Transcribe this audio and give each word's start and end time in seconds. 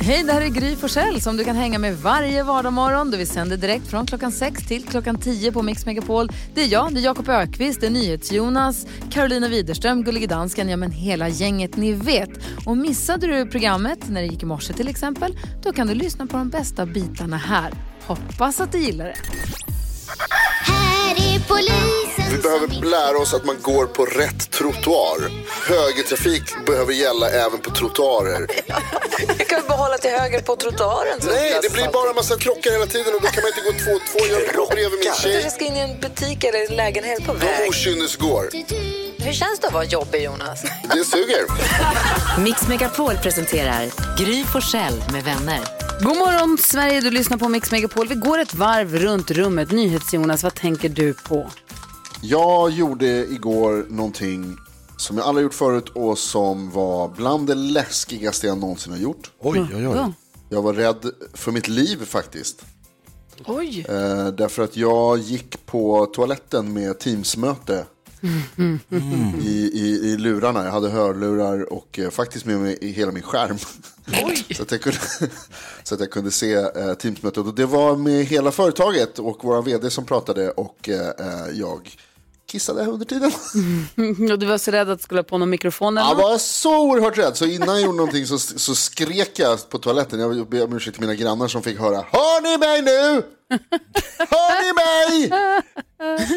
Hej, 0.00 0.22
det 0.24 0.32
här 0.32 0.40
är 0.40 0.48
Gry 0.48 0.76
Forssell 0.76 1.20
som 1.20 1.36
du 1.36 1.44
kan 1.44 1.56
hänga 1.56 1.78
med 1.78 1.98
varje 1.98 2.42
vardagsmorgon. 2.42 3.10
Vi 3.10 3.26
sänder 3.26 3.56
direkt 3.56 3.86
från 3.86 4.06
klockan 4.06 4.32
6 4.32 4.66
till 4.66 4.84
klockan 4.84 5.18
10 5.18 5.52
på 5.52 5.62
Mix 5.62 5.86
Megapol. 5.86 6.28
Det 6.54 6.62
är 6.62 6.72
jag, 6.72 6.94
det 6.94 7.00
är 7.00 7.04
Jakob 7.04 7.28
Ökvist, 7.28 7.80
det 7.80 7.86
är 7.86 7.90
NyhetsJonas, 7.90 8.86
Carolina 9.10 9.48
Widerström, 9.48 10.04
Gullige 10.04 10.26
Dansken, 10.26 10.68
ja 10.68 10.76
men 10.76 10.90
hela 10.90 11.28
gänget 11.28 11.76
ni 11.76 11.92
vet. 11.92 12.30
Och 12.66 12.76
missade 12.76 13.26
du 13.26 13.46
programmet 13.46 14.08
när 14.08 14.20
det 14.20 14.26
gick 14.26 14.42
i 14.42 14.46
morse 14.46 14.72
till 14.72 14.88
exempel, 14.88 15.38
då 15.62 15.72
kan 15.72 15.86
du 15.86 15.94
lyssna 15.94 16.26
på 16.26 16.36
de 16.36 16.48
bästa 16.48 16.86
bitarna 16.86 17.36
här. 17.36 17.72
Hoppas 18.06 18.60
att 18.60 18.72
du 18.72 18.78
gillar 18.78 19.04
det. 19.04 19.16
Vi 21.16 22.38
behöver 22.42 22.84
lära 22.90 23.18
oss 23.18 23.34
att 23.34 23.44
man 23.44 23.56
går 23.62 23.86
på 23.86 24.04
rätt 24.04 24.50
trottoar. 24.50 25.18
Högertrafik 25.68 26.42
behöver 26.66 26.92
gälla 26.92 27.30
även 27.30 27.58
på 27.60 27.70
trottoarer. 27.70 28.46
Jag 29.38 29.48
kan 29.48 29.60
bara 29.68 29.78
hålla 29.78 29.98
till 29.98 30.10
höger 30.10 30.40
på 30.40 30.56
trottoaren. 30.56 31.20
så 31.20 31.30
Nej, 31.30 31.58
det 31.62 31.72
blir 31.72 31.88
bara 31.92 32.08
en 32.10 32.14
massa 32.16 32.36
krockar 32.38 32.70
hela 32.70 32.86
tiden 32.86 33.14
och 33.14 33.20
då 33.20 33.28
kan 33.28 33.42
man 33.42 33.48
inte 33.56 33.60
gå 33.72 33.84
två 33.84 33.92
och 33.96 34.02
två. 34.12 34.18
Jag 34.34 34.54
går 34.54 34.66
bredvid 34.66 34.98
min 34.98 35.06
Jag 35.08 35.16
tjej. 35.16 35.32
kanske 35.32 35.50
ska 35.50 35.64
in 35.64 35.76
i 35.76 35.80
en 35.80 36.00
butik 36.00 36.44
eller 36.44 36.70
en 36.70 36.76
lägenhet 36.76 37.26
på 37.26 37.32
De 37.32 37.38
väg. 37.38 37.68
okynnesgår. 37.68 38.48
Hur 39.24 39.32
känns 39.32 39.60
det 39.60 39.66
att 39.66 39.72
vara 39.72 39.84
jobbig, 39.84 40.24
Jonas? 40.24 40.62
Det 40.62 41.04
suger. 41.04 42.40
Mix 42.40 42.68
Megapol 42.68 43.16
presenterar 43.16 43.90
Gry 44.18 44.44
Forssell 44.44 45.02
med 45.12 45.24
vänner. 45.24 45.60
God 46.00 46.16
morgon 46.16 46.58
Sverige, 46.58 47.00
du 47.00 47.10
lyssnar 47.10 47.38
på 47.38 47.48
Mix 47.48 47.70
Megapol. 47.70 48.08
Vi 48.08 48.14
går 48.14 48.38
ett 48.38 48.54
varv 48.54 48.94
runt 48.94 49.30
rummet. 49.30 49.70
NyhetsJonas, 49.70 50.42
vad 50.42 50.54
tänker 50.54 50.88
du 50.88 51.14
på? 51.14 51.50
Jag 52.22 52.70
gjorde 52.70 53.06
igår 53.06 53.86
någonting 53.88 54.56
som 54.96 55.18
jag 55.18 55.26
aldrig 55.26 55.42
gjort 55.42 55.54
förut 55.54 55.88
och 55.88 56.18
som 56.18 56.70
var 56.70 57.08
bland 57.08 57.46
det 57.46 57.54
läskigaste 57.54 58.46
jag 58.46 58.58
någonsin 58.58 58.92
har 58.92 59.00
gjort. 59.00 59.30
Oj, 59.40 59.60
oj, 59.60 59.68
oj. 59.74 59.82
Ja. 59.82 60.12
Jag 60.48 60.62
var 60.62 60.72
rädd 60.72 61.10
för 61.34 61.52
mitt 61.52 61.68
liv 61.68 62.04
faktiskt. 62.06 62.64
Oj. 63.46 63.86
Eh, 63.88 64.26
därför 64.26 64.62
att 64.62 64.76
jag 64.76 65.18
gick 65.18 65.66
på 65.66 66.06
toaletten 66.06 66.72
med 66.72 66.98
Teamsmöte 66.98 67.84
i, 69.42 69.70
i, 69.74 70.00
i 70.12 70.16
lurarna. 70.16 70.64
Jag 70.64 70.72
hade 70.72 70.88
hörlurar 70.90 71.72
och 71.72 71.98
eh, 71.98 72.10
faktiskt 72.10 72.44
med 72.46 72.60
mig 72.60 72.78
i 72.80 72.90
hela 72.92 73.12
min 73.12 73.22
skärm. 73.22 73.58
så, 74.56 74.62
att 74.62 74.70
jag 74.70 74.80
kunde, 74.80 74.98
så 75.82 75.94
att 75.94 76.00
jag 76.00 76.10
kunde 76.10 76.30
se 76.30 76.54
eh, 76.54 76.94
Teamsmötet. 76.98 77.46
Och 77.46 77.54
det 77.54 77.66
var 77.66 77.96
med 77.96 78.24
hela 78.24 78.50
företaget 78.50 79.18
och 79.18 79.38
vår 79.42 79.62
vd 79.62 79.90
som 79.90 80.04
pratade 80.06 80.50
och 80.50 80.88
eh, 80.88 81.08
eh, 81.08 81.48
jag 81.54 81.96
kissade 82.50 82.84
under 82.86 83.06
tiden. 83.06 83.32
Och 84.32 84.38
du 84.38 84.46
var 84.46 84.58
så 84.58 84.70
rädd 84.70 84.90
att 84.90 84.98
du 84.98 85.02
skulle 85.02 85.18
ha 85.18 85.24
på 85.24 85.38
någon 85.38 85.50
mikrofon 85.50 85.98
eller 85.98 86.08
Jag 86.08 86.16
något? 86.16 86.24
var 86.24 86.38
så 86.38 86.82
oerhört 86.82 87.18
rädd, 87.18 87.36
så 87.36 87.44
innan 87.44 87.68
jag 87.68 87.80
gjorde 87.80 87.96
någonting 87.96 88.26
så, 88.26 88.38
så 88.38 88.74
skrek 88.74 89.38
jag 89.38 89.68
på 89.68 89.78
toaletten. 89.78 90.20
Jag 90.20 90.48
ber 90.48 90.64
om 90.64 90.72
ursäkt 90.76 90.96
till 90.96 91.06
mina 91.06 91.14
grannar 91.14 91.48
som 91.48 91.62
fick 91.62 91.78
höra. 91.78 91.96
Hör 91.96 92.42
ni 92.42 92.58
mig 92.58 92.82
nu? 92.82 93.22
Hör 94.18 94.62
ni 94.62 94.72
mig? 94.72 95.28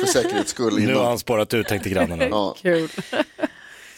För 0.02 0.08
säkerhets 0.08 0.52
skull 0.52 0.74
Nu 0.76 0.86
har 0.86 0.92
innan. 0.92 1.06
han 1.06 1.20
spårat 1.20 1.54
ut 1.54 1.68
tänkte 1.68 1.90
grannarna. 1.90 2.26
Ja. 2.26 2.56
Kul. 2.62 2.90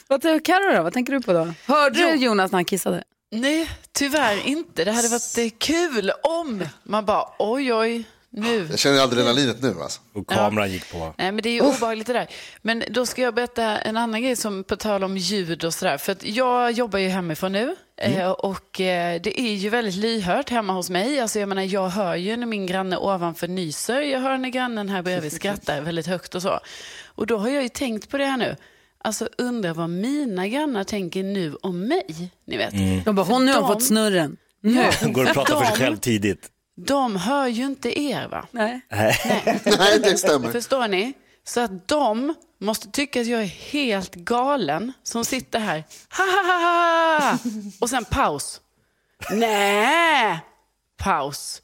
vad, 0.07 0.45
Karo 0.45 0.75
då, 0.75 0.83
vad 0.83 0.93
tänker 0.93 1.13
du 1.13 1.21
på 1.21 1.33
då? 1.33 1.53
Hörde 1.65 1.99
du 1.99 2.15
Jonas 2.15 2.51
när 2.51 2.57
han 2.57 2.65
kissade? 2.65 3.03
Nej, 3.31 3.69
tyvärr 3.91 4.47
inte. 4.47 4.83
Det 4.85 4.91
hade 4.91 5.07
varit 5.07 5.37
eh, 5.37 5.49
kul 5.57 6.11
om 6.23 6.63
man 6.83 7.05
bara 7.05 7.23
oj, 7.39 7.73
oj, 7.73 8.03
nu. 8.29 8.67
Jag 8.69 8.79
känner 8.79 8.99
adrenalinet 9.03 9.61
nu 9.61 9.75
alltså. 9.81 10.01
Och 10.13 10.27
kameran 10.29 10.71
gick 10.71 10.91
på. 10.91 11.13
Nej, 11.17 11.31
men 11.31 11.41
det 11.41 11.49
är 11.49 11.53
ju 11.53 11.61
obehagligt 11.61 12.07
det 12.07 12.13
där. 12.13 12.27
Men 12.61 12.83
då 12.89 13.05
ska 13.05 13.21
jag 13.21 13.35
berätta 13.35 13.63
en 13.63 13.97
annan 13.97 14.21
grej 14.21 14.35
som 14.35 14.63
på 14.63 14.75
tal 14.75 15.03
om 15.03 15.17
ljud 15.17 15.63
och 15.63 15.73
sådär. 15.73 15.97
För 15.97 16.11
att 16.11 16.23
jag 16.23 16.71
jobbar 16.71 16.99
ju 16.99 17.07
hemifrån 17.07 17.51
nu 17.51 17.75
eh, 18.02 18.30
och 18.30 18.81
eh, 18.81 19.22
det 19.22 19.39
är 19.42 19.53
ju 19.55 19.69
väldigt 19.69 19.95
lyhört 19.95 20.50
hemma 20.50 20.73
hos 20.73 20.89
mig. 20.89 21.19
Alltså 21.19 21.39
jag 21.39 21.50
menar, 21.50 21.61
jag 21.64 21.89
hör 21.89 22.16
ju 22.16 22.38
när 22.38 22.45
min 22.45 22.66
granne 22.66 22.97
ovanför 22.97 23.47
nyser. 23.47 24.02
Jag 24.02 24.19
hör 24.19 24.38
när 24.38 24.50
grannen 24.50 24.89
här 24.89 25.02
bredvid 25.02 25.31
skrattar 25.42 25.82
väldigt 25.82 26.08
högt 26.08 26.36
och 26.36 26.42
så. 26.42 26.59
Och 27.05 27.27
då 27.27 27.38
har 27.38 27.49
jag 27.49 27.64
ju 27.64 27.70
tänkt 27.70 28.09
på 28.09 28.17
det 28.17 28.26
här 28.26 28.38
nu. 28.38 28.55
Alltså 29.04 29.30
undrar 29.38 29.73
vad 29.73 29.89
mina 29.89 30.48
grannar 30.48 30.83
tänker 30.83 31.23
nu 31.23 31.55
om 31.61 31.88
mig. 31.88 32.32
Ni 32.48 32.58
vet. 32.58 33.05
De 33.05 33.15
bara, 33.15 33.26
hon 33.26 33.45
nu 33.45 33.52
har 33.54 33.59
de- 33.61 33.67
fått 33.67 33.83
snurren. 33.83 34.38
Nu. 34.61 34.83
Han 35.02 35.14
går 35.14 35.23
och 35.27 35.33
pratar 35.33 35.55
för 35.59 35.65
sig 35.65 35.73
De- 35.77 35.83
själv 35.83 35.98
tidigt. 35.98 36.48
De 36.77 37.15
hör 37.15 37.48
ju 37.48 37.65
inte 37.65 37.99
er 38.02 38.27
va? 38.27 38.45
Nej. 38.52 38.82
Nej, 38.89 39.99
det 40.04 40.17
stämmer. 40.17 40.52
Förstår 40.52 40.88
ni? 40.88 41.14
Så 41.44 41.60
att 41.60 41.88
de 41.88 42.33
måste 42.60 42.92
tycka 42.92 43.22
att 43.22 43.27
jag 43.27 43.42
är 43.42 43.45
helt 43.45 44.16
galen 44.16 44.94
som 45.04 45.26
sitter 45.26 45.60
här. 45.60 45.83
Ha, 46.17 46.23
ha, 46.23 46.54
ha, 46.54 47.30
ha. 47.30 47.38
Och 47.80 47.89
sen 47.89 48.05
paus. 48.05 48.61
Nej! 49.32 50.39
Paus. 50.98 51.61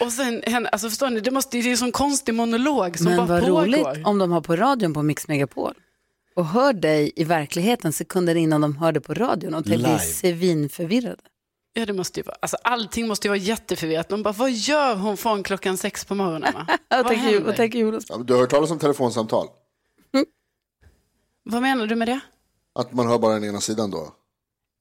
Och 0.00 0.12
sen, 0.12 0.42
alltså 0.72 0.88
förstår 0.88 1.10
ni, 1.10 1.20
det, 1.20 1.30
måste, 1.30 1.56
det 1.56 1.68
är 1.68 1.70
en 1.70 1.76
sån 1.76 1.92
konstig 1.92 2.34
monolog 2.34 2.98
som 2.98 3.06
Men 3.06 3.16
bara 3.16 3.26
vad 3.26 3.40
pågår. 3.40 3.62
roligt 3.62 4.06
om 4.06 4.18
de 4.18 4.32
har 4.32 4.40
på 4.40 4.56
radion 4.56 4.94
på 4.94 5.02
Mix 5.02 5.28
Megapol 5.28 5.74
och 6.36 6.46
hör 6.46 6.72
dig 6.72 7.12
i 7.16 7.24
verkligheten 7.24 7.92
sekunder 7.92 8.34
innan 8.34 8.60
de 8.60 8.76
hörde 8.76 9.00
på 9.00 9.14
radion 9.14 9.54
och 9.54 9.62
blir 9.62 9.98
svinförvirrade. 9.98 11.22
Ja, 11.76 11.86
det 11.86 11.92
måste 11.92 12.20
ju 12.20 12.24
vara, 12.24 12.36
alltså 12.42 12.56
allting 12.64 13.06
måste 13.08 13.26
ju 13.26 13.30
vara 13.30 13.38
jätteförvirrat. 13.38 14.08
De 14.08 14.22
bara, 14.22 14.32
vad 14.32 14.50
gör 14.52 14.94
hon 14.94 15.16
från 15.16 15.42
klockan 15.42 15.76
sex 15.76 16.04
på 16.04 16.14
morgonen? 16.14 16.52
Va? 16.54 16.66
Vad 16.88 17.06
tänker, 17.06 17.24
vad 17.24 17.32
händer? 17.34 17.52
tänker 17.56 17.78
Jonas? 17.78 18.04
Ja, 18.08 18.16
Du 18.16 18.32
har 18.32 18.40
hört 18.40 18.50
talas 18.50 18.70
om 18.70 18.78
telefonsamtal? 18.78 19.46
vad 21.44 21.62
menar 21.62 21.86
du 21.86 21.94
med 21.94 22.08
det? 22.08 22.20
Att 22.74 22.92
man 22.92 23.08
hör 23.08 23.18
bara 23.18 23.34
den 23.34 23.44
ena 23.44 23.60
sidan 23.60 23.90
då? 23.90 24.08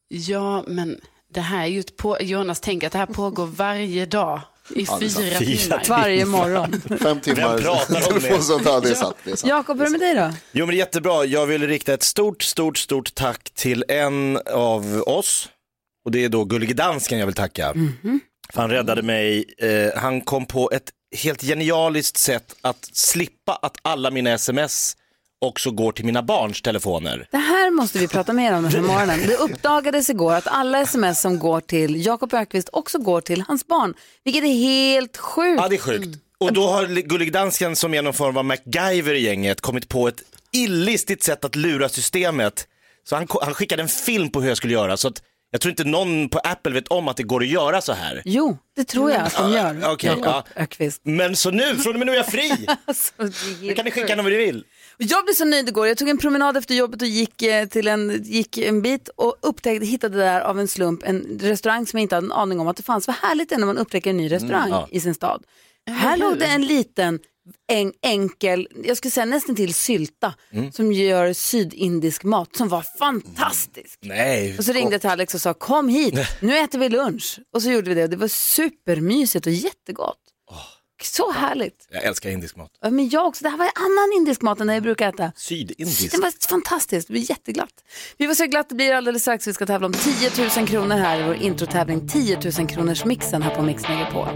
Ja, 0.07 0.63
men 0.67 0.99
det 1.33 1.41
här 1.41 1.63
är 1.63 1.67
ju 1.67 1.79
ett 1.79 1.97
på... 1.97 2.17
Jonas, 2.21 2.59
tänk 2.61 2.83
att 2.83 2.91
det 2.91 2.97
här 2.97 3.05
pågår 3.05 3.45
varje 3.45 4.05
dag 4.05 4.41
i 4.69 4.83
Ja, 4.89 4.97
fyra 4.99 5.37
timmar. 5.39 5.85
Varje 5.89 6.25
morgon. 6.25 6.81
Fem 6.99 7.19
timmar 7.19 7.57
pratar 7.57 7.95
om 7.95 8.13
det? 8.13 8.19
telefonsamtal, 8.21 8.81
det 8.81 8.89
är 8.89 8.95
sant. 8.95 9.15
Det 9.23 9.31
är 9.31 9.35
sant. 9.35 9.49
Jakob, 9.49 9.77
hur 9.77 9.85
är 9.85 9.89
det 9.89 9.91
med 9.91 9.99
dig 9.99 10.15
då? 10.15 10.35
Jo 10.51 10.65
men 10.65 10.75
det 10.75 10.75
är 10.75 10.85
jättebra. 10.85 11.25
Jag 11.25 11.45
vill 11.45 11.67
rikta 11.67 11.93
ett 11.93 12.03
stort, 12.03 12.43
stort, 12.43 12.77
stort 12.77 13.15
tack 13.15 13.49
till 13.53 13.85
en 13.87 14.39
av 14.53 15.03
oss. 15.07 15.49
Och 16.05 16.11
det 16.11 16.23
är 16.23 16.29
då 16.29 16.45
Gullige 16.45 16.73
Dansken 16.73 17.19
jag 17.19 17.25
vill 17.25 17.35
tacka. 17.35 17.73
För 18.53 18.61
han 18.61 18.69
räddade 18.69 19.01
mig. 19.01 19.45
Eh, 19.57 20.01
han 20.01 20.21
kom 20.21 20.45
på 20.45 20.71
ett 20.71 20.89
helt 21.15 21.41
genialiskt 21.41 22.17
sätt 22.17 22.55
att 22.61 22.89
slippa 22.93 23.59
att 23.61 23.77
alla 23.81 24.11
mina 24.11 24.29
sms 24.31 24.97
också 25.41 25.71
går 25.71 25.91
till 25.91 26.05
mina 26.05 26.23
barns 26.23 26.61
telefoner. 26.61 27.27
Det 27.31 27.37
här 27.37 27.71
måste 27.71 27.99
vi 27.99 28.07
prata 28.07 28.33
mer 28.33 28.53
om 28.53 28.63
den 28.63 28.71
här 28.71 28.81
morgonen. 28.93 29.19
Det 29.27 29.35
uppdagades 29.35 30.09
igår 30.09 30.33
att 30.33 30.47
alla 30.47 30.81
sms 30.81 31.21
som 31.21 31.39
går 31.39 31.61
till 31.61 32.05
Jakob 32.05 32.33
Ökvist 32.33 32.69
också 32.71 32.97
går 32.97 33.21
till 33.21 33.41
hans 33.41 33.67
barn, 33.67 33.93
vilket 34.23 34.43
är 34.43 34.53
helt 34.53 35.17
sjukt. 35.17 35.61
Ja, 35.61 35.67
det 35.69 35.75
är 35.75 35.79
sjukt. 35.79 36.19
Och 36.37 36.53
då 36.53 36.67
har 36.67 36.85
Gullig 36.85 37.33
Dansken 37.33 37.75
som 37.75 37.93
är 37.93 38.01
någon 38.01 38.13
form 38.13 38.37
av 38.37 38.45
MacGyver 38.45 39.13
i 39.13 39.19
gänget 39.23 39.61
kommit 39.61 39.89
på 39.89 40.07
ett 40.07 40.21
illistigt 40.51 41.23
sätt 41.23 41.45
att 41.45 41.55
lura 41.55 41.89
systemet. 41.89 42.67
Så 43.09 43.15
han, 43.15 43.27
han 43.41 43.53
skickade 43.53 43.81
en 43.81 43.87
film 43.87 44.29
på 44.29 44.41
hur 44.41 44.47
jag 44.47 44.57
skulle 44.57 44.73
göra. 44.73 44.97
Så 44.97 45.07
att 45.07 45.21
jag 45.53 45.61
tror 45.61 45.69
inte 45.69 45.83
någon 45.83 46.29
på 46.29 46.39
Apple 46.39 46.73
vet 46.73 46.87
om 46.87 47.07
att 47.07 47.17
det 47.17 47.23
går 47.23 47.41
att 47.41 47.47
göra 47.47 47.81
så 47.81 47.93
här. 47.93 48.21
Jo, 48.25 48.57
det 48.75 48.83
tror 48.83 49.11
jag 49.11 49.21
att 49.21 49.37
de 49.37 49.51
gör, 49.51 49.91
okej, 49.93 50.09
Jakob 50.09 50.25
ja. 50.25 50.43
Ökvist. 50.55 51.01
Men 51.03 51.35
så 51.35 51.51
nu, 51.51 51.75
från 51.75 51.93
och 51.93 51.99
med 51.99 52.05
nu 52.05 52.11
är 52.11 52.17
jag 52.17 52.27
fri. 52.27 52.67
Alltså, 52.85 53.13
Nu 53.61 53.73
kan 53.73 53.85
ni 53.85 53.91
skicka 53.91 54.15
när 54.15 54.23
ni 54.23 54.35
vill. 54.35 54.63
Jag 54.97 55.25
blev 55.25 55.33
så 55.33 55.45
nöjd 55.45 55.69
igår. 55.69 55.87
Jag 55.87 55.97
tog 55.97 56.09
en 56.09 56.17
promenad 56.17 56.57
efter 56.57 56.75
jobbet 56.75 57.01
och 57.01 57.07
gick, 57.07 57.41
eh, 57.41 57.67
till 57.67 57.87
en, 57.87 58.23
gick 58.23 58.57
en 58.57 58.81
bit 58.81 59.09
och 59.15 59.35
upptäckte, 59.41 59.85
hittade 59.85 60.17
där 60.17 60.41
av 60.41 60.59
en 60.59 60.67
slump 60.67 61.03
en 61.03 61.39
restaurang 61.41 61.85
som 61.85 61.99
jag 61.99 62.03
inte 62.03 62.15
hade 62.15 62.27
en 62.27 62.31
aning 62.31 62.59
om 62.59 62.67
att 62.67 62.77
det 62.77 62.83
fanns. 62.83 63.07
Vad 63.07 63.15
härligt 63.15 63.49
det 63.49 63.55
är 63.55 63.59
när 63.59 63.65
man 63.65 63.77
upptäcker 63.77 64.09
en 64.09 64.17
ny 64.17 64.31
restaurang 64.31 64.69
ja. 64.69 64.87
i 64.91 64.99
sin 64.99 65.15
stad. 65.15 65.43
Här 65.89 66.17
låg 66.17 66.39
det 66.39 66.45
en 66.45 66.65
liten, 66.65 67.19
en, 67.67 67.93
enkel, 68.01 68.67
jag 68.83 68.97
skulle 68.97 69.11
säga 69.11 69.25
nästan 69.25 69.55
till 69.55 69.73
sylta 69.73 70.33
som 70.73 70.91
gör 70.91 71.33
sydindisk 71.33 72.23
mat 72.23 72.55
som 72.55 72.67
var 72.67 72.81
fantastisk. 72.99 73.99
Nej. 74.01 74.57
Och 74.57 74.65
så 74.65 74.73
ringde 74.73 74.91
jag 74.91 75.01
till 75.01 75.09
Alex 75.09 75.35
och 75.35 75.41
sa 75.41 75.53
kom 75.53 75.89
hit, 75.89 76.19
nu 76.41 76.57
äter 76.57 76.79
vi 76.79 76.89
lunch. 76.89 77.39
Och 77.53 77.61
så 77.61 77.71
gjorde 77.71 77.89
vi 77.89 77.95
det 77.95 78.03
och 78.03 78.09
det 78.09 78.17
var 78.17 78.27
supermysigt 78.27 79.45
och 79.45 79.51
jättegott. 79.51 80.22
Så 81.05 81.31
härligt. 81.31 81.87
Jag 81.91 82.03
älskar 82.03 82.29
indisk 82.29 82.55
mat. 82.55 82.71
Ja, 82.81 82.89
Men 82.89 83.09
jag 83.09 83.27
också, 83.27 83.43
det 83.43 83.49
här 83.49 83.57
var 83.57 83.69
annan 83.75 84.17
indisk 84.17 84.41
mat 84.41 84.59
än 84.59 84.69
jag 84.69 84.83
brukar 84.83 85.09
äta. 85.09 85.31
Sydindisk. 85.35 86.11
Det 86.11 86.21
var 86.21 86.47
fantastiskt, 86.49 87.07
det 87.07 87.13
var 87.13 87.29
jätteglatt. 87.29 87.83
Vi 88.17 88.27
får 88.27 88.33
se 88.33 88.43
hur 88.43 88.51
glatt 88.51 88.69
det 88.69 88.75
blir 88.75 88.93
alldeles 88.93 89.21
strax. 89.21 89.47
Vi 89.47 89.53
ska 89.53 89.65
tävla 89.65 89.87
om 89.87 89.93
10 89.93 90.31
000 90.57 90.67
kronor 90.67 90.95
här 90.95 91.19
i 91.19 91.23
vår 91.23 91.35
introtävling 91.35 92.07
10 92.07 92.39
000 92.59 92.67
kronors 92.67 93.05
mixen 93.05 93.41
här 93.41 93.55
på 93.55 93.61
Mix 93.61 93.87
Megapol. 93.87 94.27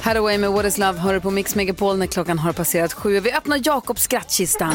Hathaway 0.00 0.38
med 0.38 0.50
What 0.52 0.66
is 0.66 0.78
Love 0.78 0.98
hör 0.98 1.14
du 1.14 1.20
på 1.20 1.30
Mix 1.30 1.54
Megapol 1.54 1.96
när 1.98 2.06
klockan 2.06 2.38
har 2.38 2.52
passerat 2.52 2.92
sju. 2.92 3.20
Vi 3.20 3.32
öppnar 3.32 3.60
Jakobs 3.64 4.02
skrattkista. 4.02 4.74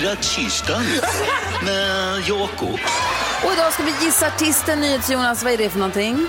Skrattkistan 0.00 0.82
med 1.64 2.22
Jakob. 2.28 2.80
Och 3.44 3.52
idag 3.52 3.72
ska 3.72 3.82
vi 3.82 4.04
gissa 4.04 4.26
artisten. 4.26 4.80
NyhetsJonas, 4.80 5.44
vad 5.44 5.52
är 5.52 5.58
det 5.58 5.70
för 5.70 5.78
någonting? 5.78 6.26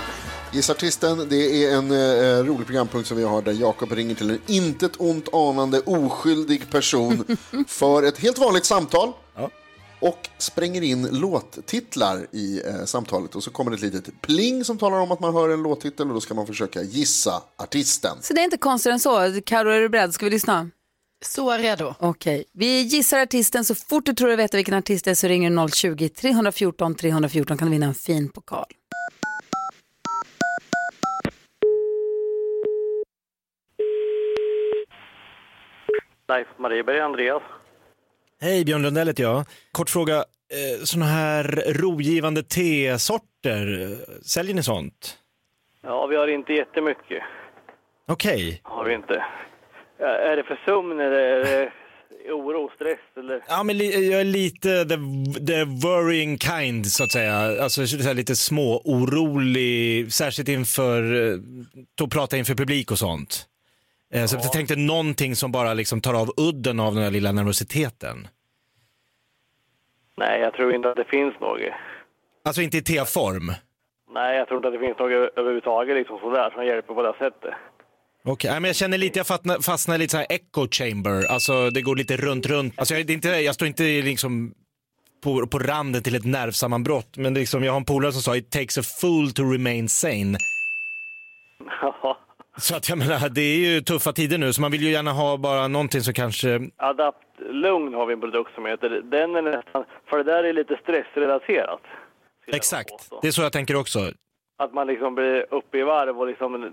Gissa 0.52 0.72
artisten, 0.72 1.28
det 1.28 1.64
är 1.64 1.76
en 1.76 1.90
eh, 1.90 2.44
rolig 2.44 2.66
programpunkt 2.66 3.08
som 3.08 3.16
vi 3.16 3.22
har 3.22 3.42
där 3.42 3.52
Jakob 3.52 3.92
ringer 3.92 4.14
till 4.14 4.30
en 4.30 4.40
intet 4.46 4.92
ont 4.98 5.34
anande 5.34 5.80
oskyldig 5.80 6.70
person 6.70 7.36
för 7.66 8.02
ett 8.02 8.18
helt 8.18 8.38
vanligt 8.38 8.64
samtal. 8.64 9.12
Och 10.00 10.28
spränger 10.38 10.82
in 10.82 11.08
låttitlar 11.10 12.26
i 12.32 12.62
eh, 12.66 12.84
samtalet 12.84 13.34
och 13.36 13.42
så 13.42 13.50
kommer 13.50 13.70
det 13.70 13.74
ett 13.74 13.94
litet 13.94 14.22
pling 14.22 14.64
som 14.64 14.78
talar 14.78 15.00
om 15.00 15.12
att 15.12 15.20
man 15.20 15.34
hör 15.34 15.48
en 15.48 15.62
låttitel 15.62 16.08
och 16.08 16.14
då 16.14 16.20
ska 16.20 16.34
man 16.34 16.46
försöka 16.46 16.82
gissa 16.82 17.42
artisten. 17.56 18.16
Så 18.20 18.34
det 18.34 18.40
är 18.40 18.44
inte 18.44 18.56
konstigare 18.56 18.94
än 18.94 19.00
så. 19.00 19.40
Karo, 19.46 19.70
är 19.70 19.80
du 19.80 19.88
beredd? 19.88 20.14
Ska 20.14 20.24
vi 20.24 20.30
lyssna? 20.30 20.70
Så 21.22 21.56
redo. 21.56 21.94
Okej, 21.98 22.44
vi 22.52 22.82
gissar 22.82 23.18
artisten. 23.20 23.64
Så 23.64 23.74
fort 23.74 24.06
du 24.06 24.12
tror 24.12 24.28
du 24.28 24.36
vet 24.36 24.54
vilken 24.54 24.74
artist 24.74 25.04
det 25.04 25.10
är 25.10 25.14
så 25.14 25.28
ringer 25.28 25.50
du 25.50 25.56
020-314 25.56 26.94
314 26.94 27.58
kan 27.58 27.66
du 27.68 27.72
vinna 27.72 27.86
en 27.86 27.94
fin 27.94 28.28
pokal. 28.32 28.64
Leif 36.28 36.48
Marieberg, 36.58 37.00
Andreas. 37.00 37.42
Hej, 38.40 38.64
Björn 38.64 38.82
Lundell 38.82 39.08
heter 39.08 39.22
jag. 39.22 39.44
Kort 39.72 39.90
fråga, 39.90 40.16
eh, 40.16 40.84
sådana 40.84 41.06
här 41.10 41.44
rogivande 41.66 42.42
tesorter, 42.42 43.82
eh, 43.82 44.14
säljer 44.22 44.54
ni 44.54 44.62
sånt? 44.62 45.18
Ja, 45.82 46.06
vi 46.06 46.16
har 46.16 46.28
inte 46.28 46.52
jättemycket. 46.52 47.22
Okej. 48.08 48.60
Har 48.64 48.84
vi 48.84 48.94
inte. 48.94 49.24
Ja, 50.02 50.08
Är 50.08 50.36
det 50.36 50.42
för 50.44 50.60
sömn 50.64 51.00
eller 51.00 51.18
är 51.18 51.44
det 51.44 51.72
oro, 52.32 52.70
stress 52.74 52.98
eller? 53.16 53.42
Ja, 53.48 53.62
men 53.62 53.78
jag 53.78 54.20
är 54.20 54.24
lite 54.24 54.84
the, 54.84 54.96
the 55.46 55.64
worrying 55.64 56.38
kind 56.38 56.86
så 56.86 57.04
att 57.04 57.12
säga. 57.12 57.34
Alltså 57.62 57.86
så 57.86 58.12
lite 58.12 58.36
små 58.36 58.82
orolig, 58.84 60.12
särskilt 60.12 60.48
inför, 60.48 61.02
eh, 61.32 61.38
att 62.04 62.10
prata 62.10 62.36
inför 62.36 62.54
publik 62.54 62.90
och 62.90 62.98
sånt. 62.98 63.46
Eh, 64.14 64.24
Så 64.24 64.36
jag 64.36 64.52
tänkte 64.52 64.76
någonting 64.76 65.36
som 65.36 65.52
bara 65.52 65.74
liksom 65.74 66.00
tar 66.00 66.14
av 66.14 66.28
udden 66.36 66.80
av 66.80 66.94
den 66.94 67.04
här 67.04 67.10
lilla 67.10 67.32
nervositeten. 67.32 68.28
Nej, 70.16 70.40
jag 70.40 70.54
tror 70.54 70.74
inte 70.74 70.90
att 70.90 70.96
det 70.96 71.04
finns 71.04 71.34
något. 71.40 71.60
Alltså 72.44 72.62
inte 72.62 72.76
i 72.78 72.82
te-form. 72.82 73.52
Nej, 74.14 74.36
jag 74.38 74.48
tror 74.48 74.56
inte 74.58 74.68
att 74.68 74.74
det 74.74 74.80
finns 74.86 74.98
något 74.98 75.32
överhuvudtaget 75.38 75.96
liksom 75.96 76.18
sådär 76.18 76.50
som 76.50 76.66
hjälper 76.66 76.94
på 76.94 77.02
det 77.02 77.14
sättet. 77.18 77.54
Okej, 78.24 78.50
nej, 78.50 78.60
men 78.60 78.68
jag 78.68 78.76
känner 78.76 78.98
lite, 78.98 79.18
jag 79.18 79.26
fastnar, 79.26 79.58
fastnar 79.58 79.98
lite 79.98 80.10
så 80.10 80.16
här 80.16 80.26
echo 80.30 80.68
chamber, 80.70 81.26
alltså 81.30 81.70
det 81.70 81.82
går 81.82 81.96
lite 81.96 82.16
runt, 82.16 82.46
runt. 82.46 82.74
Alltså 82.78 82.94
jag, 82.94 83.06
det 83.06 83.12
är 83.12 83.14
inte, 83.14 83.28
jag 83.28 83.54
står 83.54 83.68
inte 83.68 83.82
liksom 83.82 84.54
på, 85.24 85.46
på 85.46 85.58
randen 85.58 86.02
till 86.02 86.14
ett 86.14 86.24
nervsammanbrott, 86.24 87.16
men 87.16 87.34
liksom, 87.34 87.64
jag 87.64 87.72
har 87.72 87.76
en 87.76 87.84
polare 87.84 88.12
som 88.12 88.22
sa 88.22 88.36
it 88.36 88.50
takes 88.50 88.78
a 88.78 88.82
fool 89.00 89.32
to 89.32 89.42
remain 89.42 89.88
sane. 89.88 90.38
Så 92.56 92.76
att 92.76 92.88
jag 92.88 92.98
menar, 92.98 93.28
det 93.28 93.40
är 93.40 93.58
ju 93.58 93.80
tuffa 93.80 94.12
tider 94.12 94.38
nu, 94.38 94.52
så 94.52 94.60
man 94.60 94.70
vill 94.70 94.82
ju 94.82 94.90
gärna 94.90 95.12
ha 95.12 95.36
bara 95.36 95.68
någonting 95.68 96.00
som 96.00 96.14
kanske, 96.14 96.60
Adapt 96.76 97.18
Lugn 97.38 97.94
har 97.94 98.06
vi 98.06 98.12
en 98.12 98.20
produkt 98.20 98.54
som 98.54 98.66
heter. 98.66 98.88
Den 98.88 99.36
är 99.36 99.42
nästan, 99.42 99.84
för 100.10 100.18
det 100.18 100.24
där 100.24 100.44
är 100.44 100.52
lite 100.52 100.78
stressrelaterat. 100.82 101.80
exakt, 102.46 102.92
det 103.22 103.28
är 103.28 103.32
så 103.32 103.42
jag 103.42 103.52
tänker 103.52 103.76
också. 103.76 104.12
Att 104.56 104.74
man 104.74 104.86
liksom 104.86 105.14
blir 105.14 105.46
uppe 105.50 105.78
i 105.78 105.82
varv 105.82 106.20
och 106.20 106.26
liksom 106.26 106.70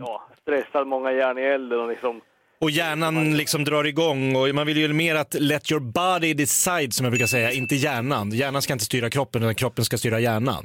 ja, 0.00 0.22
stressar 0.42 0.84
många 0.84 1.12
järn 1.12 1.38
i 1.38 1.42
elden 1.42 1.80
och 1.80 1.88
liksom 1.88 2.20
Och 2.58 2.70
hjärnan 2.70 3.36
liksom 3.36 3.64
drar 3.64 3.84
igång 3.84 4.36
och 4.36 4.54
man 4.54 4.66
vill 4.66 4.76
ju 4.76 4.92
mer 4.92 5.14
att 5.14 5.34
let 5.34 5.72
your 5.72 5.80
body 5.80 6.34
decide 6.34 6.92
som 6.92 7.04
jag 7.04 7.12
brukar 7.12 7.26
säga, 7.26 7.52
inte 7.52 7.74
hjärnan. 7.74 8.30
Hjärnan 8.30 8.62
ska 8.62 8.72
inte 8.72 8.84
styra 8.84 9.10
kroppen 9.10 9.42
utan 9.42 9.54
kroppen 9.54 9.84
ska 9.84 9.96
styra 9.96 10.20
hjärnan. 10.20 10.64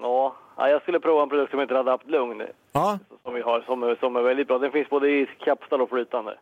Ja, 0.00 0.36
ja, 0.56 0.68
jag 0.68 0.82
skulle 0.82 1.00
prova 1.00 1.22
en 1.22 1.28
produkt 1.28 1.50
som 1.50 1.60
heter 1.60 1.74
Adapt 1.74 2.06
Lugn. 2.10 2.42
Ja. 2.72 2.98
Som 3.22 3.34
vi 3.34 3.40
har, 3.40 3.60
som, 3.60 3.96
som 4.00 4.16
är 4.16 4.22
väldigt 4.22 4.48
bra. 4.48 4.58
Den 4.58 4.72
finns 4.72 4.88
både 4.88 5.08
i 5.10 5.26
kapslar 5.44 5.78
och 5.78 5.88
flytande. 5.88 6.34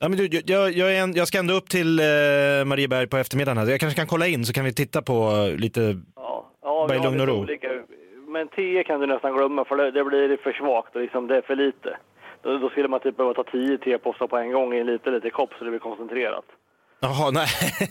Ja, 0.00 0.08
men 0.08 0.18
du, 0.18 0.40
jag, 0.44 0.72
jag, 0.72 0.98
en, 0.98 1.12
jag 1.14 1.28
ska 1.28 1.38
ändå 1.38 1.54
upp 1.54 1.68
till 1.68 1.98
eh, 2.00 2.04
Marieberg 2.64 3.06
på 3.06 3.16
eftermiddagen. 3.16 3.58
Här. 3.58 3.66
Jag 3.66 3.80
kanske 3.80 3.96
kan 3.98 4.06
kolla 4.06 4.26
in 4.26 4.44
så 4.44 4.52
kan 4.52 4.64
vi 4.64 4.72
titta 4.72 5.02
på 5.02 5.14
eh, 5.14 5.56
lite, 5.56 6.00
Ja, 6.16 6.50
bara 6.62 6.88
vi 6.88 6.96
i 6.96 7.02
lugn 7.02 7.20
och 7.20 7.26
ro. 7.26 7.34
Olika. 7.34 7.68
Men 8.34 8.48
10 8.48 8.84
kan 8.84 9.00
du 9.00 9.06
nästan 9.06 9.36
glömma 9.36 9.64
för 9.64 9.76
det, 9.76 9.90
det 9.90 10.04
blir 10.04 10.36
för 10.36 10.52
svagt 10.52 10.96
och 10.96 11.02
liksom, 11.02 11.26
det 11.26 11.36
är 11.36 11.42
för 11.42 11.56
lite. 11.56 11.96
Då, 12.42 12.58
då 12.58 12.68
skulle 12.70 12.88
man 12.88 13.00
typ 13.00 13.16
behöva 13.16 13.34
ta 13.34 13.44
10 13.44 13.78
tepåsar 13.78 14.26
på 14.26 14.36
en 14.36 14.52
gång 14.52 14.74
i 14.74 14.80
en 14.80 14.86
liten, 14.86 15.14
liten 15.14 15.30
kopp 15.30 15.50
så 15.58 15.64
det 15.64 15.70
blir 15.70 15.80
koncentrerat. 15.80 16.44
Jaha, 17.00 17.30
nej. 17.30 17.46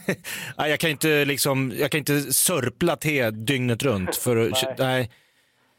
nej 0.57 0.69
jag, 0.69 0.79
kan 0.79 0.89
inte 0.89 1.25
liksom, 1.25 1.71
jag 1.75 1.91
kan 1.91 1.97
inte 1.97 2.19
sörpla 2.19 2.95
te 2.95 3.29
dygnet 3.31 3.83
runt. 3.83 4.15
För, 4.15 4.35
Nej. 4.35 4.75
nej. 4.77 5.11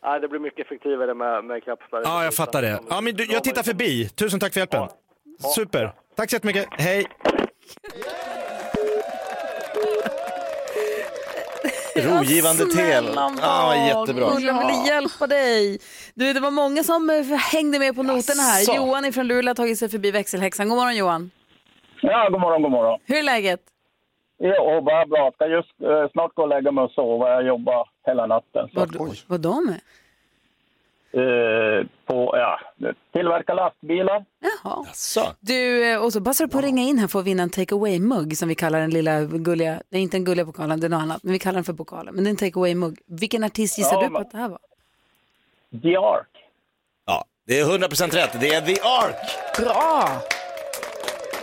Nej, 0.05 0.21
det 0.21 0.29
blir 0.29 0.41
mycket 0.41 0.67
effektivare 0.67 1.15
med, 1.15 1.45
med 1.45 1.65
kapslar. 1.65 2.03
Ja, 2.05 2.25
jag 2.25 2.35
fattar 2.35 2.63
det. 2.63 2.81
Ja, 2.91 3.01
men 3.01 3.15
du, 3.15 3.25
jag 3.25 3.45
tittar 3.45 3.63
förbi. 3.63 4.09
Tusen 4.09 4.41
tack 4.41 4.53
för 4.53 4.61
hjälpen. 4.61 4.89
Super. 5.57 5.93
Tack 6.17 6.31
så 6.31 6.37
jättemycket. 6.37 6.67
Hej. 6.71 7.07
Rogivande. 11.97 12.65
Snälla 12.71 13.33
Ja, 13.43 13.87
jättebra. 13.87 14.27
Ulla 14.37 14.53
ville 14.59 14.87
hjälpa 14.87 15.27
dig. 15.27 15.79
Du, 16.15 16.33
det 16.33 16.41
var 16.41 16.51
många 16.51 16.85
som 16.85 17.11
eh, 17.11 17.37
hängde 17.37 17.79
med 17.79 17.97
på 17.97 18.03
noterna 18.03 18.43
här. 18.43 18.77
Johan 18.77 19.13
från 19.13 19.27
Luleå 19.27 19.51
har 19.51 19.55
tagit 19.55 19.79
sig 19.79 19.89
förbi 19.89 20.11
växelhäxan. 20.11 20.69
God 20.69 20.79
morgon 20.79 20.97
Johan. 20.97 21.31
Ja, 22.01 22.29
god 22.31 22.41
morgon, 22.41 22.63
god 22.63 22.71
morgon. 22.71 23.01
Hur 23.07 23.17
är 23.17 23.23
läget? 23.23 23.61
Jo, 24.39 24.81
bara 24.81 25.07
bra. 25.07 25.31
Ska 25.35 25.47
just 25.47 25.81
eh, 25.83 26.11
snart 26.13 26.35
gå 26.35 26.43
och 26.43 26.49
lägga 26.49 26.73
mig 26.73 26.85
och 26.85 26.91
sova. 26.91 27.29
Jag 27.31 27.47
jobbar 27.47 27.89
hela 28.07 28.27
natten. 28.27 28.69
Vad, 28.73 28.97
vad 29.27 29.41
de 29.41 29.69
är? 29.69 29.81
Eh, 31.17 31.87
på, 32.07 32.37
ja, 32.37 32.61
tillverka 33.13 33.55
lastbilar. 33.55 34.25
Jaha. 34.65 34.85
Du, 35.41 35.93
eh, 35.93 36.05
och 36.05 36.13
så 36.13 36.21
passar 36.21 36.45
du 36.47 36.51
på 36.51 36.59
att 36.59 36.65
ringa 36.65 36.83
in 36.83 36.99
här 36.99 37.09
för 37.09 37.19
att 37.19 37.25
vinna 37.25 37.43
en 37.43 37.51
take 37.51 37.75
away-mugg 37.75 38.37
som 38.37 38.49
vi 38.49 38.55
kallar 38.55 38.81
den 38.81 38.91
lilla 38.91 39.25
gulliga, 39.25 39.83
det 39.91 39.97
är 39.99 40.01
inte 40.01 40.17
en 40.17 40.25
gulliga 40.25 40.47
pokalen, 40.47 40.81
det 40.81 40.87
är 40.87 40.89
något 40.89 41.03
annat, 41.03 41.23
men 41.23 41.33
vi 41.33 41.39
kallar 41.39 41.55
den 41.55 41.65
för 41.65 41.73
pokalen. 41.73 42.15
Men 42.15 42.25
det 42.25 42.29
är 42.29 42.31
en 42.31 42.37
take 42.37 42.59
away-mugg. 42.59 42.99
Vilken 43.07 43.45
artist 43.45 43.79
gissar 43.79 43.97
Ja, 43.97 44.03
du 44.03 44.15
på 44.15 44.19
att 44.19 44.31
det 44.31 44.39
här 44.39 44.49
var? 44.49 44.59
The 45.83 45.97
Ark. 45.97 46.29
Ja, 47.07 47.25
det 47.47 47.61
är 47.61 47.65
100% 47.65 48.11
rätt. 48.11 48.41
Det 48.41 48.55
är 48.55 48.61
The 48.61 48.81
Ark. 48.81 49.31
Bra! 49.59 50.09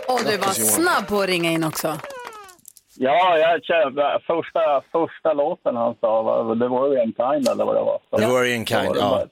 Och 0.08 0.20
du 0.30 0.36
var 0.36 0.52
snabb 0.52 1.06
på 1.08 1.20
att 1.20 1.26
ringa 1.28 1.50
in 1.50 1.64
också. 1.64 1.98
Ja, 3.04 3.38
jag 3.38 3.64
kör, 3.64 4.18
första, 4.26 4.60
första 4.92 5.32
låten 5.32 5.76
han 5.76 5.94
sa 6.00 6.22
var 6.22 6.54
The 6.56 6.66
Warrior 6.66 7.04
Kind 7.04 7.48
eller 7.48 7.64
vad 7.64 7.74
det 7.76 7.80
var. 7.82 7.98
Så 8.10 8.18
The 8.18 8.26
Warrior 8.26 8.64
Kind, 8.64 8.94
då 8.94 9.00
ja. 9.00 9.10
bara- 9.10 9.26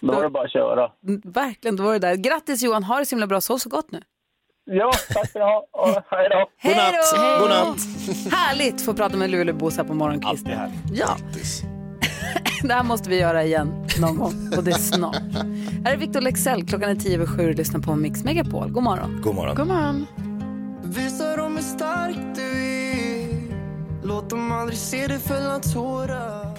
Då 0.00 0.12
var 0.14 0.22
det 0.22 0.30
bara 0.30 0.44
att 0.44 0.52
köra. 0.52 0.90
Mm, 1.08 1.20
Verkligen, 1.24 1.76
då 1.76 1.82
var 1.82 1.92
det 1.92 1.98
där. 1.98 2.14
Grattis 2.16 2.62
Johan, 2.62 2.84
ha 2.84 2.98
det 2.98 3.06
så 3.06 3.14
himla 3.14 3.26
bra, 3.26 3.40
sov 3.40 3.58
så 3.58 3.68
gott 3.68 3.92
nu. 3.92 4.00
Ja, 4.64 4.90
tack 5.14 5.28
ska 5.30 5.38
ni 5.38 5.44
ha. 5.44 5.66
Hej 6.10 6.28
då. 6.30 6.46
Då! 6.62 7.40
Godnatt. 7.40 7.78
Härligt 8.32 8.74
att 8.74 8.82
få 8.84 8.94
prata 8.94 9.16
med 9.16 9.30
Luleåbos 9.30 9.76
här 9.76 9.84
på 9.84 9.94
morgonkvisten. 9.94 10.52
Ja. 10.92 11.16
det 12.62 12.74
här 12.74 12.82
måste 12.84 13.10
vi 13.10 13.20
göra 13.20 13.44
igen 13.44 13.86
någon 14.00 14.16
gång 14.16 14.34
och 14.56 14.64
det 14.64 14.70
är 14.70 14.74
snart. 14.74 15.16
Här 15.84 15.92
är 15.92 15.96
Victor 15.96 16.20
Lexell, 16.20 16.66
klockan 16.68 16.90
är 16.90 16.94
tio 16.94 17.14
över 17.16 17.26
sju 17.26 17.48
och 17.48 17.54
lyssnar 17.54 17.80
på 17.80 17.94
Mix 17.94 18.24
Megapol. 18.24 18.70
God 18.70 18.82
morgon. 18.82 19.20
God 19.22 19.34
morgon. 19.34 19.56
God 19.56 19.66
morgon. 19.66 20.06
Visa 20.84 21.36
dem 21.36 21.56
hur 21.56 21.62
stark 21.62 22.16
du 22.36 22.42
är 22.42 22.79
Låt 24.04 24.30
dem 24.30 24.52
aldrig 24.52 24.78
se 24.78 25.06
dig 25.06 25.18
fälla 25.18 25.58
tårar 25.58 26.58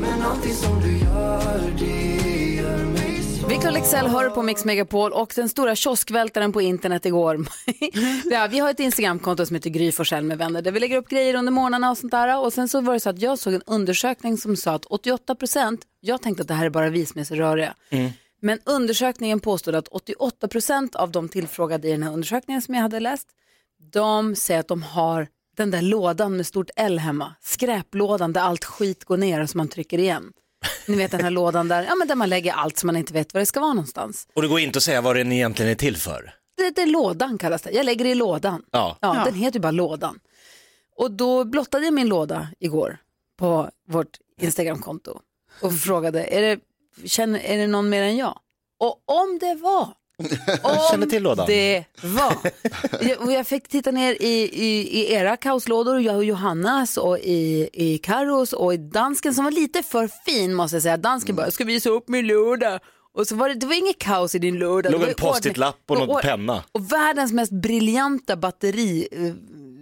Men 0.00 0.22
allting 0.22 0.54
som 0.54 0.80
du 0.80 0.98
gör, 0.98 1.72
det 1.78 2.54
gör 2.54 2.84
mig 2.84 3.22
svår 3.22 3.48
Victor 3.48 3.70
Lexell 3.70 4.06
hör 4.06 4.30
på 4.30 4.42
Mix 4.42 4.64
Megapol 4.64 5.12
och 5.12 5.32
den 5.36 5.48
stora 5.48 5.74
kioskvältaren 5.74 6.52
på 6.52 6.62
internet 6.62 7.06
igår. 7.06 7.46
ja, 8.30 8.48
vi 8.50 8.58
har 8.58 8.70
ett 8.70 8.80
Instagramkonto 8.80 9.46
som 9.46 9.54
heter 9.54 9.70
Gry 9.70 9.92
Forssell 9.92 10.24
med 10.24 10.38
vänner 10.38 10.62
där 10.62 10.72
vi 10.72 10.80
lägger 10.80 10.96
upp 10.96 11.08
grejer 11.08 11.34
under 11.34 11.52
morgnarna 11.52 11.90
och 11.90 11.98
sånt 11.98 12.10
där. 12.10 12.40
Och 12.40 12.52
sen 12.52 12.68
så 12.68 12.80
var 12.80 12.94
det 12.94 13.00
så 13.00 13.10
att 13.10 13.22
jag 13.22 13.38
såg 13.38 13.54
en 13.54 13.62
undersökning 13.66 14.38
som 14.38 14.56
sa 14.56 14.72
att 14.72 14.84
88 14.84 15.34
procent, 15.34 15.80
jag 16.00 16.22
tänkte 16.22 16.42
att 16.42 16.48
det 16.48 16.54
här 16.54 16.66
är 16.66 16.70
bara 16.70 16.88
vi 16.88 17.06
som 17.06 17.20
är 17.20 17.24
så 17.24 17.34
röriga. 17.34 17.74
Men 18.40 18.58
undersökningen 18.64 19.40
påstod 19.40 19.74
att 19.74 19.88
88 19.88 20.48
procent 20.48 20.94
av 20.94 21.10
de 21.10 21.28
tillfrågade 21.28 21.88
i 21.88 21.90
den 21.90 22.02
här 22.02 22.12
undersökningen 22.12 22.62
som 22.62 22.74
jag 22.74 22.82
hade 22.82 23.00
läst, 23.00 23.28
de 23.92 24.36
säger 24.36 24.60
att 24.60 24.68
de 24.68 24.82
har 24.82 25.28
den 25.56 25.70
där 25.70 25.82
lådan 25.82 26.36
med 26.36 26.46
stort 26.46 26.70
L 26.76 26.98
hemma, 26.98 27.34
skräplådan 27.40 28.32
där 28.32 28.40
allt 28.40 28.64
skit 28.64 29.04
går 29.04 29.16
ner 29.16 29.40
och 29.42 29.50
som 29.50 29.58
man 29.58 29.68
trycker 29.68 29.98
igen. 29.98 30.32
Ni 30.86 30.96
vet 30.96 31.10
den 31.10 31.20
här 31.20 31.30
lådan 31.30 31.68
där, 31.68 31.82
ja, 31.82 31.94
men 31.94 32.08
där 32.08 32.14
man 32.14 32.28
lägger 32.28 32.52
allt 32.52 32.78
som 32.78 32.86
man 32.86 32.96
inte 32.96 33.12
vet 33.12 33.34
var 33.34 33.38
det 33.40 33.46
ska 33.46 33.60
vara 33.60 33.74
någonstans. 33.74 34.28
Och 34.34 34.42
det 34.42 34.48
går 34.48 34.60
inte 34.60 34.76
att 34.76 34.82
säga 34.82 35.00
vad 35.00 35.16
den 35.16 35.32
egentligen 35.32 35.70
är 35.70 35.74
till 35.74 35.96
för. 35.96 36.34
Det, 36.56 36.70
det 36.70 36.82
är 36.82 36.86
lådan 36.86 37.38
kallas 37.38 37.62
det, 37.62 37.70
jag 37.70 37.86
lägger 37.86 38.04
det 38.04 38.10
i 38.10 38.14
lådan. 38.14 38.62
Ja. 38.70 38.98
Ja, 39.00 39.22
Den 39.24 39.34
heter 39.34 39.58
ju 39.58 39.62
bara 39.62 39.70
lådan. 39.70 40.18
Och 40.96 41.10
då 41.10 41.44
blottade 41.44 41.84
jag 41.84 41.94
min 41.94 42.08
låda 42.08 42.48
igår 42.58 42.98
på 43.38 43.70
vårt 43.88 44.18
Instagramkonto 44.40 45.20
och 45.62 45.78
frågade, 45.78 46.24
är 46.24 46.42
det, 46.42 46.60
känner, 47.04 47.40
är 47.40 47.58
det 47.58 47.66
någon 47.66 47.88
mer 47.88 48.02
än 48.02 48.16
jag? 48.16 48.38
Och 48.78 49.02
om 49.04 49.38
det 49.40 49.54
var 49.54 49.88
Jag 50.62 50.90
känner 50.90 51.06
till 51.06 51.22
lådan. 51.22 51.46
det 51.46 51.84
var. 52.02 52.34
Jag, 53.00 53.20
och 53.20 53.32
jag 53.32 53.46
fick 53.46 53.68
titta 53.68 53.90
ner 53.90 54.12
i, 54.22 54.50
i, 54.52 55.00
i 55.00 55.12
era 55.12 55.36
kaoslådor, 55.36 56.00
jag 56.00 56.16
och 56.16 56.24
Johannas 56.24 56.96
och 56.96 57.18
i, 57.18 57.68
i 57.72 57.98
Carros 57.98 58.52
och 58.52 58.74
i 58.74 58.76
dansken 58.76 59.34
som 59.34 59.44
var 59.44 59.50
lite 59.50 59.82
för 59.82 60.08
fin 60.26 60.54
måste 60.54 60.76
jag 60.76 60.82
säga. 60.82 60.96
Dansken 60.96 61.36
bara, 61.36 61.46
jag 61.46 61.52
ska 61.52 61.64
visa 61.64 61.90
upp 61.90 62.08
min 62.08 62.26
låda. 62.26 62.80
Och 63.14 63.26
så 63.26 63.34
var 63.36 63.48
det, 63.48 63.54
det 63.54 63.66
var 63.66 63.74
inget 63.74 63.98
kaos 63.98 64.34
i 64.34 64.38
din 64.38 64.58
låda. 64.58 64.90
Låg 64.90 65.00
Det 65.00 65.04
var 65.04 65.10
en 65.10 65.14
post-it-lapp 65.18 65.76
och 65.86 65.98
någon 65.98 66.20
penna. 66.22 66.64
Och 66.72 66.92
världens 66.92 67.32
mest 67.32 67.52
briljanta 67.52 68.36
batteri 68.36 69.08
eh, 69.12 69.32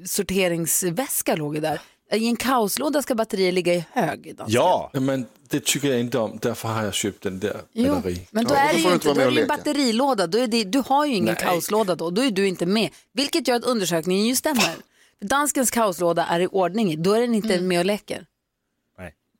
sorteringsväska 0.06 1.36
låg 1.36 1.54
ju 1.54 1.60
där. 1.60 1.80
I 2.12 2.26
en 2.28 2.36
kaoslåda 2.36 3.02
ska 3.02 3.14
batterier 3.14 3.52
ligga 3.52 3.74
i 3.74 3.84
hög. 3.92 4.26
i 4.26 4.32
dansken. 4.32 4.60
Ja, 4.62 4.90
Men 4.92 5.26
det 5.50 5.64
tycker 5.64 5.88
jag 5.90 6.00
inte 6.00 6.18
om, 6.18 6.38
därför 6.42 6.68
har 6.68 6.84
jag 6.84 6.94
köpt 6.94 7.22
den 7.22 7.38
där 7.40 7.60
Jo, 7.72 7.94
batteri. 7.94 8.26
men 8.30 8.44
då 8.44 8.54
Ja, 8.54 8.58
är 8.58 8.66
då 8.66 8.72
det 8.72 8.78
ju 8.82 8.88
du 8.88 8.94
inte, 8.94 9.14
då 9.14 9.20
är 9.20 9.30
det 9.30 9.40
en 9.42 9.48
batterilåda. 9.48 10.26
Då 10.26 10.38
är 10.38 10.46
det, 10.46 10.64
du 10.64 10.82
har 10.86 11.06
ju 11.06 11.14
ingen 11.14 11.34
Nej. 11.34 11.44
kaoslåda 11.44 11.94
då. 11.94 12.10
Då 12.10 12.22
är 12.24 12.30
du 12.30 12.48
inte 12.48 12.66
med. 12.66 12.90
Vilket 13.12 13.48
gör 13.48 13.56
att 13.56 13.64
undersökningen 13.64 14.26
ju 14.26 14.36
stämmer. 14.36 14.74
Danskens 15.20 15.70
kaoslåda 15.70 16.26
är 16.26 16.40
i 16.40 16.46
ordning. 16.46 17.02
Då 17.02 17.12
är 17.12 17.20
den 17.20 17.34
inte 17.34 17.54
Mm. 17.54 17.68
med 17.68 17.78
och 17.78 17.84
leker. 17.86 18.26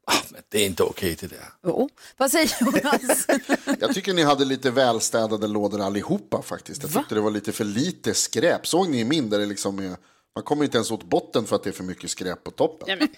Ah, 0.09 0.15
men 0.31 0.43
det 0.49 0.63
är 0.63 0.67
inte 0.67 0.83
okej 0.83 1.17
det 1.21 1.27
där. 1.27 1.39
Jo. 1.65 1.89
Vad 2.17 2.31
säger 2.31 2.53
Jonas? 2.61 3.27
Jag 3.81 3.95
tycker 3.95 4.13
ni 4.15 4.23
hade 4.23 4.45
lite 4.45 4.71
välstädade 4.71 5.47
lådor 5.47 5.81
allihopa 5.81 6.43
faktiskt. 6.43 6.83
Jag 6.83 6.93
tyckte 6.93 7.15
det 7.15 7.21
var 7.21 7.31
lite 7.31 7.53
för 7.53 7.65
lite 7.65 8.15
skräp. 8.15 8.67
Såg 8.67 8.89
ni 8.89 9.05
min 9.05 9.31
där 9.31 9.39
det 9.39 9.47
liksom 9.47 9.79
är, 9.79 9.97
man 10.37 10.43
kommer 10.43 10.65
inte 10.65 10.77
ens 10.77 10.91
åt 10.91 11.05
botten 11.05 11.45
för 11.45 11.57
att 11.57 11.63
det 11.63 11.71
är 11.71 11.73
för 11.73 11.85
mycket 11.85 12.11
skräp 12.11 12.45
på 12.45 12.51
toppen. 12.51 12.99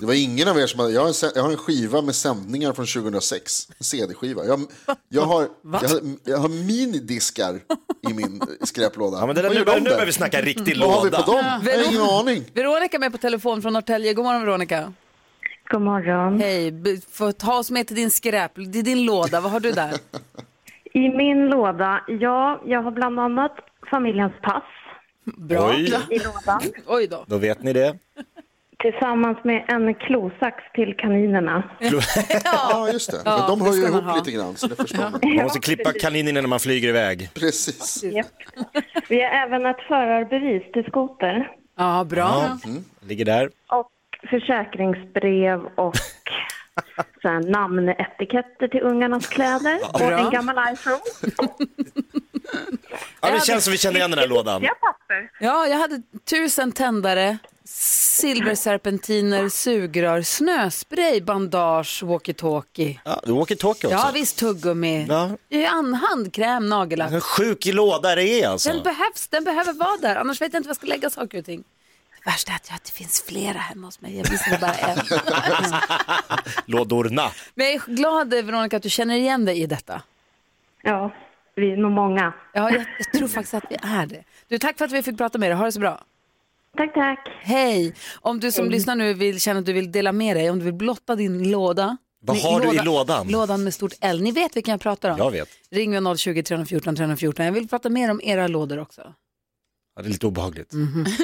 Det 0.00 0.06
var 0.06 0.24
ingen 0.24 0.48
av 0.48 0.58
er 0.58 0.66
som 0.66 0.80
hade, 0.80 0.92
jag 0.92 1.00
har, 1.00 1.08
en, 1.08 1.32
jag 1.34 1.42
har 1.42 1.50
en 1.50 1.56
skiva 1.56 2.02
med 2.02 2.14
sändningar 2.14 2.72
från 2.72 2.86
2006, 2.86 3.68
en 3.78 3.84
CD-skiva. 3.84 4.44
Jag, 4.44 4.60
jag, 5.08 5.22
har, 5.22 5.48
jag, 5.62 5.88
har, 5.88 6.00
jag 6.24 6.38
har 6.38 6.48
minidiskar 6.48 7.60
i 8.10 8.14
min 8.14 8.42
skräplåda. 8.60 9.18
ja 9.20 9.26
men 9.26 9.34
det 9.34 9.42
där, 9.42 9.64
Vad 9.64 9.76
nu, 9.76 9.80
nu 9.80 9.90
börjar 9.90 10.06
vi 10.06 10.12
snacka 10.12 10.40
riktig 10.40 10.78
Vad 10.80 10.90
har 10.90 11.04
vi 11.04 11.10
låda. 11.10 11.22
på 11.22 11.32
dem? 11.32 11.44
Jag 11.64 11.78
har 11.78 11.90
ingen 11.90 12.02
aning. 12.02 12.44
Veronica 12.54 12.96
är 12.96 13.00
med 13.00 13.12
på 13.12 13.18
telefon 13.18 13.62
från 13.62 13.72
Norrtälje. 13.72 14.14
God 14.14 14.24
morgon 14.24 14.44
Veronica. 14.44 14.92
God 15.70 15.82
morgon. 15.82 16.40
Hej, 16.40 16.74
få 17.12 17.32
ta 17.32 17.58
oss 17.58 17.70
med 17.70 17.86
till 17.86 17.96
din 17.96 18.10
skräp, 18.10 18.52
det 18.54 18.78
är 18.78 18.82
din 18.82 19.04
låda. 19.04 19.40
Vad 19.40 19.52
har 19.52 19.60
du 19.60 19.72
där? 19.72 19.92
I 20.94 21.08
min 21.08 21.46
låda, 21.46 22.04
ja, 22.08 22.62
jag 22.66 22.82
har 22.82 22.90
bland 22.90 23.20
annat 23.20 23.56
familjens 23.90 24.32
pass 24.42 24.62
Bra. 25.24 25.68
Oj, 25.70 25.84
i 26.10 26.18
lådan. 26.18 26.60
Oj 26.86 27.06
då. 27.06 27.24
då 27.26 27.38
vet 27.38 27.62
ni 27.62 27.72
det. 27.72 27.98
Tillsammans 28.78 29.38
med 29.44 29.64
en 29.68 29.94
klosax 29.94 30.56
till 30.74 30.96
kaninerna. 30.96 31.62
Ja, 32.44 32.88
just 32.92 33.10
det. 33.10 33.22
Men 33.24 33.40
de 33.48 33.58
det 33.58 33.64
hör 33.64 33.72
ju 33.74 33.82
ska 33.82 33.90
man 33.92 34.00
ihop 34.00 34.10
ha. 34.10 34.16
lite 34.18 34.30
grann, 34.30 34.56
så 34.56 34.66
det 34.66 34.76
förstår 34.76 34.98
man. 35.10 35.20
Man 35.22 35.44
måste 35.44 35.60
klippa 35.60 35.92
kaninen 35.92 36.34
när 36.34 36.42
man 36.46 36.60
flyger 36.60 36.88
iväg. 36.88 37.30
Precis. 37.34 38.04
Vi 39.08 39.20
har 39.22 39.30
även 39.30 39.66
ett 39.66 39.80
förarbevis 39.88 40.72
till 40.72 40.84
skoter 40.84 41.50
Ja, 41.76 42.04
bra. 42.04 42.58
Ligger 43.06 43.24
där. 43.24 43.50
och 43.66 43.90
försäkringsbrev 44.30 45.60
och 45.74 45.94
sen 47.22 47.40
namnetiketter 47.50 48.68
till 48.68 48.80
ungarnas 48.80 49.26
kläder 49.26 49.78
och 49.92 49.98
Bra. 49.98 50.18
en 50.18 50.30
gammal 50.30 50.72
iPhone. 50.74 51.00
Ja, 53.20 53.30
det 53.30 53.44
känns 53.46 53.64
som 53.64 53.70
vi 53.70 53.78
känner 53.78 53.96
igen 53.96 54.10
den 54.10 54.18
här 54.18 54.28
lådan. 54.28 54.62
Ja, 54.62 54.74
papper. 54.80 55.30
Ja, 55.40 55.66
jag 55.66 55.78
hade 55.78 56.02
tusen 56.30 56.72
tändare, 56.72 57.38
silverserpentiner, 57.64 59.48
sugrör, 59.48 60.22
snöspray, 60.22 61.20
bandage, 61.20 62.02
walkie-talkie. 62.04 62.98
Ja, 63.04 63.20
walkie-talkie 63.24 63.86
också. 63.86 63.90
Ja, 63.90 64.10
visst 64.14 64.38
tuggummi. 64.38 65.06
Ja. 65.08 65.30
Ja. 65.48 65.70
An, 65.70 65.94
handkräm, 65.94 66.68
nagellack. 66.68 67.12
En 67.12 67.20
sjuk 67.20 67.66
låda 67.66 68.14
det 68.14 68.24
är 68.24 68.48
alltså. 68.48 68.72
Den 68.72 68.82
behövs, 68.82 69.28
den 69.28 69.44
behöver 69.44 69.72
vara 69.72 69.96
där. 70.00 70.16
Annars 70.16 70.40
vet 70.40 70.52
jag 70.52 70.60
inte 70.60 70.68
var 70.68 70.70
jag 70.70 70.76
ska 70.76 70.86
lägga 70.86 71.10
saker 71.10 71.38
och 71.38 71.44
ting. 71.44 71.64
Det 72.24 72.30
värsta 72.30 72.52
är 72.52 72.56
att 72.56 72.68
jag, 72.68 72.76
att 72.76 72.84
det 72.84 72.90
finns 72.90 73.22
flera 73.22 73.58
hemma 73.58 73.86
hos 73.86 74.00
mig. 74.00 74.16
Jag 74.16 74.30
visste 74.30 74.58
bara 74.60 74.74
en. 74.74 74.98
Lådorna. 76.66 77.30
Men 77.54 77.66
jag 77.66 77.74
är 77.74 77.94
glad 77.94 78.30
Veronica 78.34 78.76
att 78.76 78.82
du 78.82 78.90
känner 78.90 79.14
igen 79.14 79.44
dig 79.44 79.62
i 79.62 79.66
detta. 79.66 80.02
Ja, 80.82 81.14
vi 81.56 81.72
är 81.72 81.76
nog 81.76 81.92
många. 81.92 82.34
Ja, 82.52 82.70
jag, 82.70 82.84
jag 82.98 83.12
tror 83.12 83.28
faktiskt 83.28 83.54
att 83.54 83.64
vi 83.70 83.76
är 83.82 84.06
det. 84.06 84.24
Du, 84.48 84.58
tack 84.58 84.78
för 84.78 84.84
att 84.84 84.92
vi 84.92 85.02
fick 85.02 85.18
prata 85.18 85.38
med 85.38 85.50
dig. 85.50 85.56
Ha 85.56 85.64
det 85.64 85.72
så 85.72 85.80
bra. 85.80 86.04
Tack, 86.76 86.94
tack. 86.94 87.28
Hej! 87.40 87.94
Om 88.20 88.40
du 88.40 88.52
som 88.52 88.70
lyssnar 88.70 88.96
nu 88.96 89.14
vill 89.14 89.40
känna 89.40 89.60
att 89.60 89.66
du 89.66 89.72
vill 89.72 89.92
dela 89.92 90.12
med 90.12 90.36
dig, 90.36 90.50
om 90.50 90.58
du 90.58 90.64
vill 90.64 90.74
blotta 90.74 91.16
din 91.16 91.50
låda. 91.50 91.96
Vad 92.20 92.36
har 92.36 92.60
du 92.60 92.74
i 92.74 92.84
lådan? 92.84 93.28
Lådan 93.28 93.64
med 93.64 93.74
stort 93.74 93.92
L. 94.00 94.22
Ni 94.22 94.32
vet 94.32 94.56
vilken 94.56 94.72
jag 94.72 94.80
pratar 94.80 95.10
om. 95.10 95.18
Jag 95.18 95.30
vet. 95.30 95.48
Ring 95.70 95.90
mig 95.90 96.00
020-314 96.00 96.96
314. 96.96 97.44
Jag 97.44 97.52
vill 97.52 97.68
prata 97.68 97.88
mer 97.88 98.10
om 98.10 98.20
era 98.22 98.48
lådor 98.48 98.78
också. 98.78 99.14
Ja, 99.96 100.02
det 100.02 100.08
är 100.08 100.10
lite 100.10 100.26
obehagligt. 100.26 100.72
Mhm. 100.72 101.06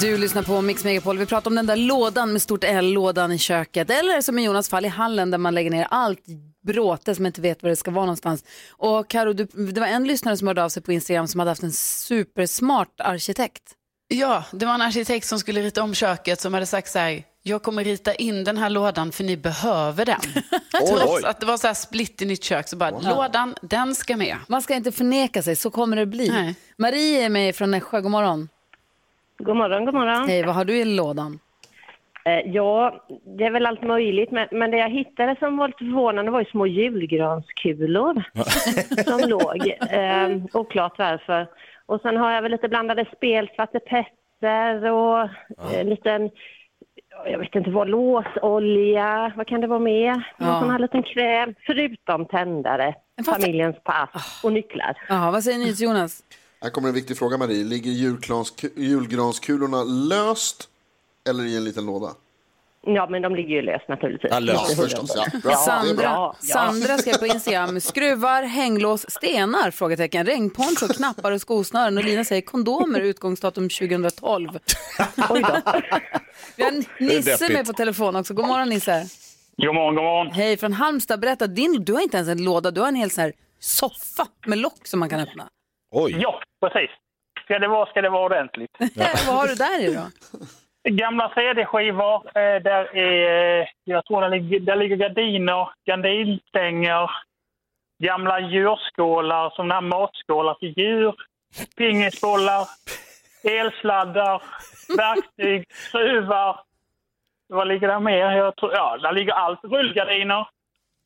Du 0.00 0.18
lyssnar 0.18 0.42
på 0.42 0.62
Mix 0.62 0.84
Megapol. 0.84 1.18
Vi 1.18 1.26
pratar 1.26 1.50
om 1.50 1.54
den 1.54 1.66
där 1.66 1.76
lådan 1.76 2.32
med 2.32 2.42
stort 2.42 2.64
L, 2.64 2.92
lådan 2.92 3.32
i 3.32 3.38
köket. 3.38 3.90
Eller 3.90 4.20
som 4.20 4.38
i 4.38 4.44
Jonas 4.44 4.68
fall 4.68 4.84
i 4.84 4.88
hallen 4.88 5.30
där 5.30 5.38
man 5.38 5.54
lägger 5.54 5.70
ner 5.70 5.86
allt 5.90 6.20
bråte 6.66 7.14
som 7.14 7.26
inte 7.26 7.40
vet 7.40 7.62
var 7.62 7.70
det 7.70 7.76
ska 7.76 7.90
vara 7.90 8.04
någonstans. 8.04 8.44
Och 8.70 9.08
Karo, 9.08 9.32
du, 9.32 9.44
det 9.44 9.80
var 9.80 9.86
en 9.86 10.04
lyssnare 10.04 10.36
som 10.36 10.46
hörde 10.46 10.64
av 10.64 10.68
sig 10.68 10.82
på 10.82 10.92
Instagram 10.92 11.28
som 11.28 11.38
hade 11.38 11.50
haft 11.50 11.62
en 11.62 11.72
supersmart 11.72 13.00
arkitekt. 13.00 13.74
Ja, 14.08 14.44
det 14.52 14.66
var 14.66 14.74
en 14.74 14.82
arkitekt 14.82 15.26
som 15.26 15.38
skulle 15.38 15.60
rita 15.60 15.82
om 15.82 15.94
köket 15.94 16.40
som 16.40 16.54
hade 16.54 16.66
sagt 16.66 16.88
så 16.88 16.98
här, 16.98 17.22
jag 17.42 17.62
kommer 17.62 17.84
rita 17.84 18.14
in 18.14 18.44
den 18.44 18.56
här 18.58 18.70
lådan 18.70 19.12
för 19.12 19.24
ni 19.24 19.36
behöver 19.36 20.04
den. 20.04 20.20
Trots 20.98 21.24
att 21.24 21.40
det 21.40 21.46
var 21.46 21.56
så 21.56 21.66
här 21.66 21.74
split 21.74 22.22
i 22.22 22.26
nytt 22.26 22.44
kök 22.44 22.68
så 22.68 22.76
bara, 22.76 22.90
lådan, 22.90 23.54
den 23.62 23.94
ska 23.94 24.16
med. 24.16 24.36
Man 24.48 24.62
ska 24.62 24.74
inte 24.74 24.92
förneka 24.92 25.42
sig, 25.42 25.56
så 25.56 25.70
kommer 25.70 25.96
det 25.96 26.06
bli. 26.06 26.28
Nej. 26.28 26.54
Marie 26.76 27.24
är 27.24 27.28
med 27.28 27.56
från 27.56 27.70
Nässjö, 27.70 28.00
god 28.00 28.10
morgon. 28.10 28.48
God 29.38 29.56
morgon, 29.56 29.84
god 29.84 29.94
morgon. 29.94 30.28
Hej, 30.28 30.42
vad 30.42 30.54
har 30.54 30.64
du 30.64 30.76
i 30.76 30.84
lådan? 30.84 31.38
Eh, 32.24 32.50
Ja, 32.52 33.04
det 33.38 33.44
är 33.44 33.50
väl 33.50 33.66
allt 33.66 33.82
möjligt, 33.82 34.30
men, 34.30 34.48
men 34.50 34.70
det 34.70 34.76
jag 34.76 34.90
hittade 34.90 35.36
som 35.38 35.56
var 35.56 35.68
lite 35.68 35.78
förvånande 35.78 36.30
var 36.30 36.40
ju 36.40 36.46
små 36.46 36.66
julgranskulor 36.66 38.22
som 39.04 39.28
låg. 39.30 39.68
Eh, 39.90 40.56
oklart 40.60 40.98
varför. 40.98 41.46
Och 41.88 42.00
sen 42.00 42.16
har 42.16 42.32
jag 42.32 42.42
väl 42.42 42.52
lite 42.52 42.68
blandade 42.68 43.04
spel, 43.16 43.50
Svarte 43.56 43.78
Petter 43.80 44.90
och 44.92 45.20
eh, 45.22 45.80
en 45.80 45.88
liten, 45.90 46.30
jag 47.26 47.38
vet 47.38 47.54
inte 47.54 47.70
vad, 47.70 47.88
låsolja, 47.88 49.32
vad 49.36 49.46
kan 49.46 49.60
det 49.60 49.66
vara 49.66 49.78
mer? 49.78 50.12
Någon 50.38 50.48
Ja. 50.48 50.60
sån 50.60 50.70
här 50.70 50.78
liten 50.78 51.02
kräm, 51.02 51.54
förutom 51.66 52.26
tändare, 52.26 52.94
varför- 53.16 53.32
familjens 53.32 53.76
pass 53.84 54.40
och 54.44 54.52
nycklar. 54.52 54.96
Jaha, 55.08 55.30
vad 55.30 55.44
säger 55.44 55.58
ni 55.58 55.74
till 55.76 55.84
Jonas? 55.86 56.22
Här 56.62 56.70
kommer 56.70 56.88
en 56.88 56.94
viktig 56.94 57.18
fråga 57.18 57.38
Marie. 57.38 57.64
Ligger 57.64 57.90
julgransku- 57.90 58.78
julgranskulorna 58.78 59.82
löst 59.84 60.68
eller 61.30 61.44
i 61.44 61.56
en 61.56 61.64
liten 61.64 61.86
låda? 61.86 62.08
Ja, 62.94 63.06
men 63.10 63.22
de 63.22 63.34
ligger 63.34 63.54
ju 63.54 63.62
löst 63.62 63.88
naturligtvis. 63.88 64.32
Ja, 64.32 64.38
löst. 64.38 64.76
Förstås. 64.82 65.12
Ja. 65.16 65.38
Bra. 65.42 65.52
Sandra, 65.54 65.94
bra. 65.94 66.36
Sandra 66.40 66.98
skrev 66.98 67.18
på 67.18 67.26
Instagram, 67.26 67.80
skruvar, 67.80 68.42
hänglås, 68.42 69.10
stenar, 69.10 69.70
frågetecken, 69.70 70.26
regnponcho, 70.26 70.88
knappar 70.96 71.32
och 71.32 71.40
skosnören. 71.40 71.98
Och 71.98 72.04
Lina 72.04 72.24
säger 72.24 72.42
kondomer, 72.42 73.00
utgångsdatum 73.00 73.68
2012. 73.68 74.48
Oj 75.30 75.42
då. 75.42 75.56
Vi 76.56 76.62
har 76.62 77.02
Nisse 77.04 77.52
med 77.52 77.66
på 77.66 77.72
telefon 77.72 78.16
också. 78.16 78.34
God 78.34 78.46
morgon 78.46 78.68
Nisse. 78.68 79.06
God 79.56 79.74
morgon, 79.74 79.94
god 79.94 80.04
morgon. 80.04 80.32
Hej, 80.32 80.56
från 80.56 80.72
Halmstad. 80.72 81.20
Berätta, 81.20 81.46
din, 81.46 81.84
du 81.84 81.92
har 81.92 82.00
inte 82.00 82.16
ens 82.16 82.28
en 82.28 82.44
låda, 82.44 82.70
du 82.70 82.80
har 82.80 82.88
en 82.88 82.94
hel 82.94 83.10
så 83.10 83.20
här 83.20 83.32
soffa 83.60 84.26
med 84.46 84.58
lock 84.58 84.86
som 84.86 85.00
man 85.00 85.08
kan 85.08 85.20
öppna. 85.20 85.48
Oj. 85.90 86.16
Ja, 86.20 86.40
precis. 86.60 86.90
Ska 87.44 87.58
det 87.58 87.68
vara, 87.68 87.86
ska 87.90 88.00
det 88.02 88.10
vara 88.10 88.24
ordentligt. 88.24 88.70
Vad 89.26 89.36
har 89.36 89.46
du 89.48 89.54
där 89.54 89.80
i 89.80 89.94
då? 89.94 90.02
Gamla 90.90 91.32
CD-skivor, 91.34 92.14
eh, 92.26 92.62
där 92.62 92.96
är, 92.96 93.60
eh, 93.60 93.66
jag 93.84 94.04
tror 94.04 94.20
där 94.20 94.28
ligger, 94.28 94.60
där 94.60 94.76
ligger 94.76 94.96
gardiner, 94.96 95.68
gardinstänger, 95.86 97.10
gamla 98.02 98.40
djurskålar, 98.40 99.50
som 99.50 99.70
här 99.70 99.80
matskålar 99.80 100.54
till 100.54 100.74
djur, 100.78 101.14
pingisbollar, 101.76 102.66
elsladdar, 103.42 104.42
verktyg, 104.96 105.64
skruvar. 105.88 106.60
Vad 107.48 107.68
ligger 107.68 107.88
där 107.88 108.00
mer? 108.00 108.30
Jag 108.30 108.56
tror, 108.56 108.72
ja, 108.72 108.98
där 109.02 109.12
ligger 109.12 109.32
allt. 109.32 109.64
Rullgardiner. 109.64 110.48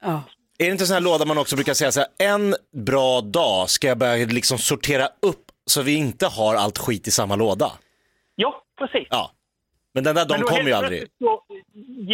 Ja. 0.02 0.22
Är 0.58 0.64
det 0.64 0.70
inte 0.70 0.82
en 0.82 0.86
sån 0.86 0.94
här 0.94 1.00
låda 1.00 1.24
man 1.24 1.38
också 1.38 1.56
brukar 1.56 1.74
säga 1.74 1.92
så 1.92 2.00
här, 2.00 2.08
en 2.34 2.54
bra 2.72 3.20
dag 3.20 3.70
ska 3.70 3.88
jag 3.88 3.98
börja 3.98 4.26
liksom 4.26 4.58
sortera 4.58 5.04
upp 5.06 5.44
så 5.66 5.82
vi 5.82 5.96
inte 5.96 6.26
har 6.26 6.54
allt 6.54 6.78
skit 6.78 7.08
i 7.08 7.10
samma 7.10 7.36
låda. 7.36 7.72
Ja, 8.34 8.62
precis. 8.78 9.08
Ja. 9.10 9.30
Men 9.94 10.04
den 10.04 10.14
där 10.14 10.22
Men 10.22 10.28
dagen 10.28 10.40
då 10.40 10.46
kommer 10.46 10.60
helt 10.60 10.68
ju 10.68 10.72
aldrig. 10.72 11.02
Så, 11.18 11.42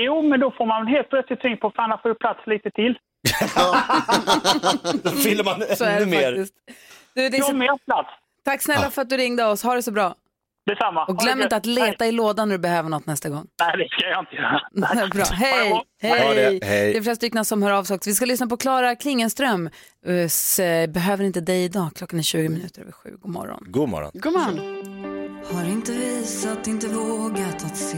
jo, 0.01 0.23
men 0.23 0.41
då 0.41 0.51
får 0.59 0.67
man 0.67 0.87
helt 0.87 1.09
plötsligt 1.11 1.41
tänka 1.41 1.61
på 1.61 1.71
fan, 1.77 1.99
får 2.03 2.11
ju 2.11 2.15
plats 2.15 2.41
lite 2.47 2.71
till. 2.71 2.95
Då 5.03 5.11
fyller 5.11 5.45
man 5.45 5.63
Så 5.77 5.85
är 5.85 5.91
ännu 5.97 6.05
det 6.05 6.11
mer. 6.11 6.23
faktiskt. 6.37 6.55
Du, 7.15 7.29
det 7.29 7.37
är 7.37 7.39
Ja, 7.39 7.45
så... 7.45 7.55
mer 7.57 7.79
plats. 7.87 8.09
Tack 8.45 8.63
snälla 8.63 8.91
för 8.91 9.03
att 9.03 9.11
du 9.11 9.17
ringde 9.17 9.45
oss. 9.45 9.63
Ha 9.63 9.75
det 9.75 9.83
så 9.83 9.91
bra. 9.93 10.15
Detsamma. 10.67 11.05
Och 11.05 11.19
glöm 11.19 11.43
inte 11.43 11.57
att 11.57 11.67
leta 11.67 12.07
i 12.07 12.13
lådan 12.13 12.49
när 12.49 12.55
du 12.57 12.63
behöver 12.63 12.89
något 12.89 13.07
nästa 13.07 13.29
gång. 13.29 13.47
Nej, 13.61 13.77
det 13.79 13.89
ska 13.89 14.07
jag 14.09 14.23
inte 14.23 14.35
göra. 14.37 15.09
Bra. 15.15 15.25
Hej! 15.33 15.83
Hej! 16.03 16.35
Det. 16.61 16.67
Hej. 16.67 16.93
Det 16.93 16.99
är 16.99 17.03
flera 17.03 17.17
stycken 17.17 17.45
som 17.45 17.63
hör 17.63 17.71
av 17.71 17.85
sig 17.85 17.97
också. 17.97 18.11
Vi 18.11 18.15
ska 18.15 18.25
lyssna 18.27 18.47
på 18.47 18.57
Klara 18.57 18.97
Klingenström. 18.97 19.71
Uh, 20.09 20.15
s- 20.25 20.61
Behöver 20.89 21.25
inte 21.25 21.41
dig 21.41 21.65
idag. 21.65 21.89
Klockan 21.97 22.19
är 22.19 22.23
20 22.23 22.49
minuter 22.49 22.83
över 22.83 22.93
sju. 22.93 23.17
God 23.23 23.31
morgon. 23.33 23.65
God 23.67 23.89
morgon. 23.89 24.11
God 24.15 24.33
morgon. 24.33 24.98
Har 25.51 25.65
inte 25.65 25.93
visat, 25.93 26.67
inte 26.67 26.89
vågat 26.89 27.65
att 27.65 27.77
se 27.77 27.97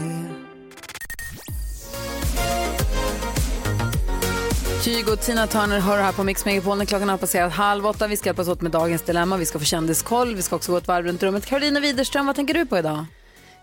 Kygo 4.83 5.11
och 5.11 5.21
Tina 5.21 5.47
Turner 5.47 5.79
hör 5.79 6.01
här 6.01 6.11
på 6.11 6.23
Mix 6.23 6.45
Megapol 6.45 6.77
när 6.77 6.85
klockan 6.85 7.09
har 7.09 7.17
passerat 7.17 7.53
halv 7.53 7.87
åtta. 7.87 8.07
Vi 8.07 8.17
ska 8.17 8.29
hjälpas 8.29 8.47
åt 8.47 8.61
med 8.61 8.71
dagens 8.71 9.01
dilemma. 9.01 9.37
Vi 9.37 9.45
ska 9.45 9.59
få 9.59 9.65
kändiskoll. 9.65 10.35
Vi 10.35 10.41
ska 10.41 10.55
också 10.55 10.71
gå 10.71 10.77
ett 10.77 10.87
varv 10.87 11.05
runt 11.05 11.23
rummet. 11.23 11.45
Karolina 11.45 11.79
Widerström, 11.79 12.25
vad 12.25 12.35
tänker 12.35 12.53
du 12.53 12.65
på 12.65 12.77
idag? 12.77 13.05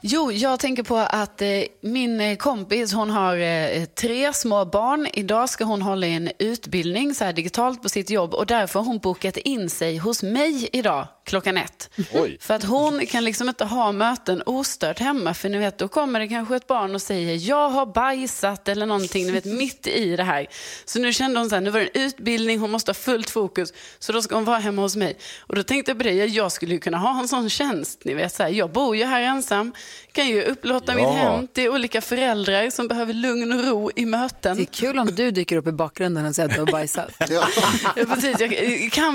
Jo, 0.00 0.32
jag 0.32 0.60
tänker 0.60 0.82
på 0.82 0.96
att 0.96 1.42
eh, 1.42 1.48
min 1.82 2.20
eh, 2.20 2.36
kompis 2.36 2.92
hon 2.92 3.10
har 3.10 3.36
eh, 3.36 3.84
tre 3.84 4.32
små 4.32 4.64
barn. 4.64 5.08
Idag 5.12 5.48
ska 5.48 5.64
hon 5.64 5.82
hålla 5.82 6.06
en 6.06 6.30
utbildning 6.38 7.14
så 7.14 7.24
här, 7.24 7.32
digitalt 7.32 7.82
på 7.82 7.88
sitt 7.88 8.10
jobb 8.10 8.34
och 8.34 8.46
därför 8.46 8.80
har 8.80 8.86
hon 8.86 8.98
bokat 8.98 9.36
in 9.36 9.70
sig 9.70 9.96
hos 9.96 10.22
mig 10.22 10.68
idag 10.72 11.06
klockan 11.28 11.56
ett. 11.56 11.90
Oj. 12.12 12.38
För 12.40 12.54
att 12.54 12.64
hon 12.64 13.06
kan 13.06 13.24
liksom 13.24 13.48
inte 13.48 13.64
ha 13.64 13.92
möten 13.92 14.42
ostört 14.46 14.98
hemma 14.98 15.34
för 15.34 15.48
ni 15.48 15.58
vet 15.58 15.78
då 15.78 15.88
kommer 15.88 16.20
det 16.20 16.28
kanske 16.28 16.56
ett 16.56 16.66
barn 16.66 16.94
och 16.94 17.02
säger 17.02 17.48
jag 17.48 17.68
har 17.70 17.86
bajsat 17.86 18.68
eller 18.68 18.86
någonting, 18.86 19.26
ni 19.26 19.32
vet 19.32 19.44
mitt 19.44 19.86
i 19.86 20.16
det 20.16 20.22
här. 20.22 20.46
Så 20.84 20.98
nu 20.98 21.12
kände 21.12 21.40
hon 21.40 21.48
så 21.48 21.54
här, 21.56 21.62
nu 21.62 21.70
var 21.70 21.80
det 21.80 21.86
en 21.98 22.02
utbildning, 22.02 22.58
hon 22.58 22.70
måste 22.70 22.88
ha 22.88 22.94
fullt 22.94 23.30
fokus 23.30 23.72
så 23.98 24.12
då 24.12 24.22
ska 24.22 24.34
hon 24.34 24.44
vara 24.44 24.58
hemma 24.58 24.82
hos 24.82 24.96
mig. 24.96 25.16
Och 25.40 25.54
då 25.54 25.62
tänkte 25.62 25.90
jag 25.90 25.98
på 25.98 26.04
det, 26.04 26.12
jag 26.12 26.52
skulle 26.52 26.72
ju 26.74 26.80
kunna 26.80 26.98
ha 26.98 27.20
en 27.20 27.28
sån 27.28 27.50
tjänst, 27.50 28.00
ni 28.04 28.14
vet 28.14 28.34
så 28.34 28.42
här, 28.42 28.50
jag 28.50 28.70
bor 28.72 28.96
ju 28.96 29.04
här 29.04 29.20
ensam, 29.22 29.72
kan 30.12 30.28
ju 30.28 30.42
upplåta 30.42 30.94
mitt 30.94 31.04
Ja. 31.04 31.12
hem 31.12 31.46
till 31.48 31.68
olika 31.68 32.00
föräldrar 32.00 32.70
som 32.70 32.88
behöver 32.88 33.14
lugn 33.14 33.52
och 33.52 33.64
ro 33.64 33.90
i 33.96 34.06
möten. 34.06 34.56
Det 34.56 34.62
är 34.62 34.64
kul 34.64 34.98
om 34.98 35.06
du 35.14 35.30
dyker 35.30 35.56
upp 35.56 35.66
i 35.66 35.72
bakgrunden 35.72 36.26
och 36.26 36.34
säger 36.34 36.48
att 36.48 36.54
du 36.54 36.60
har 36.60 36.72
bajsat. 36.72 37.10
Ja, 37.28 37.48
precis. 37.94 38.40
Jag 38.40 38.90
kan 38.92 39.14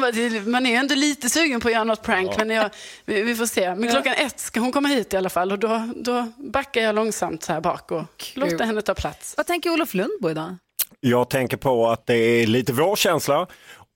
man 0.52 0.66
är 0.66 0.70
ju 0.70 0.76
ändå 0.76 0.96
lite 0.96 1.30
sugen 1.30 1.62
på 1.62 1.68
att 1.68 1.74
göra 1.74 1.84
något 1.84 2.03
prank, 2.04 2.30
Ja. 2.32 2.36
men 2.46 2.50
jag, 2.56 2.70
vi, 3.06 3.22
vi 3.22 3.36
får 3.36 3.46
se. 3.46 3.76
Men 3.76 3.90
klockan 3.90 4.14
ett 4.18 4.40
ska 4.40 4.60
hon 4.60 4.72
komma 4.72 4.88
hit 4.88 5.14
i 5.14 5.18
alla 5.18 5.30
fall 5.30 5.52
och 5.52 5.60
då, 5.60 5.90
då 5.96 6.32
backar 6.38 6.82
jag 6.82 6.96
långsamt 6.96 7.44
så 7.44 7.54
här 7.54 7.62
bak 7.62 7.92
och 7.92 8.04
låter 8.36 8.66
henne 8.66 8.82
ta 8.82 8.94
plats. 8.94 9.34
Vad 9.38 9.48
tänker 9.48 9.70
Olof 9.70 9.94
Lundbo 9.94 10.30
idag? 10.30 10.56
Jag 11.00 11.30
tänker 11.30 11.58
på 11.58 11.90
att 11.90 12.06
det 12.06 12.16
är 12.16 12.48
lite 12.48 12.74
vårkänsla 12.74 13.48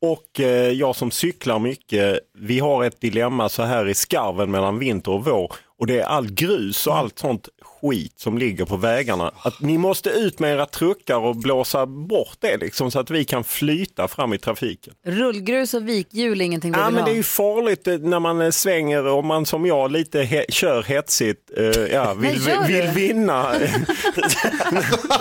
och 0.01 0.39
eh, 0.39 0.69
jag 0.71 0.95
som 0.95 1.11
cyklar 1.11 1.59
mycket, 1.59 2.19
vi 2.39 2.59
har 2.59 2.83
ett 2.83 3.01
dilemma 3.01 3.49
så 3.49 3.63
här 3.63 3.87
i 3.87 3.93
skarven 3.93 4.51
mellan 4.51 4.79
vinter 4.79 5.11
och 5.11 5.25
vår 5.25 5.53
och 5.79 5.87
det 5.87 5.99
är 5.99 6.03
all 6.05 6.31
grus 6.31 6.87
och 6.87 6.95
allt 6.97 7.19
sånt 7.19 7.49
skit 7.81 8.13
som 8.19 8.37
ligger 8.37 8.65
på 8.65 8.77
vägarna. 8.77 9.31
Att 9.41 9.61
ni 9.61 9.77
måste 9.77 10.09
ut 10.09 10.39
med 10.39 10.53
era 10.53 10.65
truckar 10.65 11.17
och 11.17 11.35
blåsa 11.35 11.85
bort 11.85 12.37
det 12.39 12.57
liksom 12.57 12.91
så 12.91 12.99
att 12.99 13.09
vi 13.11 13.25
kan 13.25 13.43
flyta 13.43 14.07
fram 14.07 14.33
i 14.33 14.37
trafiken. 14.37 14.93
Rullgrus 15.05 15.73
och 15.73 15.87
vikhjul 15.89 16.41
är 16.41 16.45
ingenting 16.45 16.71
du 16.71 16.79
Ja, 16.79 16.85
vill 16.85 16.93
men 16.93 17.01
ha. 17.03 17.07
det 17.09 17.13
är 17.13 17.17
ju 17.17 17.23
farligt 17.23 17.87
eh, 17.87 17.97
när 17.97 18.19
man 18.19 18.41
eh, 18.41 18.49
svänger 18.49 19.05
och 19.07 19.23
man 19.25 19.45
som 19.45 19.65
jag 19.65 19.91
lite 19.91 20.23
he- 20.23 20.45
kör 20.51 20.83
hetsigt, 20.83 21.51
eh, 21.57 21.65
ja, 21.65 22.13
vill, 22.17 22.39
vill 22.67 22.87
vinna. 22.87 23.43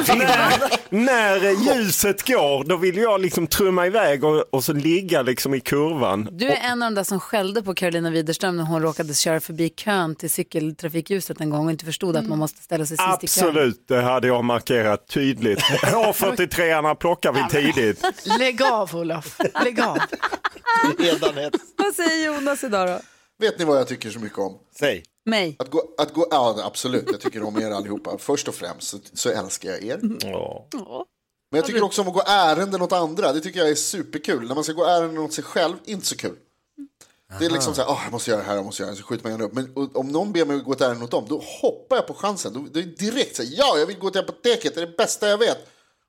när, 0.09 0.91
när 0.91 1.75
ljuset 1.77 2.27
går, 2.27 2.65
då 2.65 2.77
vill 2.77 2.97
jag 2.97 3.21
liksom 3.21 3.47
trumma 3.47 3.87
iväg 3.87 4.25
och, 4.25 4.45
och 4.51 4.65
så 4.65 4.73
ligga 4.73 5.23
liksom 5.23 5.55
i 5.55 5.61
kurvan. 5.61 6.29
Du 6.33 6.47
är 6.49 6.71
en 6.73 6.83
av 6.83 6.91
de 6.91 6.95
där 6.95 7.05
som 7.05 7.21
skällde 7.21 7.63
på 7.63 7.75
Carolina 7.75 8.11
Widerström 8.11 8.57
när 8.57 8.65
hon 8.65 8.83
råkade 8.83 9.15
köra 9.15 9.41
förbi 9.41 9.69
kön 9.69 10.15
till 10.17 10.31
cykeltrafikljuset 10.31 11.41
en 11.41 11.51
gång 11.51 11.65
och 11.65 11.71
inte 11.71 11.85
förstod 11.85 12.17
att 12.17 12.27
man 12.27 12.39
måste 12.47 12.63
ställa 12.63 12.87
sig 12.87 12.97
sist. 12.97 13.09
Absolut, 13.09 13.89
det 13.89 14.01
hade 14.01 14.27
jag 14.27 14.45
markerat 14.45 15.09
tydligt. 15.09 15.59
A43 15.83 16.95
plockar 16.95 17.33
vi 17.33 17.45
tidigt. 17.51 18.05
Lägg 18.39 18.63
av 18.63 18.97
Olof, 18.97 19.39
lägg 19.65 19.81
av. 19.81 19.99
Vad 21.77 21.95
säger 21.95 22.27
Jonas 22.27 22.65
idag 22.65 22.89
då? 22.89 23.01
Vet 23.39 23.59
ni 23.59 23.65
vad 23.65 23.79
jag 23.79 23.89
tycker 23.89 24.11
så 24.11 24.19
mycket 24.19 24.39
om? 24.39 24.59
Säg. 24.79 25.05
Mig. 25.25 25.57
Att 25.59 25.71
gå, 25.71 25.83
att 25.99 26.15
gå, 26.15 26.27
ja, 26.31 26.63
absolut, 26.65 27.05
jag 27.11 27.21
tycker 27.21 27.43
om 27.43 27.63
er 27.63 27.71
allihopa. 27.71 28.19
Först 28.19 28.49
och 28.49 28.55
främst 28.55 28.89
så, 28.89 28.99
så 29.15 29.31
älskar 29.31 29.71
jag 29.71 29.83
er. 29.83 29.99
Men 31.51 31.59
jag 31.59 31.65
tycker 31.65 31.83
också 31.83 32.03
om 32.03 32.09
att 32.09 32.15
gå 32.15 32.23
ärenden 32.27 32.83
åt 32.83 32.93
andra. 32.93 33.33
Det 33.33 33.41
tycker 33.41 33.61
jag 33.61 33.69
är 33.69 33.75
superkul. 33.75 34.49
När 34.49 34.55
man 34.55 34.65
ska 34.65 34.73
gå 34.73 34.85
ärenden 34.85 35.19
åt 35.19 35.33
sig 35.33 35.45
själv, 35.45 35.75
inte 35.85 36.07
så 36.07 36.17
kul. 36.17 36.37
Det 37.39 37.45
är 37.47 37.51
liksom 37.51 37.75
så 37.75 37.83
här, 37.83 37.91
"Åh, 37.91 38.01
jag 38.05 38.13
måste 38.13 38.31
göra 38.31 38.41
det 38.41 38.47
här, 38.47 38.55
jag 38.57 38.65
måste 38.65 38.83
göra 38.83 38.91
det 38.91 38.97
här, 38.97 39.03
så 39.03 39.07
skjuter 39.09 39.25
man 39.25 39.33
gärna 39.33 39.45
upp. 39.45 39.53
Men 39.53 39.73
o- 39.77 39.91
om 39.95 40.09
någon 40.09 40.33
ber 40.33 40.45
mig 40.45 40.57
att 40.57 40.65
gå 40.65 40.73
ett 40.73 40.81
ärende 40.81 41.05
åt 41.05 41.11
dem, 41.11 41.25
då 41.29 41.43
hoppar 41.63 41.97
jag 41.97 42.07
på 42.07 42.15
chansen. 42.15 42.53
Då, 42.53 42.61
det 42.73 42.81
är 42.81 42.85
direkt 42.85 43.37
så 43.37 43.43
här, 43.43 43.51
ja, 43.57 43.79
jag 43.79 43.87
vill 43.87 43.99
gå 43.99 44.11
till 44.11 44.21
apoteket, 44.21 44.75
det 44.75 44.83
är 44.83 44.87
det 44.87 44.97
bästa 44.97 45.29
jag 45.29 45.39
vet. 45.39 45.59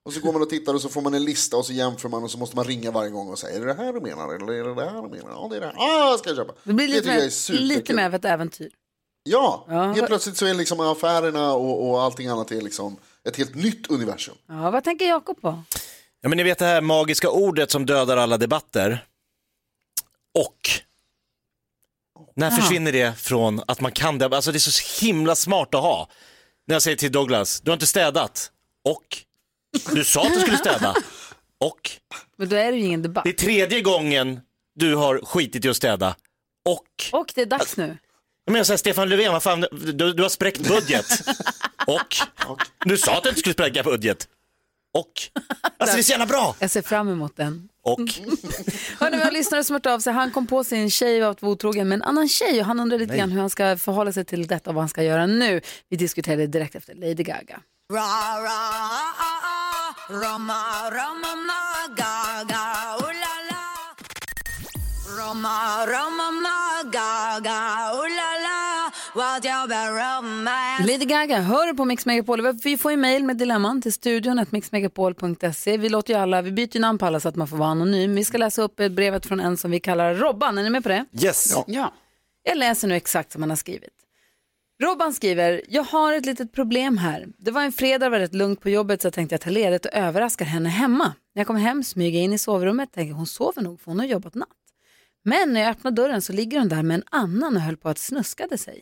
Och 0.06 0.14
så 0.14 0.20
går 0.20 0.34
man 0.34 0.42
och 0.42 0.50
tittar 0.50 0.74
och 0.74 0.82
så 0.82 0.90
får 0.90 1.02
man 1.02 1.14
en 1.14 1.24
lista 1.26 1.58
och 1.58 1.66
så 1.66 1.74
jämför 1.74 2.10
man 2.10 2.24
och 2.24 2.32
så 2.32 2.38
måste 2.38 2.56
man 2.56 2.66
ringa 2.66 2.92
varje 2.92 3.10
gång 3.10 3.30
och 3.30 3.40
säga, 3.40 3.56
är 3.56 3.60
det 3.60 3.66
det 3.66 3.74
här 3.74 3.94
du 3.94 4.00
menar? 4.02 4.36
Eller 4.36 4.54
är 4.54 4.64
det 4.64 4.76
det 4.76 4.90
här 4.90 5.02
du 5.02 5.10
menar? 5.10 5.30
Ja, 5.32 5.48
det 5.50 5.56
är 5.58 5.60
det 5.62 5.66
här. 5.68 5.76
Ah, 6.14 6.18
ska 6.18 6.30
jag 6.30 6.38
köpa. 6.38 6.54
Det 6.64 6.74
blir 6.74 6.88
lite, 6.88 7.08
mer, 7.08 7.30
superkul. 7.30 7.68
lite 7.68 7.94
mer 7.94 8.06
av 8.06 8.16
ett 8.16 8.26
äventyr. 8.26 8.70
Ja, 9.24 9.66
Ja, 9.70 9.84
helt 9.94 10.08
plötsligt 10.08 10.38
så 10.38 10.46
är 10.46 10.54
liksom 10.54 10.80
affärerna 10.80 11.54
och, 11.54 11.90
och 11.90 12.02
allting 12.02 12.28
annat 12.28 12.52
är 12.52 12.62
liksom 12.62 12.98
ett 13.28 13.36
helt 13.36 13.56
nytt 13.56 13.88
universum. 13.92 14.36
Ja, 14.48 14.72
vad 14.72 14.84
tänker 14.84 15.06
Jakob 15.08 15.42
på? 15.42 15.64
Ja, 16.22 16.30
men 16.30 16.38
ni 16.38 16.44
vet 16.44 16.58
det 16.60 16.66
här 16.66 16.82
magiska 16.82 17.30
ordet 17.30 17.72
som 17.72 17.86
dödar 17.86 18.18
alla 18.18 18.38
debatter. 18.38 19.06
Och. 20.40 20.60
När 22.38 22.52
försvinner 22.52 22.92
det 22.92 23.20
från 23.20 23.62
att 23.68 23.82
man 23.82 23.92
kan 23.92 24.18
det? 24.18 24.26
Alltså 24.26 24.52
det 24.52 24.58
är 24.58 24.60
så 24.60 25.06
himla 25.06 25.36
smart 25.36 25.76
att 25.76 25.82
ha. 25.82 26.10
När 26.68 26.76
jag 26.76 26.82
säger 26.82 26.98
till 26.98 27.12
Douglas, 27.12 27.62
du 27.62 27.72
har 27.72 27.74
inte 27.74 27.88
städat. 27.88 28.52
Och. 28.90 29.18
Du 29.92 30.04
sa 30.04 30.28
att 30.28 30.34
du 30.34 30.40
skulle 30.40 30.58
städa. 30.58 30.96
Och. 31.60 31.92
Men 32.38 32.50
då 32.50 32.56
är 32.56 32.72
det 32.72 32.78
ju 32.78 32.86
ingen 32.86 33.02
debatt. 33.02 33.24
Det 33.24 33.30
är 33.30 33.34
tredje 33.34 33.82
gången 33.82 34.40
du 34.76 34.96
har 34.96 35.22
skitit 35.26 35.66
i 35.66 35.70
att 35.70 35.76
städa. 35.76 36.16
Och. 36.70 37.20
Och 37.20 37.32
det 37.36 37.42
är 37.42 37.46
dags 37.46 37.78
nu. 37.78 37.98
Jag 38.46 38.52
menar 38.52 38.64
så 38.64 38.74
här, 38.74 38.78
Stefan 38.78 39.10
Löfven, 39.10 39.32
vad 39.34 39.44
fan, 39.44 39.66
du, 39.72 40.14
du 40.14 40.22
har 40.24 40.30
spräckt 40.30 40.68
budget. 40.68 41.06
Och. 41.88 42.16
Du 42.86 42.98
sa 42.98 43.18
att 43.18 43.24
du 43.24 43.30
inte 43.30 43.40
skulle 43.40 43.54
spräcka 43.54 43.84
budget. 43.84 44.28
Och. 44.94 45.12
Alltså 45.78 45.96
det 45.96 46.02
är 46.02 46.04
så 46.04 46.12
jävla 46.12 46.26
bra. 46.26 46.56
Jag 46.60 46.72
ser 46.72 46.82
fram 46.82 47.10
emot 47.10 47.36
den. 47.36 47.70
Och. 47.88 48.00
Hörni, 49.00 49.18
vi 49.18 49.24
har 49.24 49.32
lyssnare 49.32 49.64
som 49.64 49.74
hört 49.74 49.86
av 49.86 50.00
sig. 50.00 50.14
Han 50.14 50.32
kom 50.32 50.48
på 50.48 50.64
sin 50.64 50.90
tjej 50.90 51.24
av 51.24 51.32
att 51.32 51.42
vara 51.42 51.52
otrogen 51.52 51.88
med 51.88 51.96
en 51.96 52.04
annan 52.04 52.30
tjej 52.30 52.60
och 52.60 52.66
han 52.66 52.80
undrar 52.80 52.98
lite 52.98 53.12
Nej. 53.12 53.20
grann 53.20 53.32
hur 53.32 53.40
han 53.40 53.50
ska 53.50 53.78
förhålla 53.78 54.12
sig 54.12 54.26
till 54.26 54.48
detta 54.48 54.70
och 54.70 54.76
vad 54.76 54.82
han 54.82 54.90
ska 54.90 55.04
göra 55.04 55.26
nu. 55.26 55.62
Vi 55.90 55.98
diskuterar 55.98 56.38
det 56.38 56.48
direkt 56.48 56.76
efter 56.76 56.96
Lady 56.96 57.24
Gaga. 57.24 57.60
Ra, 57.94 58.00
ra, 58.44 58.50
ah, 58.50 59.14
ah, 59.18 59.40
ah. 59.44 60.14
Rama, 60.14 60.90
rama, 60.92 61.36
ma, 61.36 61.88
ga, 61.96 62.44
ga, 62.48 62.96
oh 63.00 63.12
la 63.24 63.36
la. 63.50 63.66
Rama, 65.18 65.86
rama, 65.86 66.32
ma, 66.32 66.84
ga, 66.92 67.40
ga, 67.40 67.92
oh 67.94 68.08
la. 68.08 68.17
Lady 70.88 71.06
Gaga, 71.06 71.42
hör 71.42 71.68
du 71.68 71.74
på 71.74 71.86
Mix 71.86 72.06
Megapol? 72.06 72.54
Vi 72.64 72.78
får 72.78 72.92
ju 72.92 72.98
mejl 72.98 73.24
med 73.24 73.38
dilemman 73.38 73.82
till 73.82 73.94
studion 73.94 74.40
att 74.40 74.52
mixmegapol.se. 74.52 75.78
Vi 75.78 75.90
låter 75.90 76.14
ju 76.14 76.20
alla, 76.20 76.42
vi 76.42 76.52
byter 76.52 76.76
ju 76.76 76.80
namn 76.80 76.98
på 76.98 77.06
alla 77.06 77.20
så 77.20 77.30
att 77.30 77.36
man 77.36 77.48
får 77.48 77.58
vara 77.58 77.70
anonym. 77.70 78.16
Vi 78.16 78.26
ska 78.26 78.38
läsa 78.38 78.62
upp 78.62 78.80
ett 78.80 78.92
brevet 78.92 79.26
från 79.26 79.40
en 79.40 79.58
som 79.58 79.72
vi 79.72 79.80
kallar 79.80 80.16
Robban. 80.16 80.58
Är 80.58 80.64
ni 80.64 80.70
med 80.70 80.84
på 80.84 80.90
det? 80.90 81.06
Yes. 81.22 81.54
Ja. 81.68 81.94
Jag 82.44 82.58
läser 82.58 82.88
nu 82.88 82.96
exakt 82.96 83.32
som 83.32 83.42
han 83.42 83.50
har 83.50 83.58
skrivit. 83.58 83.94
Robban 84.84 85.14
skriver, 85.14 85.62
jag 85.70 85.84
har 85.84 86.14
ett 86.14 86.26
litet 86.26 86.52
problem 86.54 86.98
här. 86.98 87.28
Det 87.38 87.52
var 87.52 87.62
en 87.62 87.72
fredag, 87.72 88.06
det 88.06 88.10
var 88.10 88.20
rätt 88.20 88.34
lugnt 88.36 88.62
på 88.62 88.70
jobbet 88.70 89.02
så 89.02 89.06
jag 89.06 89.14
tänkte 89.14 89.34
jag 89.34 89.42
tar 89.42 89.52
ledigt 89.52 89.86
och 89.86 89.94
överraskar 89.94 90.46
henne 90.46 90.70
hemma. 90.70 91.14
När 91.36 91.40
jag 91.40 91.48
kommer 91.48 91.60
hem 91.60 91.84
smyger 91.84 92.18
jag 92.20 92.24
in 92.24 92.34
i 92.34 92.38
sovrummet, 92.38 92.92
tänker 92.92 93.14
hon 93.14 93.28
sover 93.28 93.62
nog 93.62 93.82
för 93.82 93.92
hon 93.92 94.00
har 94.00 94.06
jobbat 94.06 94.36
natt. 94.36 94.50
Men 95.24 95.54
när 95.54 95.62
jag 95.62 95.70
öppnar 95.70 95.92
dörren 95.92 96.22
så 96.22 96.34
ligger 96.34 96.60
hon 96.60 96.70
där 96.70 96.84
med 96.84 96.96
en 96.96 97.04
annan 97.12 97.56
och 97.56 97.62
höll 97.62 97.78
på 97.78 97.90
att 97.90 97.98
snuskade 97.98 98.58
sig. 98.58 98.82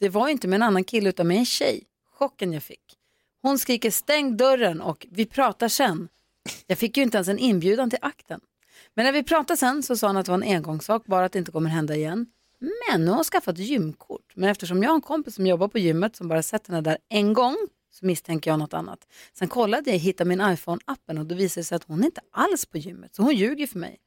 Det 0.00 0.08
var 0.08 0.28
inte 0.28 0.48
med 0.48 0.56
en 0.56 0.62
annan 0.62 0.84
kille 0.84 1.08
utan 1.08 1.28
med 1.28 1.36
en 1.36 1.46
tjej. 1.46 1.84
Chocken 2.14 2.52
jag 2.52 2.62
fick. 2.62 2.98
Hon 3.42 3.58
skriker 3.58 3.90
stäng 3.90 4.36
dörren 4.36 4.80
och 4.80 5.06
vi 5.10 5.26
pratar 5.26 5.68
sen. 5.68 6.08
Jag 6.66 6.78
fick 6.78 6.96
ju 6.96 7.02
inte 7.02 7.16
ens 7.16 7.28
en 7.28 7.38
inbjudan 7.38 7.90
till 7.90 7.98
akten. 8.02 8.40
Men 8.94 9.04
när 9.04 9.12
vi 9.12 9.22
pratade 9.22 9.56
sen 9.56 9.82
så 9.82 9.96
sa 9.96 10.06
hon 10.06 10.16
att 10.16 10.26
det 10.26 10.32
var 10.32 10.42
en 10.42 10.56
engångssak, 10.56 11.06
bara 11.06 11.24
att 11.24 11.32
det 11.32 11.38
inte 11.38 11.52
kommer 11.52 11.70
hända 11.70 11.96
igen. 11.96 12.26
Men 12.60 13.04
nu 13.04 13.10
har 13.10 13.14
hon 13.14 13.24
skaffat 13.24 13.58
gymkort. 13.58 14.32
Men 14.34 14.48
eftersom 14.48 14.82
jag 14.82 14.90
har 14.90 14.94
en 14.94 15.00
kompis 15.00 15.34
som 15.34 15.46
jobbar 15.46 15.68
på 15.68 15.78
gymmet 15.78 16.16
som 16.16 16.28
bara 16.28 16.42
sett 16.42 16.66
henne 16.66 16.80
där 16.80 16.98
en 17.08 17.32
gång 17.32 17.56
så 17.90 18.06
misstänker 18.06 18.50
jag 18.50 18.58
något 18.58 18.74
annat. 18.74 18.98
Sen 19.32 19.48
kollade 19.48 19.90
jag, 19.90 19.98
hittade 19.98 20.28
min 20.28 20.40
iPhone-appen 20.40 21.18
och 21.18 21.26
då 21.26 21.34
visade 21.34 21.60
det 21.60 21.64
sig 21.64 21.76
att 21.76 21.84
hon 21.84 22.04
inte 22.04 22.20
alls 22.32 22.66
på 22.66 22.78
gymmet. 22.78 23.14
Så 23.14 23.22
hon 23.22 23.34
ljuger 23.34 23.66
för 23.66 23.78
mig. 23.78 23.98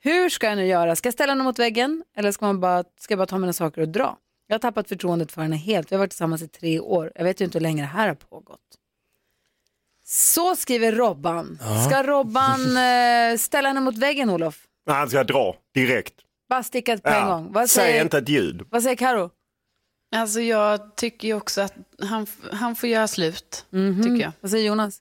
Hur 0.00 0.28
ska 0.28 0.46
jag 0.46 0.56
nu 0.56 0.66
göra? 0.66 0.96
Ska 0.96 1.06
jag 1.06 1.14
ställa 1.14 1.32
henne 1.32 1.44
mot 1.44 1.58
väggen 1.58 2.04
eller 2.16 2.32
ska, 2.32 2.46
man 2.46 2.60
bara, 2.60 2.84
ska 3.00 3.12
jag 3.12 3.18
bara 3.18 3.26
ta 3.26 3.38
mina 3.38 3.52
saker 3.52 3.80
och 3.80 3.88
dra? 3.88 4.18
Jag 4.50 4.54
har 4.54 4.58
tappat 4.58 4.88
förtroendet 4.88 5.32
för 5.32 5.42
henne 5.42 5.56
helt. 5.56 5.92
Vi 5.92 5.96
har 5.96 5.98
varit 5.98 6.10
tillsammans 6.10 6.42
i 6.42 6.48
tre 6.48 6.80
år. 6.80 7.12
Jag 7.14 7.24
vet 7.24 7.40
ju 7.40 7.44
inte 7.44 7.58
hur 7.58 7.62
länge 7.62 7.82
det 7.82 7.86
här 7.86 8.08
har 8.08 8.14
pågått. 8.14 8.60
Så 10.04 10.56
skriver 10.56 10.92
Robban. 10.92 11.58
Ja. 11.62 11.84
Ska 11.84 12.02
Robban 12.02 12.60
eh, 12.76 13.36
ställa 13.38 13.68
henne 13.68 13.80
mot 13.80 13.98
väggen, 13.98 14.30
Olof? 14.30 14.64
Nej, 14.86 14.96
Han 14.96 15.08
ska 15.10 15.24
dra 15.24 15.56
direkt. 15.74 16.14
Bara 16.48 16.62
sticka 16.62 16.98
på 16.98 17.08
en 17.08 17.14
Ja. 17.14 17.26
gång. 17.34 17.52
Vad 17.52 17.70
Säg 17.70 17.84
säger, 17.84 18.02
inte 18.02 18.18
ett 18.18 18.28
ljud. 18.28 18.62
vad 18.70 18.82
säger 18.82 18.96
Karo? 18.96 19.30
Alltså 20.16 20.40
jag 20.40 20.96
tycker 20.96 21.28
ju 21.28 21.34
också 21.34 21.60
att 21.60 21.74
han, 22.02 22.26
han 22.52 22.76
får 22.76 22.88
göra 22.88 23.08
slut. 23.08 23.66
Tycker 24.02 24.22
jag. 24.22 24.32
Vad 24.40 24.50
säger 24.50 24.66
Jonas? 24.66 24.98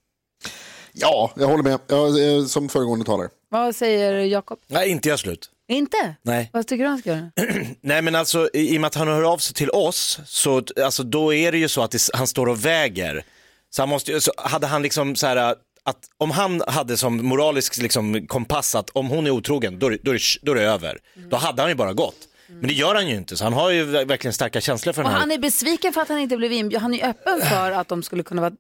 Ja, 0.94 1.32
jag 1.36 1.48
håller 1.48 1.64
med. 1.64 1.80
Jag, 1.88 2.38
eh, 2.38 2.46
som 2.46 2.70
föregående 2.70 3.06
talare. 3.06 3.30
Vad 3.50 3.76
säger 3.76 4.14
Jakob? 4.14 4.60
Nej, 4.68 4.90
inte 4.90 5.10
jag 5.10 5.20
slut. 5.20 5.50
Inte? 5.70 6.16
Nej. 6.22 6.50
Vad 6.54 6.68
tycker 6.68 6.84
du 6.84 6.90
han 6.90 7.00
ska 7.00 7.10
göra? 7.10 7.32
Nej 7.82 8.02
men 8.02 8.16
alltså 8.16 8.50
i 8.54 8.74
i 8.74 8.78
och 8.78 8.82
med 8.82 8.88
att 8.88 8.96
han 8.96 9.08
hör 9.08 9.34
av 9.34 9.38
sig 9.38 9.54
till 9.56 9.70
oss 9.70 10.20
så 10.26 10.64
alltså, 10.84 11.04
då 11.04 11.34
är 11.34 11.52
det 11.52 11.58
ju 11.58 11.68
så 11.68 11.82
att 11.82 11.92
det, 11.92 12.10
han 12.14 12.28
står 12.28 12.48
och 12.48 12.66
väger. 12.66 13.24
Så 13.70 13.82
han 13.82 13.90
måste, 13.90 14.22
så 14.22 14.32
hade 14.38 14.68
han 14.68 14.82
liksom 14.82 15.16
så 15.16 15.28
här 15.28 15.56
att 15.84 16.00
om 16.18 16.32
han 16.32 16.62
hade 16.68 16.98
som 16.98 17.28
moralisk 17.28 17.78
liksom, 17.78 18.28
kompass 18.28 18.76
att 18.76 18.90
om 18.90 19.08
hon 19.08 19.28
är 19.28 19.32
otrogen 19.32 19.80
då, 19.80 19.90
då, 19.90 20.18
då 20.42 20.52
är 20.52 20.56
det 20.56 20.62
över. 20.64 20.98
Då 21.30 21.38
hade 21.38 21.62
han 21.62 21.72
ju 21.72 21.76
bara 21.76 21.94
gått. 21.94 22.18
Men 22.48 22.68
det 22.68 22.74
gör 22.74 22.96
han 22.96 23.08
ju 23.08 23.16
inte 23.16 23.38
så 23.38 23.44
han 23.44 23.54
har 23.54 23.72
ju 23.72 23.84
verkligen 23.84 24.34
starka 24.34 24.62
känslor 24.62 24.94
för 24.94 25.02
Och 25.02 25.04
den 25.04 25.14
här. 25.14 25.20
han 25.20 25.32
är 25.32 25.38
besviken 25.38 25.94
för 25.94 26.02
att 26.02 26.10
han 26.10 26.20
inte 26.20 26.38
blev 26.38 26.52
inbjuden. 26.54 26.82
Han 26.82 26.94
är 26.94 27.10
öppen 27.10 27.42
för 27.42 27.72
att 27.72 27.88
de 27.88 28.04
skulle 28.04 28.24
kunna 28.24 28.42
vara 28.42 28.54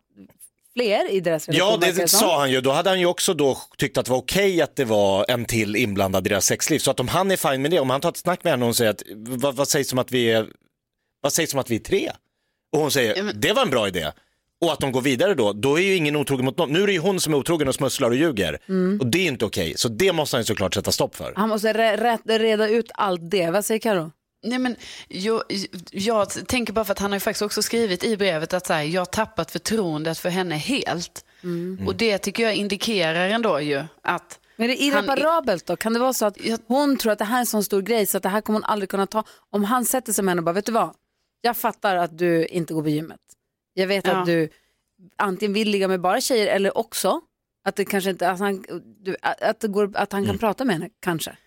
fler 0.77 1.11
i 1.11 1.19
deras 1.19 1.47
relation. 1.49 1.79
Ja, 1.81 1.87
det, 1.87 2.01
det 2.01 2.07
sa 2.07 2.39
han 2.39 2.51
ju. 2.51 2.61
Då 2.61 2.71
hade 2.71 2.89
han 2.89 2.99
ju 2.99 3.05
också 3.05 3.33
då 3.33 3.57
tyckt 3.77 3.97
att 3.97 4.05
det 4.05 4.11
var 4.11 4.17
okej 4.17 4.61
att 4.61 4.75
det 4.75 4.85
var 4.85 5.25
en 5.29 5.45
till 5.45 5.75
inblandad 5.75 6.27
i 6.27 6.29
deras 6.29 6.45
sexliv. 6.45 6.79
Så 6.79 6.91
att 6.91 6.99
om 6.99 7.07
han 7.07 7.31
är 7.31 7.37
fine 7.51 7.61
med 7.61 7.71
det, 7.71 7.79
om 7.79 7.89
han 7.89 8.01
tar 8.01 8.09
ett 8.09 8.17
snack 8.17 8.43
med 8.43 8.53
henne 8.53 8.63
och 8.63 8.67
hon 8.67 8.75
säger 8.75 8.91
att 8.91 9.03
vad, 9.15 9.55
vad 9.55 9.67
sägs 9.67 9.93
om 9.93 9.99
att 9.99 10.11
vi 10.11 10.31
är, 10.31 10.47
vad 11.21 11.33
sägs 11.33 11.53
om 11.53 11.59
att 11.59 11.69
vi 11.71 11.75
är 11.75 11.79
tre? 11.79 12.11
Och 12.73 12.79
hon 12.79 12.91
säger, 12.91 13.31
det 13.33 13.53
var 13.53 13.61
en 13.61 13.69
bra 13.69 13.87
idé. 13.87 14.11
Och 14.61 14.73
att 14.73 14.79
de 14.79 14.91
går 14.91 15.01
vidare 15.01 15.33
då, 15.33 15.53
då 15.53 15.79
är 15.79 15.83
ju 15.83 15.95
ingen 15.95 16.15
otrogen 16.15 16.45
mot 16.45 16.57
någon. 16.57 16.73
Nu 16.73 16.83
är 16.83 16.87
det 16.87 16.93
ju 16.93 16.99
hon 16.99 17.19
som 17.19 17.33
är 17.33 17.37
otrogen 17.37 17.67
och 17.67 17.75
smusslar 17.75 18.09
och 18.09 18.15
ljuger. 18.15 18.59
Mm. 18.69 18.99
Och 18.99 19.07
det 19.07 19.17
är 19.17 19.27
inte 19.27 19.45
okej. 19.45 19.73
Så 19.77 19.87
det 19.89 20.13
måste 20.13 20.37
han 20.37 20.41
ju 20.41 20.45
såklart 20.45 20.73
sätta 20.73 20.91
stopp 20.91 21.15
för. 21.15 21.33
Han 21.35 21.49
måste 21.49 21.73
re- 21.73 21.97
re- 21.97 22.39
reda 22.39 22.67
ut 22.69 22.91
allt 22.93 23.31
det. 23.31 23.49
Vad 23.49 23.65
säger 23.65 23.79
Karo? 23.79 24.11
Nej, 24.43 24.59
men 24.59 24.75
jag, 25.07 25.43
jag 25.91 26.47
tänker 26.47 26.73
bara 26.73 26.85
för 26.85 26.91
att 26.91 26.99
han 26.99 27.11
har 27.11 27.15
ju 27.15 27.19
faktiskt 27.19 27.41
också 27.41 27.61
skrivit 27.61 28.03
i 28.03 28.17
brevet 28.17 28.53
att 28.53 28.65
så 28.67 28.73
här, 28.73 28.83
jag 28.83 29.01
har 29.01 29.05
tappat 29.05 29.51
förtroendet 29.51 30.17
för 30.17 30.29
henne 30.29 30.55
helt. 30.55 31.25
Och 31.87 31.95
det 31.95 32.17
tycker 32.17 32.43
jag 32.43 32.55
indikerar 32.55 33.29
ändå 33.29 33.59
ju 33.61 33.83
att 34.01 34.39
Men 34.55 34.63
är 34.63 34.67
det 34.67 34.83
irreparabelt 34.83 35.65
då? 35.65 35.75
Kan 35.75 35.93
det 35.93 35.99
vara 35.99 36.13
så 36.13 36.25
att 36.25 36.37
hon 36.67 36.97
tror 36.97 37.11
att 37.11 37.19
det 37.19 37.25
här 37.25 37.35
är 37.35 37.39
en 37.39 37.45
sån 37.45 37.63
stor 37.63 37.81
grej 37.81 38.05
så 38.05 38.17
att 38.17 38.23
det 38.23 38.29
här 38.29 38.41
kommer 38.41 38.59
hon 38.59 38.63
aldrig 38.63 38.89
kunna 38.89 39.07
ta. 39.07 39.23
Om 39.49 39.63
han 39.63 39.85
sätter 39.85 40.13
sig 40.13 40.23
med 40.23 40.31
henne 40.31 40.39
och 40.39 40.43
bara, 40.45 40.53
vet 40.53 40.65
du 40.65 40.71
vad? 40.71 40.93
Jag 41.41 41.57
fattar 41.57 41.95
att 41.95 42.17
du 42.17 42.45
inte 42.45 42.73
går 42.73 42.83
på 42.83 42.89
gymmet. 42.89 43.19
Jag 43.73 43.87
vet 43.87 44.07
Ja. 44.07 44.13
att 44.19 44.25
du 44.25 44.49
antingen 45.15 45.53
vill 45.53 45.69
ligga 45.69 45.87
med 45.87 46.01
bara 46.01 46.21
tjejer 46.21 46.47
eller 46.47 46.77
också 46.77 47.21
att 47.63 47.75
det 47.75 47.85
kanske 47.85 48.09
inte, 48.09 48.29
att 48.31 48.39
han, 48.39 48.65
du, 48.99 49.15
att 49.21 49.59
det 49.59 49.67
går, 49.67 49.91
att 49.95 50.11
han 50.11 50.25
kan 50.25 50.37
prata 50.37 50.65
med 50.65 50.75
henne, 50.75 50.89
kanske. 50.99 51.37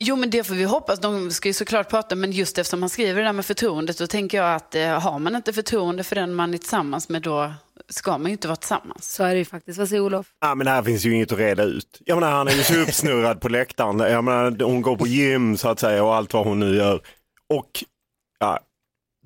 Jo 0.00 0.16
men 0.16 0.30
det 0.30 0.44
får 0.44 0.54
vi 0.54 0.64
hoppas, 0.64 1.00
de 1.00 1.30
ska 1.30 1.48
ju 1.48 1.52
såklart 1.52 1.90
prata 1.90 2.14
men 2.14 2.32
just 2.32 2.58
eftersom 2.58 2.80
man 2.80 2.88
skriver 2.88 3.20
det 3.20 3.28
där 3.28 3.32
med 3.32 3.46
förtroendet 3.46 3.98
då 3.98 4.06
tänker 4.06 4.38
jag 4.38 4.54
att 4.54 4.74
eh, 4.74 5.00
har 5.00 5.18
man 5.18 5.36
inte 5.36 5.52
förtroende 5.52 6.04
för 6.04 6.16
den 6.16 6.34
man 6.34 6.54
är 6.54 6.58
tillsammans 6.58 7.08
med 7.08 7.22
då 7.22 7.52
ska 7.88 8.18
man 8.18 8.26
ju 8.26 8.32
inte 8.32 8.48
vara 8.48 8.56
tillsammans. 8.56 9.14
Så 9.14 9.24
är 9.24 9.30
det 9.30 9.38
ju 9.38 9.44
faktiskt. 9.44 9.78
Vad 9.78 9.88
säger 9.88 10.02
Olof? 10.02 10.26
Ja, 10.40 10.54
men 10.54 10.66
här 10.66 10.82
finns 10.82 11.04
ju 11.04 11.14
inget 11.14 11.32
att 11.32 11.38
reda 11.38 11.62
ut. 11.62 12.00
Jag 12.04 12.14
menar, 12.20 12.32
han 12.32 12.48
är 12.48 12.52
ju 12.52 12.62
så 12.62 12.74
uppsnurrad 12.80 13.40
på 13.40 13.48
läktaren. 13.48 13.98
Jag 13.98 14.24
menar, 14.24 14.64
hon 14.64 14.82
går 14.82 14.96
på 14.96 15.06
gym 15.06 15.56
så 15.56 15.68
att 15.68 15.80
säga 15.80 16.04
och 16.04 16.14
allt 16.14 16.34
vad 16.34 16.46
hon 16.46 16.60
nu 16.60 16.76
gör. 16.76 17.00
Och 17.54 17.84
ja, 18.38 18.60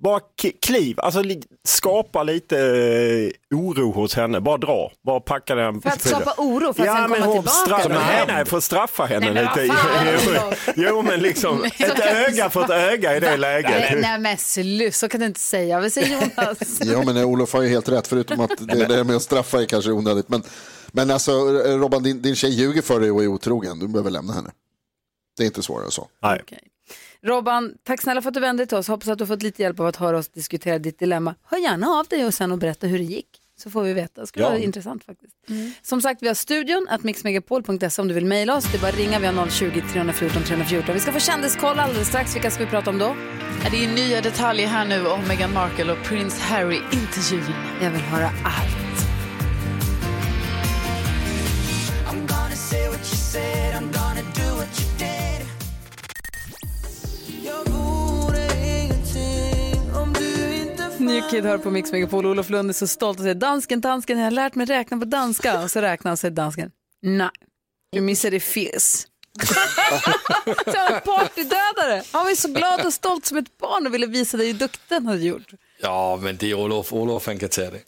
bara 0.03 0.21
kliv, 0.63 1.01
alltså 1.01 1.23
li- 1.23 1.43
skapa 1.65 2.23
lite 2.23 2.59
eh, 2.59 3.59
oro 3.59 3.91
hos 3.93 4.15
henne. 4.15 4.41
Bara 4.41 4.57
dra, 4.57 4.91
bara 5.07 5.21
packa 5.21 5.55
den. 5.55 5.81
För 5.83 5.89
att 5.91 6.01
skapa 6.09 6.35
oro 6.37 6.73
för 6.73 6.83
att 6.83 6.87
ja, 6.87 6.97
sen 7.09 7.09
komma 7.21 7.27
hon 7.27 7.43
tillbaka. 7.45 7.89
Nej, 7.89 8.25
nej, 8.27 8.45
för 8.45 8.57
att 8.57 8.65
straffa 8.65 9.05
henne 9.05 9.33
Nej, 9.33 9.49
men 9.57 9.65
lite. 9.65 9.75
fan, 9.77 10.55
jo, 10.77 11.03
men 11.03 11.21
liksom 11.21 11.65
ett 11.79 11.99
öga 12.29 12.51
för 12.51 12.65
ett 12.65 12.71
öga 12.71 13.17
i 13.17 13.21
det 13.21 13.37
läget. 13.37 14.01
nej 14.01 14.19
men 14.19 14.39
sluta, 14.39 14.93
så 14.93 15.09
kan 15.09 15.21
du 15.21 15.27
inte 15.27 15.41
säga. 15.41 15.81
Vad 15.81 15.93
säger 15.93 16.09
Jonas? 16.37 16.81
Ja, 16.85 17.03
men 17.13 17.25
Olof 17.25 17.53
har 17.53 17.63
ju 17.63 17.69
helt 17.69 17.89
rätt, 17.89 18.07
förutom 18.07 18.41
att 18.41 18.51
det, 18.59 18.87
det 18.87 19.05
med 19.05 19.17
att 19.17 19.23
straffa 19.23 19.63
är 19.63 19.67
kanske 19.67 19.91
onödigt. 19.91 20.29
Men, 20.29 20.43
men 20.93 21.11
alltså, 21.11 21.33
Robban, 21.79 22.03
din, 22.03 22.23
din 22.23 22.35
tjej 22.37 22.51
ljuger 22.51 22.83
för 22.83 23.01
dig 23.01 23.11
och 23.11 23.23
är 23.23 23.27
otrogen. 23.29 23.79
Du 23.79 23.89
behöver 23.89 24.11
lämna 24.11 24.33
henne. 24.33 24.51
Det 25.37 25.43
är 25.43 25.47
inte 25.47 25.63
svårare 25.63 25.85
än 25.85 25.91
så. 25.91 26.09
Nej. 26.23 26.41
Robban, 27.27 27.75
tack 27.85 28.01
snälla 28.03 28.23
för 28.23 28.29
att 28.29 28.35
du 28.35 28.41
vände 28.41 28.61
dig 28.63 28.69
till 28.69 28.77
oss. 28.77 28.89
Hoppas 28.89 29.09
att 29.09 29.19
du 29.19 29.27
fått 29.27 29.43
lite 29.43 29.63
hjälp 29.63 29.81
av 29.81 29.87
att 29.87 29.97
höra 29.97 30.19
oss 30.19 30.29
diskutera 30.29 30.79
ditt 30.79 30.99
dilemma. 30.99 31.35
Hör 31.51 31.59
gärna 31.59 31.87
av 31.87 32.07
dig 32.07 32.27
och 32.27 32.35
sen 32.35 32.53
och 32.53 32.59
berätta 32.59 32.87
hur 32.87 32.99
det 32.99 33.05
gick. 33.05 33.27
Så 33.57 33.71
får 33.71 33.83
vi 33.83 33.93
veta. 33.93 34.21
Det 34.21 34.27
skulle 34.27 34.45
Ja. 34.45 34.49
vara 34.51 34.59
intressant 34.59 35.05
faktiskt. 35.05 35.37
Som 35.83 36.03
sagt, 36.03 36.23
vi 36.23 36.27
har 36.29 36.35
studion 36.35 36.87
att 36.91 37.03
mixmegapol.se 37.05 38.03
om 38.03 38.09
du 38.09 38.15
vill 38.15 38.27
mejla 38.27 38.57
oss. 38.57 38.65
Det 38.73 38.79
är 38.79 38.81
bara 38.81 38.89
att 38.89 38.97
ringa. 38.97 39.19
Vi 39.19 39.27
har 39.27 39.49
020 39.51 39.83
314 39.93 40.43
314. 40.43 40.95
Vi 40.95 41.01
ska 41.01 41.13
få 41.13 41.19
kändiskoll 41.21 41.79
alldeles 41.79 42.09
strax. 42.09 42.35
Vilka 42.37 42.51
ska 42.51 42.65
vi 42.65 42.71
prata 42.71 42.91
om 42.91 42.99
då? 42.99 43.17
Ja, 43.65 43.71
det 43.71 43.85
är 43.85 43.95
nya 43.95 44.21
detaljer 44.21 44.67
här 44.67 44.85
nu 44.85 45.07
om 45.07 45.21
Meghan 45.29 45.53
Markle 45.53 45.93
och 45.93 46.03
Prince 46.05 46.41
Harry-intervjun. 46.43 47.55
Jag 47.83 47.91
vill 47.91 48.01
höra 48.01 48.27
allt. 48.27 48.77
I'm 52.11 52.21
gonna 52.27 52.57
say 52.57 52.89
what 52.89 52.99
you 52.99 53.17
said, 53.17 53.75
I'm 53.75 53.93
gonna 53.93 54.23
do 54.35 54.57
what 54.57 54.81
you 54.81 54.99
did. 54.99 55.02
New 61.07 61.31
Kid 61.31 61.45
hör 61.45 61.59
på 61.59 61.71
Mix 61.71 61.93
Megapol. 61.93 62.27
Olof 62.27 62.51
Lund 62.51 62.71
är 62.71 62.75
så 62.75 62.87
stolt 62.87 63.19
och 63.19 63.23
säger 63.23 63.35
dansken, 63.35 63.81
dansken, 63.81 64.19
jag 64.19 64.25
har 64.25 64.31
lärt 64.31 64.55
mig 64.55 64.67
räkna 64.67 64.99
på 64.99 65.05
danska. 65.05 65.63
Och 65.63 65.71
så 65.71 65.81
räknar 65.81 66.11
han 66.11 66.17
sig 66.17 66.31
dansken. 66.31 66.71
Nej, 67.03 67.31
du 67.93 68.01
missade 68.01 68.41
fes. 68.41 69.07
så 70.65 70.95
en 70.95 71.01
partydödare. 71.01 72.03
Han 72.13 72.25
var 72.25 72.35
så 72.35 72.49
glad 72.49 72.87
och 72.87 72.93
stolt 72.93 73.27
som 73.27 73.39
ett 73.39 73.59
barn 73.59 73.87
och 73.87 73.95
ville 73.95 74.07
visa 74.07 74.37
dig 74.37 74.47
hur 74.47 74.55
duktig 74.59 74.95
han 74.95 75.07
hade 75.07 75.21
gjort. 75.21 75.53
Ja, 75.83 76.19
men 76.23 76.37
det 76.37 76.51
är 76.51 76.55
Olof. 76.55 76.93
Olof 76.93 77.27
han 77.27 77.39
kan 77.39 77.49
ta 77.49 77.61
det. 77.61 77.81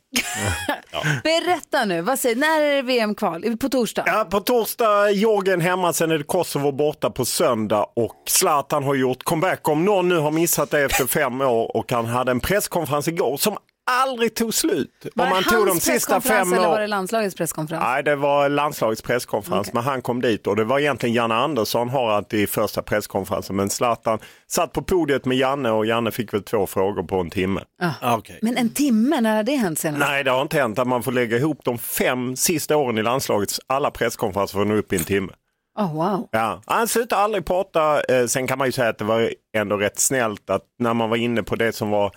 Berätta 1.23 1.85
nu, 1.85 2.01
vad 2.01 2.19
säger, 2.19 2.37
när 2.37 2.61
är 2.61 2.75
det 2.75 2.83
VM-kval? 2.83 3.57
På 3.57 3.69
torsdag? 3.69 4.05
Ja, 4.07 4.27
på 4.31 4.41
torsdag 4.41 5.11
Jorgen 5.11 5.61
hemma, 5.61 5.93
sen 5.93 6.11
är 6.11 6.19
det 6.19 6.25
Kosovo 6.25 6.73
borta 6.73 7.11
på 7.11 7.25
söndag 7.25 7.87
och 7.97 8.23
Zlatan 8.29 8.85
har 8.85 8.95
gjort 8.95 9.23
comeback. 9.23 9.69
Om 9.69 9.85
någon 9.85 10.09
nu 10.09 10.17
har 10.17 10.31
missat 10.31 10.71
det 10.71 10.81
efter 10.81 11.07
fem 11.07 11.41
år 11.41 11.77
och 11.77 11.93
han 11.93 12.07
hade 12.07 12.31
en 12.31 12.41
presskonferens 12.41 13.09
igår 13.09 13.37
som 13.37 13.57
aldrig 13.87 14.35
tog 14.35 14.55
slut. 14.55 15.07
Var 15.15 15.25
Om 15.25 15.31
det 15.31 15.35
man 15.35 15.45
tog 15.45 15.67
de 15.67 15.71
hans 15.71 15.85
sista 15.85 16.21
presskonferens 16.21 16.51
fem 16.51 16.59
eller 16.59 16.69
var 16.69 16.81
det 16.81 16.87
landslagets 16.87 17.35
presskonferens? 17.35 17.83
Nej, 17.83 18.03
det 18.03 18.17
var 18.17 18.49
landslagets 18.49 19.03
presskonferens, 19.03 19.73
men 19.73 19.83
han 19.83 20.03
kom 20.03 20.21
dit 20.21 20.47
och 20.47 20.57
det 20.57 20.65
var 20.65 20.79
egentligen 20.79 21.15
Janne 21.15 21.35
Andersson 21.35 21.89
har 21.89 22.11
alltid 22.11 22.49
första 22.49 22.83
presskonferensen, 22.83 23.57
men 23.57 23.71
Zlatan 23.71 24.19
satt 24.47 24.73
på 24.73 24.83
podiet 24.83 25.25
med 25.25 25.37
Janne 25.37 25.71
och 25.71 25.87
Janne 25.87 26.11
fick 26.11 26.35
väl 26.35 26.43
två 26.43 26.67
frågor 26.67 27.03
på 27.03 27.21
en 27.21 27.31
timme. 27.31 27.61
Ah. 28.03 28.21
Men 28.43 28.57
en 28.57 28.71
timme, 28.71 29.21
när 29.21 29.37
har 29.37 29.43
det 29.43 29.57
hänt 29.57 29.79
senast? 29.79 30.01
Nej, 30.01 30.25
det 30.25 30.31
har 30.31 30.43
inte 30.43 30.57
hänt 30.57 30.79
att 30.79 30.89
man 30.89 31.03
får 31.03 31.13
lägga 31.13 31.37
ihop 31.37 31.61
de 31.65 31.79
fem 31.79 32.37
sista 32.37 32.77
åren 32.77 32.99
i 32.99 33.03
landslagets 33.03 33.61
alla 33.67 33.91
presskonferenser 33.91 34.53
för 34.53 34.63
att 34.63 34.69
nå 34.69 34.75
upp 34.75 34.93
i 34.93 34.97
en 34.97 35.05
timme. 35.05 35.33
Oh, 35.79 35.95
wow. 35.95 36.29
Ja, 36.31 36.63
han 36.67 36.89
slutar 36.89 37.17
aldrig 37.17 37.45
prata. 37.45 38.03
Eh, 38.03 38.27
sen 38.27 38.47
kan 38.47 38.59
man 38.59 38.69
ju 38.69 38.73
säga 38.73 38.89
att 38.89 38.99
det 38.99 39.05
var 39.05 39.31
ändå 39.57 39.77
rätt 39.77 39.99
snällt 39.99 40.51
att 40.51 40.63
när 40.79 40.95
man 40.95 41.11
var 41.11 41.17
inne 41.17 41.43
på 41.43 41.57
det 41.57 41.73
som 41.73 41.91
var 41.91 42.13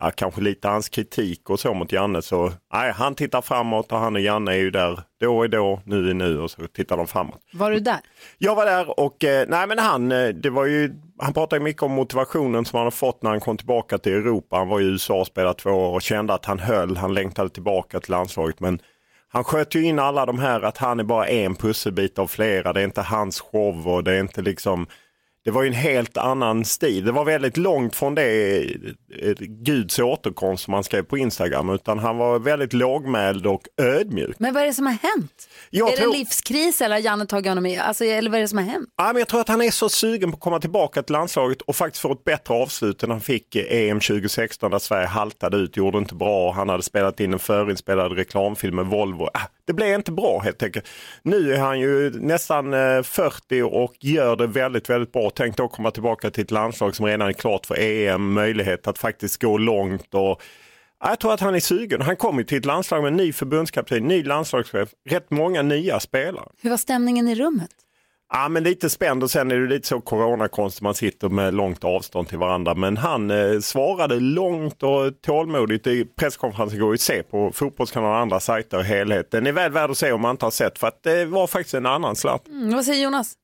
ja, 0.00 0.10
kanske 0.10 0.40
lite 0.40 0.68
hans 0.68 0.88
kritik 0.88 1.50
och 1.50 1.60
så 1.60 1.74
mot 1.74 1.92
Janne 1.92 2.22
så 2.22 2.52
nej, 2.72 2.92
han 2.92 3.14
tittar 3.14 3.40
framåt 3.42 3.92
och 3.92 3.98
han 3.98 4.14
och 4.16 4.20
Janne 4.20 4.52
är 4.52 4.56
ju 4.56 4.70
där 4.70 5.00
då 5.20 5.42
är 5.42 5.48
då, 5.48 5.80
nu 5.84 6.10
är 6.10 6.14
nu 6.14 6.40
och 6.40 6.50
så 6.50 6.66
tittar 6.66 6.96
de 6.96 7.06
framåt. 7.06 7.40
Var 7.52 7.70
du 7.70 7.80
där? 7.80 8.00
Jag 8.38 8.54
var 8.54 8.66
där 8.66 9.00
och 9.00 9.24
eh, 9.24 9.46
nej 9.48 9.66
men 9.66 9.78
han, 9.78 10.12
eh, 10.12 10.28
det 10.28 10.50
var 10.50 10.66
ju, 10.66 10.94
han 11.18 11.32
pratade 11.32 11.60
mycket 11.62 11.82
om 11.82 11.92
motivationen 11.92 12.64
som 12.64 12.76
han 12.76 12.86
har 12.86 12.90
fått 12.90 13.22
när 13.22 13.30
han 13.30 13.40
kom 13.40 13.56
tillbaka 13.56 13.98
till 13.98 14.12
Europa. 14.12 14.56
Han 14.56 14.68
var 14.68 14.80
i 14.80 14.84
USA 14.84 15.20
och 15.20 15.26
spelade 15.26 15.54
två 15.54 15.70
år 15.70 15.94
och 15.94 16.02
kände 16.02 16.34
att 16.34 16.44
han 16.44 16.58
höll, 16.58 16.96
han 16.96 17.14
längtade 17.14 17.48
tillbaka 17.48 18.00
till 18.00 18.10
landslaget 18.10 18.60
men 18.60 18.80
han 19.28 19.44
sköt 19.44 19.74
ju 19.74 19.84
in 19.84 19.98
alla 19.98 20.26
de 20.26 20.38
här 20.38 20.62
att 20.62 20.78
han 20.78 21.00
är 21.00 21.04
bara 21.04 21.28
en 21.28 21.54
pusselbit 21.54 22.18
av 22.18 22.26
flera. 22.26 22.72
Det 22.72 22.80
är 22.80 22.84
inte 22.84 23.02
hans 23.02 23.40
show 23.40 23.88
och 23.88 24.04
det 24.04 24.12
är 24.12 24.20
inte 24.20 24.42
liksom 24.42 24.86
det 25.44 25.50
var 25.50 25.62
ju 25.62 25.68
en 25.68 25.74
helt 25.74 26.16
annan 26.16 26.64
stil. 26.64 27.04
Det 27.04 27.12
var 27.12 27.24
väldigt 27.24 27.56
långt 27.56 27.96
från 27.96 28.14
det 28.14 28.60
eh, 29.22 29.34
Guds 29.40 29.98
återkomst 29.98 30.64
som 30.64 30.74
han 30.74 30.84
skrev 30.84 31.02
på 31.02 31.18
Instagram. 31.18 31.70
Utan 31.70 31.98
han 31.98 32.16
var 32.16 32.38
väldigt 32.38 32.72
lågmäld 32.72 33.46
och 33.46 33.62
ödmjuk. 33.82 34.36
Men 34.38 34.54
vad 34.54 34.62
är 34.62 34.66
det 34.66 34.74
som 34.74 34.86
har 34.86 34.92
hänt? 34.92 35.48
Jag 35.70 35.92
är 35.92 35.96
tror- 35.96 36.06
det 36.12 36.14
en 36.14 36.18
livskris 36.18 36.80
eller 36.80 36.96
har 36.96 37.02
Janne 37.02 37.26
tagit 37.26 37.46
honom 37.48 37.66
i? 37.66 37.78
Alltså, 37.78 38.04
eller 38.04 38.30
vad 38.30 38.38
är 38.38 38.42
det 38.42 38.48
som 38.48 38.58
har 38.58 38.64
hänt? 38.64 38.88
Ja, 38.96 39.06
men 39.06 39.16
jag 39.16 39.28
tror 39.28 39.40
att 39.40 39.48
han 39.48 39.62
är 39.62 39.70
så 39.70 39.88
sugen 39.88 40.30
på 40.30 40.34
att 40.36 40.40
komma 40.40 40.60
tillbaka 40.60 41.02
till 41.02 41.12
landslaget 41.12 41.62
och 41.62 41.76
faktiskt 41.76 42.02
få 42.02 42.12
ett 42.12 42.24
bättre 42.24 42.54
avslut 42.54 43.02
än 43.02 43.10
han 43.10 43.20
fick 43.20 43.56
i 43.56 43.88
EM 43.88 44.00
2016 44.00 44.70
där 44.70 44.78
Sverige 44.78 45.06
haltade 45.06 45.56
ut, 45.56 45.76
gjorde 45.76 45.98
inte 45.98 46.14
bra. 46.14 46.52
Han 46.52 46.68
hade 46.68 46.82
spelat 46.82 47.20
in 47.20 47.32
en 47.32 47.38
förinspelad 47.38 48.12
reklamfilm 48.12 48.76
med 48.76 48.86
Volvo. 48.86 49.24
Ah, 49.34 49.40
det 49.66 49.72
blev 49.72 49.94
inte 49.94 50.12
bra 50.12 50.40
helt 50.40 50.62
enkelt. 50.62 50.88
Nu 51.22 51.54
är 51.54 51.58
han 51.58 51.80
ju 51.80 52.10
nästan 52.10 52.74
eh, 52.74 53.02
40 53.02 53.62
och 53.62 53.94
gör 54.00 54.36
det 54.36 54.46
väldigt, 54.46 54.90
väldigt 54.90 55.12
bra. 55.12 55.30
Tänk 55.34 55.56
då 55.56 55.68
komma 55.68 55.90
tillbaka 55.90 56.30
till 56.30 56.44
ett 56.44 56.50
landslag 56.50 56.96
som 56.96 57.06
redan 57.06 57.28
är 57.28 57.32
klart 57.32 57.66
för 57.66 57.78
EM, 57.78 58.32
möjlighet 58.32 58.86
att 58.86 58.98
faktiskt 58.98 59.42
gå 59.42 59.58
långt 59.58 60.14
och 60.14 60.42
Jag 61.04 61.20
tror 61.20 61.34
att 61.34 61.40
han 61.40 61.54
är 61.54 61.60
sugen. 61.60 62.02
Han 62.02 62.16
kommer 62.16 62.38
ju 62.38 62.44
till 62.44 62.58
ett 62.58 62.64
landslag 62.64 63.02
med 63.02 63.08
en 63.08 63.16
ny 63.16 63.32
förbundskapten, 63.32 64.02
ny 64.02 64.22
landslagschef, 64.22 64.88
rätt 65.08 65.30
många 65.30 65.62
nya 65.62 66.00
spelare. 66.00 66.48
Hur 66.62 66.70
var 66.70 66.76
stämningen 66.76 67.28
i 67.28 67.34
rummet? 67.34 67.70
Ja, 68.36 68.48
men 68.48 68.62
lite 68.62 68.90
spänd 68.90 69.22
och 69.22 69.30
sen 69.30 69.50
är 69.50 69.56
det 69.56 69.66
lite 69.66 69.88
så 69.88 70.00
coronakonst, 70.00 70.80
man 70.80 70.94
sitter 70.94 71.28
med 71.28 71.54
långt 71.54 71.84
avstånd 71.84 72.28
till 72.28 72.38
varandra. 72.38 72.74
Men 72.74 72.96
han 72.96 73.30
eh, 73.30 73.60
svarade 73.60 74.20
långt 74.20 74.82
och 74.82 75.20
tålmodigt. 75.22 75.86
I 75.86 76.04
presskonferensen 76.04 76.80
går 76.80 76.88
ju 76.88 76.94
att 76.94 77.00
se 77.00 77.22
på 77.22 77.52
Fotbollskanalen 77.54 78.14
och 78.14 78.20
andra 78.20 78.40
sajter 78.40 78.80
i 78.80 78.82
helhet. 78.82 79.30
Den 79.30 79.46
är 79.46 79.52
väl 79.52 79.72
värd 79.72 79.90
att 79.90 79.98
se 79.98 80.12
om 80.12 80.20
man 80.20 80.30
inte 80.30 80.46
har 80.46 80.50
sett 80.50 80.78
för 80.78 80.86
att 80.86 81.02
det 81.02 81.24
var 81.24 81.46
faktiskt 81.46 81.74
en 81.74 81.86
annan 81.86 82.16
slatt. 82.16 82.48
Mm, 82.48 82.74
vad 82.74 82.84
säger 82.84 83.04
Jonas? 83.04 83.34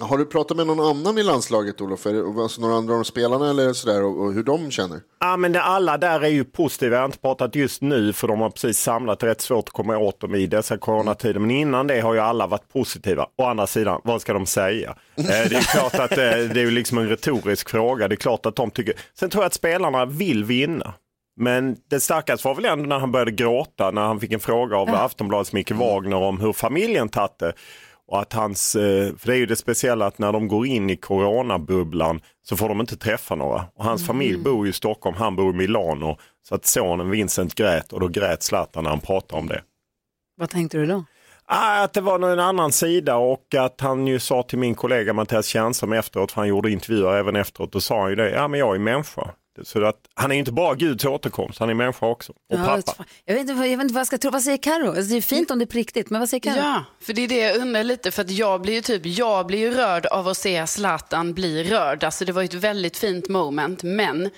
Har 0.00 0.18
du 0.18 0.24
pratat 0.26 0.56
med 0.56 0.66
någon 0.66 0.80
annan 0.80 1.18
i 1.18 1.22
landslaget 1.22 1.80
Olof? 1.80 2.02
Det- 2.02 2.42
Alltså 2.42 2.60
några 2.60 2.74
andra 2.74 2.94
av 2.94 3.02
spelarna 3.04 3.50
eller 3.50 3.72
sådär 3.72 4.02
och, 4.04 4.20
och 4.24 4.32
hur 4.32 4.42
de 4.42 4.70
känner? 4.70 5.00
Ja, 5.20 5.36
men 5.36 5.52
det, 5.52 5.62
alla 5.62 5.98
där 5.98 6.20
är 6.20 6.28
ju 6.28 6.44
positiva. 6.44 6.94
Jag 6.96 7.00
har 7.02 7.06
inte 7.06 7.18
pratat 7.18 7.54
just 7.54 7.82
nu 7.82 8.12
för 8.12 8.28
de 8.28 8.40
har 8.40 8.50
precis 8.50 8.78
samlat. 8.78 9.20
Det 9.20 9.26
är 9.26 9.28
rätt 9.28 9.40
svårt 9.40 9.68
att 9.68 9.72
komma 9.74 9.98
åt 9.98 10.20
dem 10.20 10.34
i 10.34 10.46
dessa 10.46 10.78
coronatider. 10.78 11.40
Men 11.40 11.50
innan 11.50 11.86
det 11.86 12.00
har 12.00 12.14
ju 12.14 12.20
alla 12.20 12.46
varit 12.46 12.72
positiva. 12.72 13.26
Å 13.38 13.44
andra 13.44 13.66
sidan, 13.66 14.00
vad 14.04 14.20
ska 14.20 14.32
de 14.32 14.46
säga? 14.46 14.88
Eh, 15.16 15.24
det 15.26 15.56
är 15.56 15.72
klart 15.72 15.94
att 15.94 16.12
eh, 16.12 16.16
det 16.18 16.60
är 16.60 16.64
ju 16.64 16.70
liksom 16.70 16.98
en 16.98 17.08
retorisk 17.08 17.68
fråga. 17.70 18.08
Det 18.08 18.14
är 18.14 18.16
klart 18.16 18.46
att 18.46 18.56
de 18.56 18.70
tycker. 18.70 18.94
Sen 19.18 19.30
tror 19.30 19.42
jag 19.44 19.46
att 19.46 19.54
spelarna 19.54 20.04
vill 20.06 20.44
vinna. 20.44 20.94
Men 21.36 21.76
det 21.90 22.00
starkaste 22.00 22.48
var 22.48 22.54
väl 22.54 22.64
ändå 22.64 22.84
när 22.86 22.98
han 22.98 23.12
började 23.12 23.30
gråta 23.30 23.90
när 23.90 24.02
han 24.02 24.20
fick 24.20 24.32
en 24.32 24.40
fråga 24.40 24.76
av 24.76 24.94
Aftonbladets 24.94 25.52
Micke 25.52 25.70
Wagner 25.70 26.16
om 26.16 26.40
hur 26.40 26.52
familjen 26.52 27.08
tagit 27.08 27.38
det. 27.38 27.52
Och 28.06 28.20
att 28.20 28.32
hans, 28.32 28.76
eh, 28.76 29.14
för 29.16 29.26
det 29.26 29.34
är 29.34 29.38
ju 29.38 29.46
det 29.46 29.56
speciella 29.56 30.06
att 30.06 30.18
när 30.18 30.32
de 30.32 30.48
går 30.48 30.66
in 30.66 30.90
i 30.90 30.96
coronabubblan 30.96 32.20
så 32.42 32.56
får 32.56 32.68
de 32.68 32.80
inte 32.80 32.96
träffa 32.96 33.34
några. 33.34 33.64
Och 33.74 33.84
hans 33.84 34.06
familj 34.06 34.38
bor 34.38 34.68
i 34.68 34.72
Stockholm, 34.72 35.16
han 35.16 35.36
bor 35.36 35.54
i 35.54 35.56
Milano. 35.56 36.18
Så 36.48 36.54
att 36.54 36.66
sonen 36.66 37.10
Vincent 37.10 37.54
grät 37.54 37.92
och 37.92 38.00
då 38.00 38.08
grät 38.08 38.42
Zlatan 38.42 38.84
när 38.84 38.90
han 38.90 39.00
pratade 39.00 39.40
om 39.40 39.46
det. 39.48 39.62
Vad 40.36 40.50
tänkte 40.50 40.78
du 40.78 40.86
då? 40.86 41.04
Ah, 41.46 41.82
Att 41.82 41.92
det 41.92 42.00
var 42.00 42.32
en 42.32 42.40
annan 42.40 42.72
sida 42.72 43.16
och 43.16 43.54
att 43.54 43.80
han 43.80 44.06
ju 44.06 44.18
sa 44.18 44.42
till 44.42 44.58
min 44.58 44.74
kollega 44.74 45.12
Mattias 45.12 45.46
Tjernström 45.46 45.92
efteråt, 45.92 46.32
för 46.32 46.40
han 46.40 46.48
gjorde 46.48 46.70
intervjuer 46.70 47.16
även 47.16 47.36
efteråt, 47.36 47.72
då 47.72 47.80
sa 47.80 48.00
han 48.00 48.10
ju 48.10 48.16
det, 48.16 48.30
ja 48.30 48.48
men 48.48 48.60
jag 48.60 48.74
är 48.74 48.78
människa. 48.78 49.30
Så 49.62 49.84
att 49.84 49.96
han 50.14 50.30
är 50.30 50.34
ju 50.34 50.38
inte 50.38 50.52
bara 50.52 50.74
Guds 50.74 51.04
återkomst, 51.04 51.58
han 51.58 51.70
är 51.70 51.74
människa 51.74 52.06
också. 52.06 52.32
Och 52.32 52.38
Ja, 52.58 52.64
pappa. 52.86 53.04
jag, 53.24 53.34
vet 53.34 53.40
inte, 53.40 53.54
vad- 53.54 53.66
jag 53.68 53.76
vet 53.76 53.82
inte 53.84 53.94
vad 53.94 54.00
jag 54.00 54.06
ska 54.06 54.18
tro. 54.18 54.30
Vad 54.30 54.42
säger 54.42 54.58
Karo? 54.58 54.88
Alltså, 54.88 55.02
det 55.02 55.16
är 55.16 55.20
fint 55.20 55.50
om 55.50 55.58
det 55.58 55.64
är 55.64 55.66
på 55.66 55.78
riktigt, 55.78 56.10
men 56.10 56.20
vad 56.20 56.28
säger 56.28 56.40
Karo? 56.40 56.56
Ja, 56.56 56.84
för 57.00 57.12
det 57.12 57.22
är 57.24 57.28
det 57.28 57.38
jag 57.38 57.56
undrar 57.56 57.84
lite. 57.84 58.10
För 58.10 58.22
att 58.22 58.30
jag 58.30 58.60
blir 58.62 58.74
ju 58.74 58.80
typ, 58.80 59.06
jag 59.06 59.46
blir 59.46 59.58
ju 59.58 59.70
rörd 59.74 60.06
av 60.06 60.28
att 60.28 60.36
se 60.36 60.66
Zlatan 60.66 61.34
bli 61.34 61.64
rörd. 61.64 62.04
Alltså 62.04 62.24
det 62.24 62.32
var 62.32 62.42
ett 62.42 62.54
väldigt 62.54 62.96
fint 62.98 63.28
moment. 63.28 63.82
Men 63.82 64.30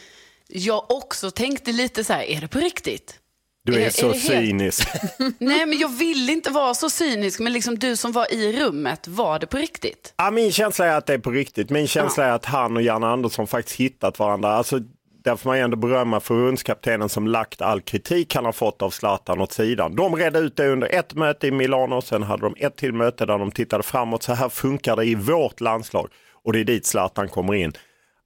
jag 0.48 0.90
också 0.90 1.30
tänkte 1.30 1.72
lite 1.72 2.04
så 2.04 2.12
här, 2.12 2.22
är 2.22 2.40
det 2.40 2.48
på 2.48 2.58
riktigt? 2.58 3.18
Du 3.64 3.74
är, 3.74 3.86
Är- 3.86 3.90
så 3.90 4.08
är 4.10 4.14
cynisk. 4.14 4.88
Nej, 5.38 5.66
men 5.66 5.78
jag 5.78 5.88
vill 5.88 6.30
inte 6.30 6.50
vara 6.50 6.74
så 6.74 6.90
cynisk. 6.90 7.40
Men 7.40 7.52
liksom 7.52 7.78
du 7.78 7.96
som 7.96 8.12
var 8.12 8.34
i 8.34 8.60
rummet, 8.60 9.08
var 9.08 9.38
det 9.38 9.46
på 9.46 9.56
riktigt? 9.56 10.14
Ja, 10.16 10.30
min 10.30 10.52
känsla 10.52 10.86
är 10.86 10.96
att 10.96 11.06
det 11.06 11.14
är 11.14 11.18
på 11.18 11.30
riktigt. 11.30 11.70
Min 11.70 11.86
känsla 11.88 12.24
är 12.24 12.30
att 12.30 12.44
han 12.44 12.76
och 12.76 12.82
Janne 12.82 13.06
Andersson 13.06 13.46
faktiskt 13.46 13.80
hittat 13.80 14.18
varandra. 14.18 14.48
Alltså, 14.52 14.80
där 15.26 15.36
får 15.36 15.50
man 15.50 15.58
ju 15.58 15.64
ändå 15.64 15.76
berömma 15.76 16.20
förbundskaptenen 16.20 17.08
som 17.08 17.26
lagt 17.26 17.62
all 17.62 17.80
kritik 17.80 18.34
han 18.34 18.44
har 18.44 18.52
fått 18.52 18.82
av 18.82 18.90
Zlatan 18.90 19.40
åt 19.40 19.52
sidan. 19.52 19.96
De 19.96 20.16
redde 20.16 20.38
ut 20.38 20.56
det 20.56 20.68
under 20.68 20.94
ett 20.94 21.14
möte 21.14 21.46
i 21.46 21.50
Milano, 21.50 22.02
sen 22.02 22.22
hade 22.22 22.42
de 22.42 22.54
ett 22.58 22.76
till 22.76 22.92
möte 22.92 23.26
där 23.26 23.38
de 23.38 23.50
tittade 23.50 23.82
framåt. 23.82 24.22
Så 24.22 24.32
här 24.32 24.48
funkar 24.48 24.96
det 24.96 25.04
i 25.04 25.14
vårt 25.14 25.60
landslag 25.60 26.08
och 26.44 26.52
det 26.52 26.60
är 26.60 26.64
dit 26.64 26.86
Zlatan 26.86 27.28
kommer 27.28 27.54
in. 27.54 27.72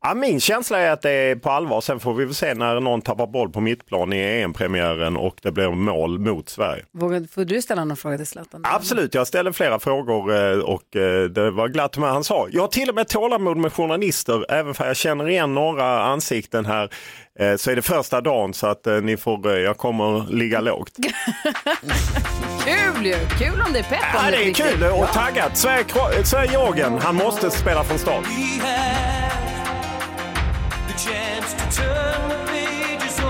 Ja, 0.03 0.15
min 0.15 0.41
känsla 0.41 0.79
är 0.79 0.91
att 0.91 1.03
det 1.03 1.11
är 1.11 1.37
på 1.37 1.51
allvar. 1.51 1.81
Sen 1.81 2.01
får 2.01 2.15
vi 2.15 2.25
väl 2.25 2.35
se 2.35 2.55
när 2.55 2.81
någon 2.81 3.03
tappar 3.03 3.27
boll 3.27 3.51
på 3.53 3.61
mittplan 3.61 4.13
i 4.13 4.17
EM-premiären 4.43 5.17
och 5.17 5.37
det 5.43 5.53
blir 5.53 5.71
mål 5.71 6.19
mot 6.19 6.49
Sverige. 6.49 6.85
Vågar, 6.93 7.27
får 7.35 7.45
du 7.45 7.63
ställa 7.63 7.85
någon 7.85 7.97
fråga 7.97 8.17
till 8.17 8.27
Zlatan? 8.27 8.63
Absolut, 8.65 9.15
jag 9.15 9.27
ställde 9.27 9.53
flera 9.53 9.79
frågor 9.79 10.35
eh, 10.53 10.59
och 10.59 10.97
eh, 10.97 11.25
det 11.25 11.51
var 11.51 11.69
glatt 11.69 11.97
med 11.99 12.11
han 12.11 12.25
sa. 12.25 12.47
Jag 12.51 12.61
har 12.63 12.69
till 12.69 12.89
och 12.89 12.95
med 12.95 13.09
tålamod 13.09 13.57
med 13.57 13.73
journalister, 13.73 14.53
även 14.53 14.75
för 14.75 14.87
jag 14.87 14.97
känner 14.97 15.29
igen 15.29 15.55
några 15.55 16.03
ansikten 16.03 16.67
här. 16.67 16.91
Eh, 17.41 17.57
Så 17.57 17.71
är 17.71 17.77
det 17.77 17.83
första 17.83 18.21
dagen 18.21 18.55
så 18.55 18.67
att 18.67 18.87
ni 19.03 19.17
får, 19.17 19.51
jag 19.59 19.77
kommer 19.77 20.33
ligga 20.33 20.61
lågt. 20.61 20.93
Kul 22.65 23.07
ju! 23.07 23.15
Kul 23.39 23.63
om 23.67 23.73
det 23.73 23.79
är 23.79 23.83
pepp 23.83 23.99
Ja, 24.15 24.31
det 24.31 24.37
är 24.37 24.45
riktigt. 24.45 24.67
kul 24.67 24.83
och 24.85 25.09
taggat. 25.09 25.57
Sverige- 25.57 25.83
Kro- 25.85 26.25
Sverige-Georgien, 26.25 26.99
han 26.99 27.15
måste 27.17 27.51
spela 27.51 27.85
från 27.85 27.99
start 27.99 28.25
chance 31.05 31.55
to 31.55 31.83
turn 31.83 32.29
the 32.29 32.37
pages 32.47 33.21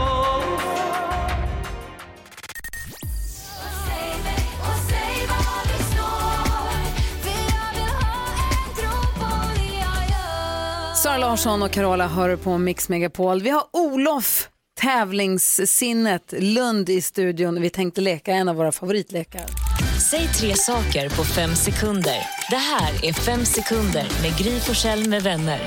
Sara 10.96 11.18
Larsson 11.18 11.62
och 11.62 11.70
Carola 11.70 12.08
hör 12.08 12.36
på 12.36 12.58
Mix 12.58 12.88
Megapol. 12.88 13.42
Vi 13.42 13.50
har 13.50 13.62
Olof, 13.72 14.48
tävlingssinnet, 14.80 16.34
Lund 16.38 16.88
i 16.88 17.00
studion. 17.00 17.62
Vi 17.62 17.70
tänkte 17.70 18.00
leka 18.00 18.32
en 18.32 18.48
av 18.48 18.56
våra 18.56 18.72
favoritlekar. 18.72 19.69
Säg 20.10 20.28
tre 20.28 20.54
saker 20.56 21.08
på 21.08 21.24
fem 21.24 21.54
sekunder. 21.54 22.16
Det 22.50 22.56
här 22.56 23.04
är 23.04 23.12
Fem 23.12 23.44
sekunder 23.44 24.06
med 24.22 24.38
Gry 24.38 24.60
Forssell 24.60 25.08
med 25.08 25.22
vänner. 25.22 25.60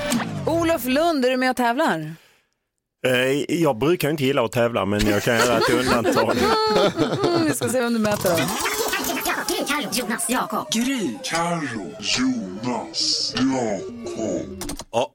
Olof 0.46 0.84
Lund, 0.84 1.24
är 1.24 1.30
du 1.30 1.36
med 1.36 1.50
och 1.50 1.56
tävlar? 1.56 2.14
Eh, 3.06 3.12
Jag 3.62 3.78
brukar 3.78 4.10
inte 4.10 4.24
gilla 4.24 4.44
att 4.44 4.52
tävla 4.52 4.84
men 4.84 5.06
jag 5.06 5.22
kan 5.22 5.36
göra 5.36 5.58
ett 5.58 5.70
undantag. 5.70 6.36
Mm, 6.36 7.44
vi 7.48 7.54
ska 7.54 7.68
se 7.68 7.80
vem 7.80 7.92
du 7.92 7.98
möter 7.98 8.30
då. 8.30 8.36
Gry, 8.36 9.64
Carro, 9.66 9.88
Jonas, 9.92 10.26
Jakob. 10.30 10.72
Gry, 10.72 11.08
Carro, 11.24 11.94
Jonas, 12.00 13.34
Jakob. 13.36 14.64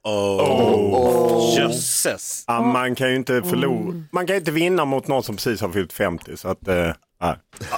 Oh. 0.03 1.57
Jösses. 1.57 2.43
Ja, 2.47 2.61
man 2.61 2.95
kan 2.95 3.09
ju 3.09 3.15
inte 3.15 3.41
förlora. 3.43 4.03
Man 4.11 4.27
kan 4.27 4.33
ju 4.35 4.39
inte 4.39 4.51
vinna 4.51 4.85
mot 4.85 5.07
någon 5.07 5.23
som 5.23 5.35
precis 5.35 5.61
har 5.61 5.69
fyllt 5.69 5.93
50 5.93 6.37
så 6.37 6.47
att, 6.47 6.67
eh, 6.67 6.91
nej. 7.21 7.35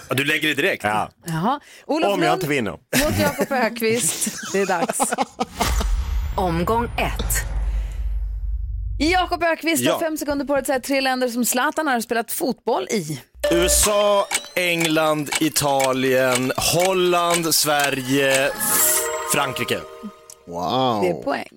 Du 0.10 0.24
lägger 0.26 0.48
det 0.48 0.54
direkt? 0.54 0.84
Ja. 0.84 1.10
Jaha. 1.26 1.60
Olof 1.86 2.14
Om 2.14 2.22
jag 2.24 2.34
inte 2.34 2.48
vinner. 2.48 2.72
mot 2.72 3.20
Jakob 3.22 3.52
Ökvist. 3.52 4.28
Det 4.54 4.60
är 4.62 4.66
dags. 4.66 5.00
Omgång 6.38 6.86
ett. 6.86 7.36
Jakob 9.00 9.44
Ökvist 9.44 9.86
har 9.86 9.92
Ja. 9.94 10.00
fem 10.00 10.18
sekunder 10.18 10.46
på 10.46 10.54
dig 10.54 10.60
att 10.62 10.68
säga 10.68 10.80
tre 10.80 11.02
länder 11.02 11.28
som 11.28 11.46
Zlatan 11.46 11.88
har 11.88 12.02
spelat 12.02 12.32
fotboll 12.32 12.88
i. 12.90 13.22
USA, 13.52 14.28
England, 14.56 15.30
Italien, 15.40 16.52
Holland, 16.58 17.56
Sverige, 17.56 18.50
Frankrike. 19.34 19.80
Wow. 20.48 21.02
Det 21.04 21.10
är 21.10 21.24
poäng. 21.24 21.48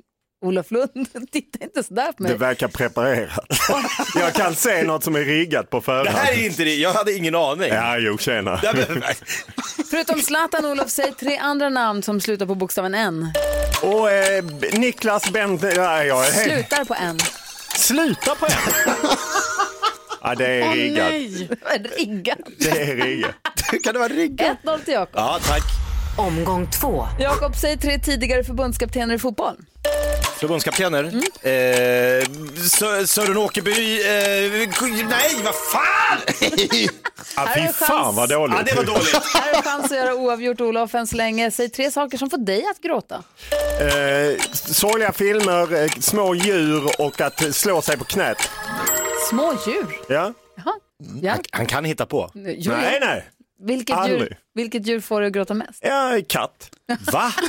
Olof 0.44 0.70
Lund, 0.70 1.08
titta 1.32 1.64
inte 1.64 1.82
sådär 1.82 2.12
på 2.12 2.22
mig. 2.22 2.32
Det 2.32 2.38
verkar 2.38 2.68
preparerat. 2.68 3.46
jag 4.14 4.34
kan 4.34 4.54
se 4.54 4.82
något 4.82 5.04
som 5.04 5.16
är 5.16 5.24
riggat 5.24 5.70
på 5.70 5.80
förhand. 5.80 6.06
Det 6.06 6.10
här 6.10 6.32
är 6.32 6.46
inte 6.46 6.64
det, 6.64 6.74
jag 6.74 6.92
hade 6.92 7.12
ingen 7.12 7.34
aning. 7.34 7.68
Ja, 7.68 7.98
jo, 7.98 8.18
tjena. 8.18 8.56
Förutom 9.90 10.20
Zlatan, 10.20 10.66
Olof, 10.66 10.90
säg 10.90 11.12
tre 11.12 11.36
andra 11.36 11.68
namn 11.68 12.02
som 12.02 12.20
slutar 12.20 12.46
på 12.46 12.54
bokstaven 12.54 12.94
N. 12.94 13.32
Och 13.82 14.10
eh, 14.10 14.44
Niklas 14.72 15.30
Bent... 15.30 15.62
Ja, 15.62 16.04
jag 16.04 16.26
är 16.26 16.32
helt... 16.32 16.52
Slutar 16.52 16.84
på 16.84 16.94
N. 16.94 17.18
Sluta 17.76 18.34
på 18.34 18.46
en. 18.46 18.52
ja, 20.22 20.34
det 20.34 20.46
är 20.46 20.74
riggat. 20.74 21.10
Riggat. 21.96 22.38
Det 22.58 22.82
är 22.82 22.96
riggat. 22.96 23.34
kan 23.84 23.92
det 23.92 23.98
vara 23.98 24.08
riggat? 24.08 24.58
1-0 24.64 24.84
till 24.84 24.94
Jakob. 24.94 25.14
Ja, 25.14 25.38
tack. 25.48 25.62
Omgång 26.16 26.70
två. 26.70 27.06
Jakob, 27.18 27.56
säg 27.56 27.78
tre 27.78 27.98
tidigare 27.98 28.44
förbundskaptener 28.44 29.14
i 29.14 29.18
fotboll. 29.18 29.56
Förbundskaptener. 30.38 31.04
Mm. 31.04 31.18
Eh, 31.42 32.28
Sö- 32.56 33.06
Sören 33.06 33.36
Åkerby. 33.36 34.00
Eh, 34.00 34.68
nej, 35.08 35.36
vad 35.44 35.54
fan! 35.54 36.18
Är 37.48 37.66
fy 37.66 37.72
fan 37.72 38.14
vad 38.14 38.28
dåligt. 38.28 38.56
Ja, 38.58 38.62
det 38.66 38.74
var 38.74 38.84
dåligt. 38.84 39.14
Här 39.34 39.52
är 39.52 39.56
en 39.56 39.62
chans 39.62 39.84
att 39.84 39.96
göra 39.98 40.14
oavgjort, 40.14 40.60
Olof, 40.60 40.94
än 40.94 41.06
så 41.06 41.16
länge. 41.16 41.50
Säg 41.50 41.68
tre 41.68 41.90
saker 41.90 42.18
som 42.18 42.30
får 42.30 42.38
dig 42.38 42.64
att 42.70 42.80
gråta. 42.82 43.22
Eh, 43.80 44.40
sorgliga 44.52 45.12
filmer, 45.12 45.82
eh, 45.82 45.90
små 46.00 46.34
djur 46.34 46.90
och 46.98 47.20
att 47.20 47.54
slå 47.54 47.82
sig 47.82 47.98
på 47.98 48.04
knät. 48.04 48.50
Små 49.30 49.54
djur. 49.66 49.86
Ja? 50.08 50.32
Jaha. 50.56 50.74
Ja. 51.22 51.34
Han 51.52 51.66
kan 51.66 51.84
hitta 51.84 52.06
på. 52.06 52.30
Jo, 52.34 52.72
Nej, 52.72 52.98
nej. 53.00 53.24
Vilket 53.60 53.96
Aldrig. 53.96 54.20
djur, 54.20 54.36
vilket 54.54 54.86
djur 54.86 55.00
får 55.00 55.20
dig 55.20 55.26
att 55.26 55.32
gråta 55.32 55.54
mest? 55.54 55.78
Ja, 55.80 56.18
katt. 56.28 56.70
Va? 57.12 57.32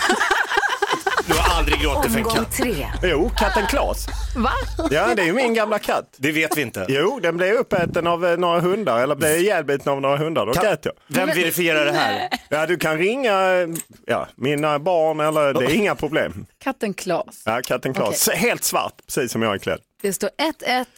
Du 1.65 1.71
aldrig 1.73 1.81
gråtit 1.81 2.11
för 2.11 2.19
en 2.19 2.25
Omgång 2.25 2.35
katt. 2.45 2.51
tre. 2.51 2.87
Jo, 3.03 3.31
katten 3.37 3.65
Klas. 3.67 4.07
Va? 4.35 4.51
Ja, 4.91 5.15
det 5.15 5.21
är 5.21 5.25
ju 5.25 5.33
min 5.33 5.53
gamla 5.53 5.79
katt. 5.79 6.05
Det 6.17 6.31
vet 6.31 6.57
vi 6.57 6.61
inte. 6.61 6.85
Jo, 6.89 7.19
den 7.23 7.37
blev 7.37 7.53
uppäten 7.55 8.07
av 8.07 8.25
eh, 8.25 8.37
några 8.37 8.59
hundar, 8.59 9.03
eller 9.03 9.15
blev 9.15 9.37
ihjälbiten 9.37 9.91
av 9.93 10.01
några 10.01 10.17
hundar. 10.17 10.45
Då 10.45 10.53
Kan- 10.53 10.63
grät 10.63 10.85
jag. 10.85 10.93
Vem 11.07 11.27
verifierar 11.27 11.85
det 11.85 11.91
här? 11.91 12.29
Ja, 12.49 12.65
du 12.65 12.77
kan 12.77 12.97
ringa 12.97 13.31
eh, 13.31 13.67
ja, 14.05 14.27
mina 14.35 14.79
barn, 14.79 15.19
eller 15.19 15.53
det 15.53 15.65
är 15.65 15.73
inga 15.75 15.95
problem. 15.95 16.45
Katten 16.63 16.93
Klas. 16.93 17.41
Ja, 17.45 17.61
katten 17.65 17.93
Klas. 17.93 18.29
Helt 18.29 18.63
svart, 18.63 18.93
precis 19.07 19.31
som 19.31 19.41
jag 19.41 19.53
är 19.53 19.57
klädd. 19.59 19.79
Det 20.01 20.13
står 20.13 20.29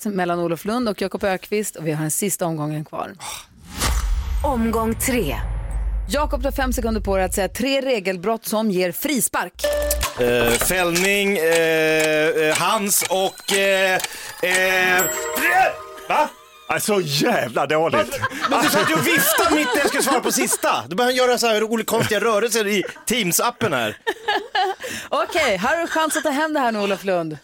1-1 0.04 0.10
mellan 0.16 0.40
Olof 0.40 0.66
Lund 0.66 0.90
och 0.90 1.02
Jakob 1.02 1.24
Ökvist 1.24 1.76
och 1.76 1.88
vi 1.88 1.92
har 1.92 2.02
den 2.02 2.12
sista 2.12 2.46
omgången 2.46 2.86
kvar. 2.86 3.12
Omgång 4.44 4.96
tre. 4.96 5.36
Jakob 6.10 6.44
tar 6.44 6.52
fem 6.52 6.74
sekunder 6.74 7.02
på 7.02 7.16
dig 7.16 7.26
att 7.26 7.34
säga 7.34 7.48
tre 7.50 7.82
regelbrott 7.82 8.46
som 8.46 8.72
ger 8.72 8.92
frispark. 8.92 9.54
Eh, 10.20 10.52
fällning, 10.52 11.38
eh, 11.38 12.28
eh, 12.28 12.58
hans 12.58 13.04
och... 13.10 13.54
Eh, 13.54 14.00
eh, 14.42 15.04
va? 16.10 16.30
Alltså 16.70 17.02
jävla 17.04 17.66
dåligt. 17.66 18.20
Men 18.50 18.64
du 18.64 18.70
satt 18.70 18.90
ju 18.90 18.94
och 18.94 19.08
viftade 19.08 19.56
mitt 19.56 19.68
när 19.76 19.82
jag 19.82 19.88
skulle 19.88 20.04
svara 20.04 20.20
på 20.20 20.32
sista. 20.32 20.84
Du 20.88 20.96
börjar 20.96 21.12
göra 21.12 21.38
så 21.38 21.48
här 21.48 21.64
olika 21.64 21.90
konstiga 21.90 22.20
rörelser 22.20 22.68
i 22.68 22.84
Teams-appen 23.06 23.76
här. 23.76 23.98
Okej, 25.10 25.58
här 25.58 25.76
har 25.76 25.82
du 25.82 25.88
chans 25.88 26.18
att 26.18 26.24
ta 26.24 26.30
hem 26.30 26.54
det 26.54 26.60
här 26.60 26.72
nu 26.72 26.80
Olof 26.80 27.04
Lund. 27.04 27.38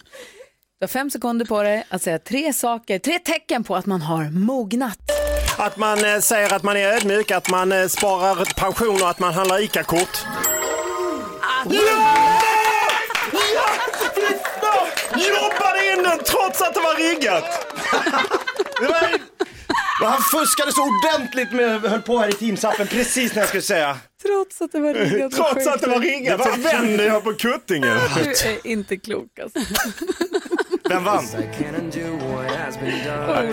Du 0.80 0.84
har 0.84 0.88
fem 0.88 1.10
sekunder 1.10 1.46
på 1.46 1.62
dig 1.62 1.84
att 1.88 2.02
säga 2.02 2.18
tre 2.18 2.52
saker, 2.52 2.98
tre 2.98 3.18
tecken 3.18 3.64
på 3.64 3.76
att 3.76 3.86
man 3.86 4.02
har 4.02 4.24
mognat. 4.24 4.98
Att 5.58 5.76
man 5.76 6.04
eh, 6.04 6.20
säger 6.20 6.52
att 6.54 6.62
man 6.62 6.76
är 6.76 6.88
ödmjuk, 6.88 7.30
att 7.30 7.50
man 7.50 7.72
eh, 7.72 7.86
sparar 7.86 8.54
pension 8.56 9.02
och 9.02 9.10
att 9.10 9.18
man 9.18 9.34
handlar 9.34 9.62
ICA-kort. 9.62 10.24
Jobbade 15.16 15.92
in 15.92 16.02
den 16.02 16.18
trots 16.18 16.62
att 16.62 16.74
det 16.74 16.80
var 16.80 16.94
riggat! 16.94 17.44
Det 18.80 18.86
var, 18.86 19.18
och 20.00 20.08
han 20.08 20.22
fuskade 20.22 20.72
så 20.72 20.82
ordentligt 20.82 21.52
med, 21.52 21.80
höll 21.80 22.02
på 22.02 22.18
här 22.18 22.28
i 22.28 22.32
Teams-appen 22.32 22.86
precis 22.86 23.34
när 23.34 23.42
jag 23.42 23.48
skulle 23.48 23.62
säga. 23.62 23.98
Trots 24.22 24.62
att 24.62 24.72
det 24.72 24.80
var 24.80 24.94
riggat. 24.94 25.32
Trots 25.32 25.66
att 25.66 25.80
det 25.80 25.86
var 25.86 26.00
riggat 26.00 26.44
så 26.44 26.50
vänder 26.60 27.06
jag 27.06 27.24
på 27.24 27.32
kuttingen. 27.32 27.98
Du 28.14 28.30
är 28.30 28.66
inte 28.66 28.96
klok 28.96 29.38
alltså. 29.42 29.58
Vem 30.88 31.04
vann? 31.04 31.24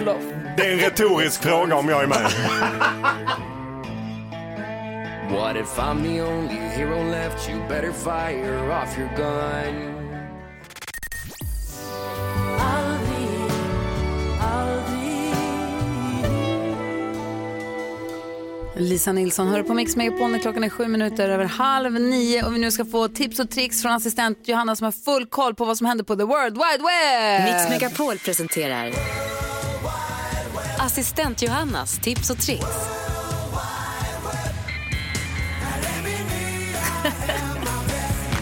Olof. 0.02 0.22
Det 0.58 0.68
är 0.68 0.72
en 0.72 0.80
retorisk 0.80 1.44
fråga 1.44 1.76
om 1.76 1.90
jag 1.90 2.04
är 2.04 2.08
med. 2.08 2.32
What 5.32 5.56
if 5.56 5.78
I'm 5.78 6.04
the 6.04 6.22
only 6.22 6.56
hero 6.56 7.12
left? 7.12 7.50
You 7.50 7.60
better 7.70 7.92
fire 7.92 8.84
off 8.84 8.98
your 8.98 9.10
gun. 9.18 10.01
Lisa 18.82 19.12
Nilsson 19.12 19.48
hör 19.48 19.64
på 19.64 19.74
Mix 19.74 19.96
Megapol 19.96 20.32
när 20.32 20.40
klockan 20.40 20.64
är 20.64 20.70
sju 20.70 20.88
minuter 20.88 21.30
över 21.30 21.46
halv 21.46 21.94
nio 21.94 22.44
och 22.44 22.56
vi 22.56 22.60
nu 22.60 22.72
ska 22.72 22.86
få 22.86 23.08
tips 23.08 23.40
och 23.40 23.50
tricks 23.50 23.82
från 23.82 23.92
assistent 23.92 24.48
Johanna 24.48 24.76
som 24.76 24.86
har 24.86 24.92
full 24.92 25.26
koll 25.26 25.56
på 25.56 25.66
vad 25.66 25.78
som 25.78 25.88
händer 25.88 26.04
på 26.04 26.16
the 26.16 26.24
world 26.24 26.54
wide 26.54 26.84
web. 26.84 27.44
Mix 27.44 27.70
Megapol 27.70 28.18
presenterar 28.18 28.94
Assistent 30.80 31.42
Johannas 31.42 32.00
tips 32.00 32.30
och 32.30 32.38
tricks. 32.38 33.11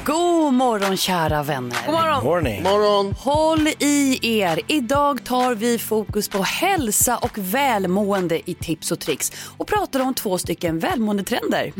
God 0.10 0.54
morgon 0.54 0.98
kära 0.98 1.43
vänner. 1.43 1.78
God 1.86 1.95
morgon. 1.95 2.24
Morning. 2.24 2.63
Morgon. 2.63 3.13
Håll 3.19 3.67
i 3.67 4.19
er. 4.39 4.60
Idag 4.67 5.24
tar 5.24 5.56
vi 5.56 5.80
fokus 5.80 6.30
på 6.30 6.43
hälsa 6.43 7.17
och 7.17 7.38
välmående 7.38 8.50
i 8.50 8.54
tips 8.54 8.91
och 8.91 9.00
tricks 9.00 9.32
och 9.58 9.67
pratar 9.67 10.00
om 10.00 10.13
två 10.13 10.38
stycken 10.38 10.80
välmåendetrender. 10.80 11.74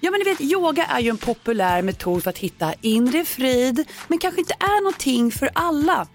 Ja 0.00 0.10
men 0.10 0.18
ni 0.18 0.24
vet, 0.24 0.40
yoga 0.40 0.84
är 0.84 1.00
ju 1.00 1.10
en 1.10 1.18
populär 1.18 1.82
metod 1.82 2.22
för 2.22 2.30
att 2.30 2.38
hitta 2.38 2.74
inre 2.80 3.24
frid 3.24 3.84
men 4.08 4.18
kanske 4.18 4.40
inte 4.40 4.54
är 4.60 4.82
någonting 4.82 5.32
för 5.32 5.50
alla. 5.52 6.06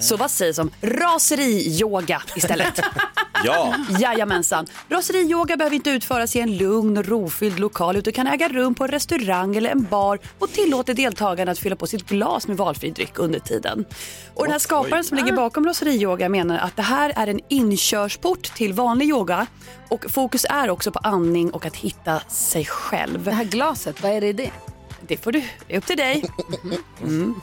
Så 0.00 0.16
vad 0.16 0.30
sägs 0.30 0.58
om 0.58 0.70
raseri-yoga 0.80 2.22
istället? 2.34 2.80
Ja. 3.44 3.74
Jajamensan. 4.00 4.66
Raseri-yoga 4.88 5.56
behöver 5.56 5.76
inte 5.76 5.90
utföras 5.90 6.36
i 6.36 6.40
en 6.40 6.56
lugn 6.56 6.96
och 6.96 7.06
rofylld 7.06 7.58
lokal 7.58 7.96
utan 7.96 8.12
kan 8.12 8.26
äga 8.26 8.48
rum 8.48 8.74
på 8.74 8.84
en 8.84 8.90
restaurang 8.90 9.56
eller 9.56 9.70
en 9.70 9.84
bar 9.84 10.18
och 10.38 10.52
tillåter 10.52 10.94
deltagarna 11.02 11.52
att 11.52 11.58
fylla 11.58 11.76
på 11.76 11.86
sitt 11.86 12.06
glas 12.08 12.48
med 12.48 12.56
valfri 12.56 12.90
dryck 12.90 13.18
under 13.18 13.38
tiden. 13.38 13.84
Och 14.34 14.44
den 14.44 14.52
här 14.52 14.58
skaparen 14.58 15.04
som 15.04 15.16
ligger 15.16 15.32
bakom 15.36 15.66
raseri-yoga 15.66 16.28
menar 16.28 16.58
att 16.58 16.76
det 16.76 16.82
här 16.82 17.12
är 17.16 17.26
en 17.26 17.40
inkörsport 17.48 18.42
till 18.42 18.72
vanlig 18.72 19.08
yoga 19.08 19.46
och 19.88 20.10
fokus 20.10 20.46
är 20.50 20.70
också 20.70 20.92
på 20.92 20.98
andning 20.98 21.50
och 21.50 21.66
att 21.66 21.76
hitta 21.76 22.20
sig 22.20 22.64
själv. 22.64 23.24
Det 23.24 23.32
här 23.32 23.44
glaset, 23.44 24.02
vad 24.02 24.12
är 24.12 24.20
det 24.20 24.26
i 24.26 24.32
det? 24.32 24.50
Det 25.06 25.16
får 25.16 25.32
du, 25.32 25.42
det 25.66 25.74
är 25.74 25.78
upp 25.78 25.86
till 25.86 25.96
dig. 25.96 26.24
Mm. 27.02 27.34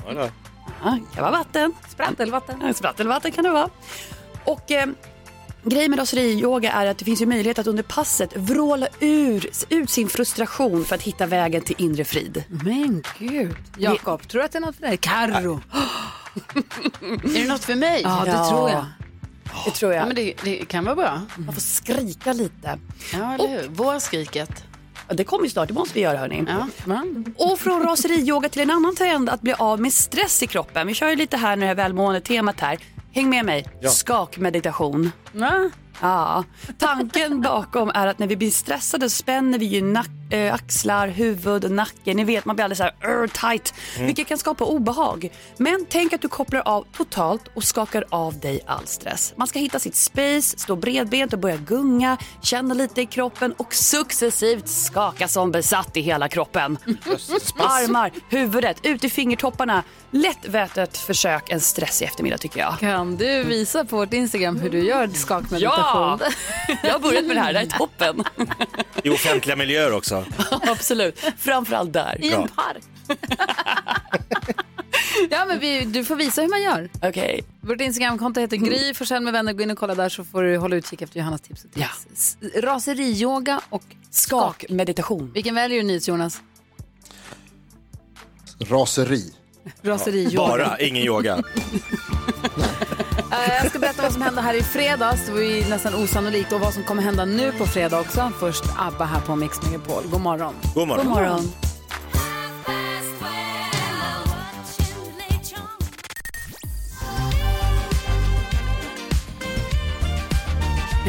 Ja, 0.84 0.98
det 1.10 1.16
kan 1.16 1.24
vara 1.24 1.32
vatten. 1.32 1.74
Sprattelvatten. 1.90 2.74
Sprattelvatten 2.74 3.32
kan 3.32 3.44
det 3.44 3.50
vara. 3.50 3.70
Och 4.44 4.72
eh, 4.72 4.90
grejen 5.64 5.92
med 5.92 6.00
raseri-yoga 6.00 6.72
är 6.72 6.86
att 6.86 6.98
det 6.98 7.06
finns 7.06 7.22
ju 7.22 7.26
möjlighet 7.26 7.60
att 7.60 7.68
under 7.68 7.84
passet 7.84 8.38
vråla 8.38 8.88
ur, 9.00 9.50
ut 9.70 9.90
sin 9.90 10.10
frustration 10.10 10.86
för 10.86 10.96
att 10.96 11.02
hitta 11.02 11.26
vägen 11.26 11.62
till 11.62 11.76
inre 11.78 12.04
frid. 12.06 12.44
Men 12.64 13.04
gud. 13.20 13.56
Jakob, 13.78 14.28
tror 14.28 14.40
du 14.42 14.46
att 14.46 14.52
det 14.52 14.58
är 14.58 14.62
något 14.62 14.76
för 14.76 14.82
dig? 14.82 14.98
Carro. 14.98 15.62
Är 17.02 17.42
det 17.44 17.48
något 17.48 17.64
för 17.64 17.76
mig? 17.76 18.02
Ja, 18.04 18.22
det 18.26 18.50
tror 18.50 18.70
jag. 18.70 18.86
Det 19.66 19.72
tror 19.72 19.94
jag. 19.94 20.02
Ja, 20.02 20.06
men 20.06 20.16
det, 20.16 20.34
det 20.44 20.66
kan 20.68 20.86
vara 20.86 20.96
bra. 20.96 21.22
Man 21.38 21.54
får 21.54 21.62
skrika 21.62 22.34
lite. 22.34 22.80
Ja, 23.14 23.34
eller 23.34 23.48
hur? 23.62 23.68
Vårskriket. 23.70 24.64
Ja, 25.08 25.14
Det 25.14 25.24
kommer 25.24 25.44
ju 25.44 25.50
snart, 25.50 25.68
det 25.68 25.74
måste 25.74 25.94
vi 25.94 26.02
göra 26.02 26.18
hörni. 26.18 26.46
Ja. 26.86 27.04
Och 27.36 27.60
från 27.60 27.84
raseri-yoga 27.84 28.50
till 28.50 28.62
en 28.62 28.72
annan 28.72 28.96
trend 28.96 29.30
att 29.30 29.42
bli 29.42 29.54
av 29.54 29.82
med 29.82 29.94
stress 29.94 30.44
i 30.44 30.48
kroppen. 30.48 30.88
Vi 30.88 30.94
kör 30.94 31.10
ju 31.10 31.16
lite 31.16 31.38
här 31.38 31.56
med 31.56 31.64
det 31.64 31.68
här 31.68 31.76
välmående 31.76 32.22
temat 32.22 32.60
här. 32.60 32.78
Häng 33.14 33.30
med 33.30 33.46
mig. 33.46 33.66
Ja. 33.82 33.90
Skakmeditation. 33.90 35.12
Ja. 35.32 35.70
Ja, 36.02 36.44
tanken 36.78 37.42
bakom 37.42 37.90
är 37.90 38.08
att 38.08 38.20
när 38.20 38.28
vi 38.28 38.36
blir 38.36 38.52
stressade 38.52 39.10
spänner 39.10 39.60
vi 39.60 39.66
ju 39.66 39.82
nack, 39.82 40.10
äh, 40.30 40.54
axlar, 40.54 41.08
huvud 41.08 41.72
nacke. 41.72 42.14
Ni 42.14 42.24
vet, 42.24 42.46
man 42.46 42.56
blir 42.56 42.64
alldeles 42.64 42.78
så 42.78 42.84
här 42.84 42.96
"Ur, 43.02 43.28
tight, 43.28 43.74
vilket 44.00 44.28
kan 44.28 44.38
skapa 44.38 44.66
obehag. 44.66 45.30
Men 45.58 45.86
tänk 45.90 46.14
att 46.14 46.22
du 46.22 46.28
kopplar 46.28 46.62
av 46.66 46.86
totalt 46.98 47.42
och 47.54 47.64
skakar 47.64 48.04
av 48.10 48.40
dig 48.40 48.60
all 48.68 48.88
stress. 48.88 49.34
Man 49.36 49.48
ska 49.48 49.60
hitta 49.60 49.80
sitt 49.80 49.96
space, 49.96 50.58
stå 50.60 50.76
bredbent 50.76 51.34
och 51.34 51.40
börja 51.40 51.58
gunga, 51.58 52.18
känna 52.42 52.74
lite 52.74 53.02
i 53.02 53.06
kroppen 53.06 53.54
och 53.58 53.74
successivt 53.74 54.68
skaka 54.68 55.28
som 55.28 55.52
besatt 55.52 55.98
i 55.98 56.02
hela 56.02 56.28
kroppen. 56.30 56.78
Armar, 57.58 58.12
huvudet, 58.30 58.78
ut 58.84 59.04
i 59.04 59.10
fingertopparna. 59.10 59.84
Lättvätet 60.12 60.98
försök 60.98 61.50
en 61.50 61.60
stressig 61.62 62.06
eftermiddag 62.06 62.38
tycker 62.38 62.60
jag. 62.60 62.80
Kan 62.80 63.18
du 63.18 63.44
visa 63.44 63.86
på 63.86 63.96
vårt 63.98 64.14
Instagram 64.14 64.60
hur 64.60 64.70
du 64.70 64.80
gör 64.86 65.08
skakmeditation? 65.08 66.20
Ja! 66.22 66.76
Jag 66.84 66.92
har 66.94 67.00
börjat 67.00 67.26
med 67.26 67.36
det 67.36 67.40
här, 67.42 67.54
det 67.54 67.60
här 67.60 67.66
är 67.66 67.70
toppen. 67.78 68.24
I 69.04 69.10
offentliga 69.10 69.56
miljöer 69.56 69.94
också. 69.94 70.19
Absolut, 70.52 71.20
framförallt 71.38 71.94
där. 71.94 72.18
I 72.26 72.32
en 72.34 72.48
park. 72.48 72.84
ja, 75.30 75.46
men 75.46 75.60
vi, 75.60 75.86
du 75.86 76.06
får 76.06 76.16
visa 76.16 76.42
hur 76.42 76.50
man 76.50 76.62
gör. 76.62 76.90
Okej. 77.02 77.44
Vårt 77.62 77.82
Instagramkonto 77.82 78.40
heter 78.40 78.58
Gry 78.58 78.94
Forssell 78.94 79.24
med 79.24 79.34
vänner. 79.34 79.54
Gå 79.54 79.64
in 79.64 79.72
och 79.72 79.78
kolla 79.78 79.96
där 79.96 80.10
så 80.10 80.24
får 80.24 80.44
du 80.44 80.58
hålla 80.58 80.76
utkik 80.76 81.02
efter 81.02 81.20
Johannas 81.20 81.42
tips 81.42 81.64
och 81.66 81.72
tips. 81.72 82.08
S- 82.14 82.38
Raseri-yoga 82.56 83.62
och 83.70 83.84
skak. 84.12 84.56
Skakmeditation. 84.60 85.32
Vilken 85.34 85.56
väljer 85.56 85.78
du 85.78 85.84
nyhets 85.84 86.08
Jonas? 86.08 86.42
Raseri. 88.60 89.34
Raseri-yoga. 89.82 90.48
Bara, 90.48 90.80
ingen 90.80 91.04
yoga. 91.04 91.44
Eh, 93.32 93.54
Jag 93.62 93.70
ska 93.70 93.80
berätta 93.80 94.02
vad 94.02 94.12
som 94.14 94.22
hände 94.22 94.42
här 94.42 94.54
i 94.54 94.64
fredags. 94.64 95.26
Det 95.26 95.32
var 95.32 95.40
ju 95.42 95.70
nästan 95.70 95.96
osannolikt. 96.04 96.52
Och 96.54 96.60
vad 96.60 96.74
som 96.74 96.84
kommer 96.84 97.04
hända 97.04 97.26
nu 97.26 97.52
på 97.52 97.66
fredag 97.66 98.00
också. 98.00 98.32
Först 98.40 98.64
ABBA 98.78 99.06
här 99.06 99.22
på 99.22 99.36
Mix 99.36 99.62
Megapol. 99.62 100.04
God 100.12 100.22
morgon. 100.22 100.54
God 100.76 100.88
morgon. 100.88 101.06
God 101.06 101.16
morgon. 101.16 101.52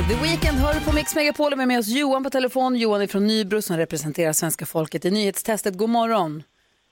The 0.09 0.17
Weeknd 0.23 0.59
hör 0.59 0.81
på 0.81 0.93
Mix 0.95 1.15
Megapol. 1.15 1.55
Vi 1.57 1.63
är 1.63 1.67
med 1.67 1.79
oss 1.79 1.89
Johan 1.89 2.23
på 2.25 2.31
telefon. 2.31 2.77
Johan 2.77 3.03
är 3.03 3.07
från 3.07 3.27
Nybro 3.27 3.63
som 3.63 3.77
representerar 3.77 4.33
svenska 4.33 4.67
folket 4.67 5.05
i 5.05 5.11
nyhetstestet. 5.11 5.75
God 5.79 5.89
morgon. 5.91 6.43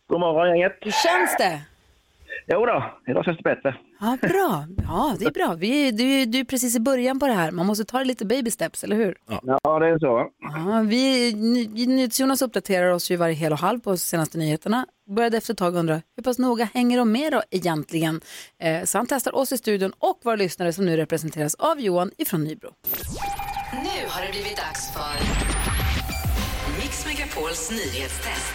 God 0.09 0.21
morgon 0.21 0.49
gänget. 0.49 0.73
Hur 0.81 0.91
känns 0.91 1.37
det? 1.39 1.61
Jo 2.51 2.67
då, 2.67 2.85
idag 3.09 3.25
känns 3.25 3.37
det 3.37 3.43
bättre. 3.43 3.77
Ja, 4.01 4.17
bra. 4.23 4.67
Ja, 4.89 5.17
det 5.19 5.25
är 5.25 5.31
bra. 5.31 5.55
Vi 5.59 5.89
är, 5.89 5.93
du, 5.93 6.25
du 6.25 6.39
är 6.39 6.45
precis 6.45 6.77
i 6.77 6.81
början 6.81 7.19
på 7.21 7.27
det 7.27 7.33
här. 7.33 7.51
Man 7.51 7.67
måste 7.67 7.85
ta 7.85 7.99
det 7.99 8.05
lite 8.05 8.25
baby 8.27 8.51
steps, 8.51 8.85
eller 8.85 8.97
hur? 8.97 9.17
Ja, 9.63 9.79
det 9.79 9.87
är 9.87 9.99
så. 9.99 10.27
Ja, 10.41 10.83
vi, 10.87 11.33
Ny- 11.33 11.87
NyhetsJonas 11.87 12.43
uppdaterar 12.43 12.91
oss 12.93 13.11
ju 13.11 13.17
varje 13.17 13.35
hel 13.35 13.53
och 13.53 13.59
halv 13.59 13.81
på 13.81 13.97
senaste 13.97 14.39
nyheterna. 14.39 14.87
Började 15.17 15.37
efter 15.37 15.53
ett 15.53 15.59
tag 15.59 15.77
undra, 15.77 16.03
hur 16.17 16.23
pass 16.23 16.39
noga 16.39 16.69
hänger 16.75 16.99
de 16.99 17.13
med 17.13 17.33
då 17.33 17.43
egentligen? 17.51 18.21
Eh, 18.63 18.85
så 18.85 18.99
han 18.99 19.07
testar 19.07 19.35
oss 19.35 19.53
i 19.53 19.59
studion 19.59 19.93
och 19.99 20.21
våra 20.25 20.37
lyssnare 20.37 20.73
som 20.73 20.85
nu 20.87 20.97
representeras 20.97 21.55
av 21.55 21.81
Johan 21.81 22.11
ifrån 22.19 22.45
Nybro. 22.45 22.71
Nu 23.73 24.09
har 24.09 24.23
det 24.27 24.31
blivit 24.33 24.57
dags 24.57 24.93
för 24.93 25.19
Mix 26.83 27.07
Megapols 27.07 27.71
nyhetstest. 27.71 28.55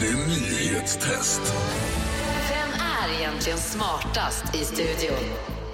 Det 0.00 0.06
är 0.06 0.12
nyhetstest. 0.12 1.40
Vem 2.48 2.80
är 2.80 3.20
egentligen 3.20 3.58
smartast 3.58 4.44
i 4.54 4.64
studion? 4.64 5.18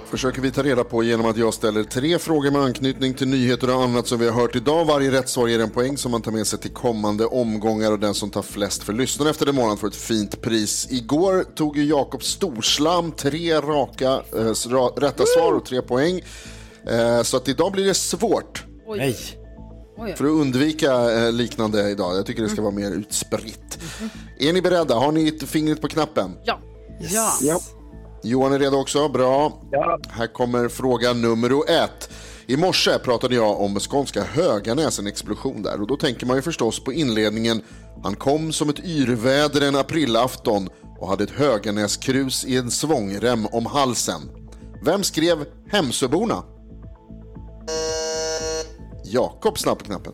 försöker 0.09 0.41
vi 0.41 0.51
ta 0.51 0.63
reda 0.63 0.83
på 0.83 1.03
genom 1.03 1.25
att 1.25 1.37
jag 1.37 1.53
ställer 1.53 1.83
tre 1.83 2.19
frågor 2.19 2.51
med 2.51 2.61
anknytning 2.61 3.13
till 3.13 3.27
nyheter 3.27 3.75
och 3.75 3.83
annat 3.83 4.07
som 4.07 4.19
vi 4.19 4.29
har 4.29 4.41
hört 4.41 4.55
idag. 4.55 4.85
Varje 4.85 5.11
rätt 5.11 5.29
svar 5.29 5.47
ger 5.47 5.59
en 5.59 5.69
poäng 5.69 5.97
som 5.97 6.11
man 6.11 6.21
tar 6.21 6.31
med 6.31 6.47
sig 6.47 6.59
till 6.59 6.71
kommande 6.71 7.25
omgångar 7.25 7.91
och 7.91 7.99
den 7.99 8.13
som 8.13 8.29
tar 8.29 8.41
flest 8.41 8.83
för 8.83 8.93
lyssnaren 8.93 9.31
efter 9.31 9.45
den 9.45 9.55
månaden 9.55 9.77
får 9.77 9.87
ett 9.87 9.95
fint 9.95 10.41
pris. 10.41 10.87
Igår 10.91 11.43
tog 11.55 11.77
ju 11.77 11.85
Jakob 11.85 12.23
Storslam 12.23 13.11
tre 13.11 13.55
raka 13.55 14.21
ra- 14.31 14.99
rätta 14.99 15.23
svar 15.25 15.53
och 15.53 15.65
tre 15.65 15.81
poäng. 15.81 16.21
Eh, 16.89 17.21
så 17.23 17.37
att 17.37 17.47
idag 17.47 17.71
blir 17.71 17.85
det 17.85 17.93
svårt. 17.93 18.63
Nej. 18.97 19.17
För 20.15 20.25
att 20.25 20.31
undvika 20.31 21.11
eh, 21.11 21.31
liknande 21.31 21.89
idag. 21.89 22.17
Jag 22.17 22.25
tycker 22.25 22.43
det 22.43 22.49
ska 22.49 22.61
vara 22.61 22.71
mer 22.71 22.91
utspritt. 22.91 23.79
Är 24.39 24.53
ni 24.53 24.61
beredda? 24.61 24.95
Har 24.95 25.11
ni 25.11 25.27
ett 25.27 25.43
fingret 25.43 25.81
på 25.81 25.87
knappen? 25.87 26.31
Ja. 26.43 26.59
Ja. 27.41 27.59
Johan 28.23 28.53
är 28.53 28.59
redo 28.59 28.77
också, 28.77 29.09
bra. 29.09 29.61
Här 30.09 30.27
kommer 30.27 30.67
fråga 30.67 31.13
nummer 31.13 31.69
ett. 31.69 32.09
I 32.47 32.57
morse 32.57 32.99
pratade 32.99 33.35
jag 33.35 33.61
om 33.61 33.79
skånska 33.79 34.23
Höganäs, 34.23 34.99
en 34.99 35.07
explosion 35.07 35.61
där. 35.61 35.81
Och 35.81 35.87
då 35.87 35.97
tänker 35.97 36.25
man 36.25 36.35
ju 36.35 36.41
förstås 36.41 36.83
på 36.83 36.93
inledningen. 36.93 37.61
Han 38.03 38.15
kom 38.15 38.53
som 38.53 38.69
ett 38.69 38.79
yrväder 38.79 39.61
en 39.61 39.75
aprilafton 39.75 40.69
och 40.99 41.07
hade 41.07 41.23
ett 41.23 41.31
Höganäskrus 41.31 42.45
i 42.45 42.57
en 42.57 42.71
svångrem 42.71 43.45
om 43.45 43.65
halsen. 43.65 44.21
Vem 44.85 45.03
skrev 45.03 45.45
Hemsöborna? 45.71 46.43
Jakob 49.13 49.59
snabb 49.59 49.79
på 49.79 49.85
knappen. 49.85 50.13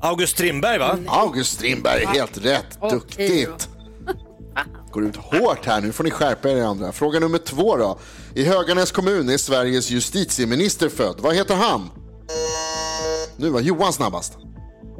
August 0.00 0.32
Strindberg 0.32 0.78
va? 0.78 0.98
August 1.06 1.52
Strindberg, 1.52 2.04
helt 2.06 2.38
rätt. 2.44 2.78
Okej 2.80 2.90
Duktigt. 2.90 3.68
Går 4.92 5.04
ut 5.04 5.16
hårt 5.16 5.66
här, 5.66 5.80
nu 5.80 5.92
får 5.92 6.04
ni 6.04 6.10
skärpa 6.10 6.50
er 6.50 6.62
andra. 6.62 6.92
Fråga 6.92 7.20
nummer 7.20 7.38
två 7.38 7.76
då. 7.76 7.98
I 8.34 8.44
Höganäs 8.44 8.92
kommun 8.92 9.28
är 9.28 9.36
Sveriges 9.36 9.90
justitieminister 9.90 10.88
född. 10.88 11.16
Vad 11.20 11.34
heter 11.34 11.54
han? 11.54 11.90
Nu 13.36 13.48
var 13.50 13.60
Johan 13.60 13.92
snabbast. 13.92 14.38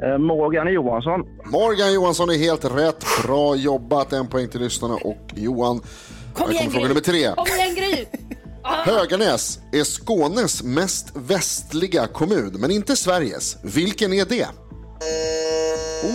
Eh, 0.03 0.17
Morgan 0.17 0.73
Johansson. 0.73 1.21
Morgan 1.45 1.93
Johansson 1.93 2.29
är 2.29 2.37
helt 2.37 2.65
rätt. 2.65 3.05
Bra 3.23 3.55
jobbat. 3.55 4.13
En 4.13 4.27
poäng 4.27 4.47
till 4.47 4.61
lyssnarna 4.61 4.95
och 4.95 5.31
Johan. 5.35 5.81
Kom 6.33 6.51
igen 6.51 6.63
kommer 6.63 6.71
fråga 6.73 6.87
nummer 6.87 7.01
tre. 7.01 7.31
Kom 7.35 7.45
igen 7.59 7.75
Gry! 7.75 8.05
Höganäs 8.67 9.59
är 9.71 9.83
Skånes 9.83 10.63
mest 10.63 11.11
västliga 11.15 12.07
kommun, 12.07 12.55
men 12.59 12.71
inte 12.71 12.95
Sveriges. 12.95 13.57
Vilken 13.63 14.13
är 14.13 14.25
det? 14.25 14.47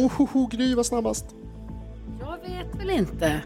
Ohoho, 0.00 0.46
Gry 0.46 0.74
var 0.74 0.82
snabbast. 0.82 1.24
Jag 2.20 2.38
vet 2.48 2.80
väl 2.80 2.90
inte. 2.90 3.42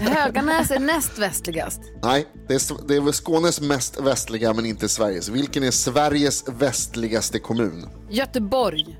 Höganäs 0.00 0.70
är 0.70 0.78
näst 0.78 1.18
västligast. 1.18 1.80
Nej, 2.02 2.26
det 2.48 2.54
är, 2.54 2.88
det 2.88 2.96
är 2.96 3.12
Skånes 3.12 3.60
mest 3.60 4.00
västliga, 4.00 4.52
men 4.52 4.66
inte 4.66 4.88
Sveriges. 4.88 5.28
Vilken 5.28 5.62
är 5.62 5.70
Sveriges 5.70 6.48
västligaste 6.48 7.38
kommun? 7.38 7.88
Göteborg. 8.10 8.98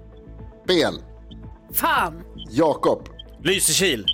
Fel. 0.68 0.94
Fan! 1.72 2.22
Jakob. 2.50 3.08
Lysekil. 3.42 4.06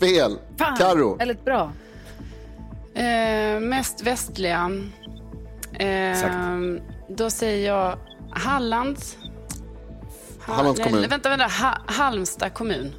Fel. 0.00 0.38
Fan! 0.58 0.76
Karo. 0.76 1.16
Eller 1.20 1.34
bra. 1.34 1.72
Eh, 2.94 3.60
mest 3.60 4.02
västliga. 4.02 4.70
Eh, 5.78 6.16
då 7.08 7.30
säger 7.30 7.68
jag 7.72 7.98
Hallands. 8.30 9.16
Ha- 10.46 10.54
Hallands 10.54 10.80
nej, 10.80 10.88
kommun. 10.88 11.08
Vänta, 11.10 11.28
vänta. 11.28 11.44
Ha, 11.44 11.78
Halmstad 11.86 12.54
kommun. 12.54 12.92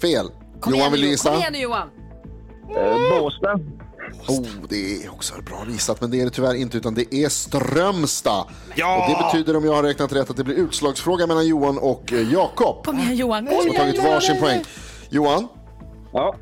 Fel. 0.00 0.30
Kom 0.60 0.72
Johan 0.72 0.80
igen, 0.80 0.92
vill 0.92 1.04
gissa? 1.04 1.30
Kom 1.30 1.38
igen 1.38 1.52
nu 1.52 1.58
Johan. 1.58 1.88
Eh, 2.76 3.20
Båstad. 3.20 3.58
Oh, 4.28 4.46
det 4.68 5.04
är 5.04 5.10
också 5.12 5.34
bra 5.46 5.64
gissat, 5.68 6.00
men 6.00 6.10
det 6.10 6.20
är 6.20 6.24
det 6.24 6.30
tyvärr 6.30 6.54
inte, 6.54 6.76
utan 6.76 6.94
det 6.94 7.14
är 7.14 7.28
Strömstad. 7.28 8.46
Ja! 8.74 9.04
Och 9.04 9.10
det 9.10 9.24
betyder, 9.24 9.56
om 9.56 9.64
jag 9.64 9.72
har 9.72 9.82
räknat 9.82 10.12
rätt, 10.12 10.30
att 10.30 10.36
det 10.36 10.44
blir 10.44 10.54
utslagsfråga 10.54 11.26
mellan 11.26 11.46
Johan 11.46 11.78
och 11.78 12.12
eh, 12.12 12.32
Jakob. 12.32 12.84
Kom 12.86 12.98
igen 12.98 13.16
Johan. 13.16 13.46
Som 13.46 13.56
har 13.56 13.74
tagit 13.74 14.04
varsin 14.04 14.40
poäng. 14.40 14.64
Johan? 15.10 15.48
Ja. 16.12 16.34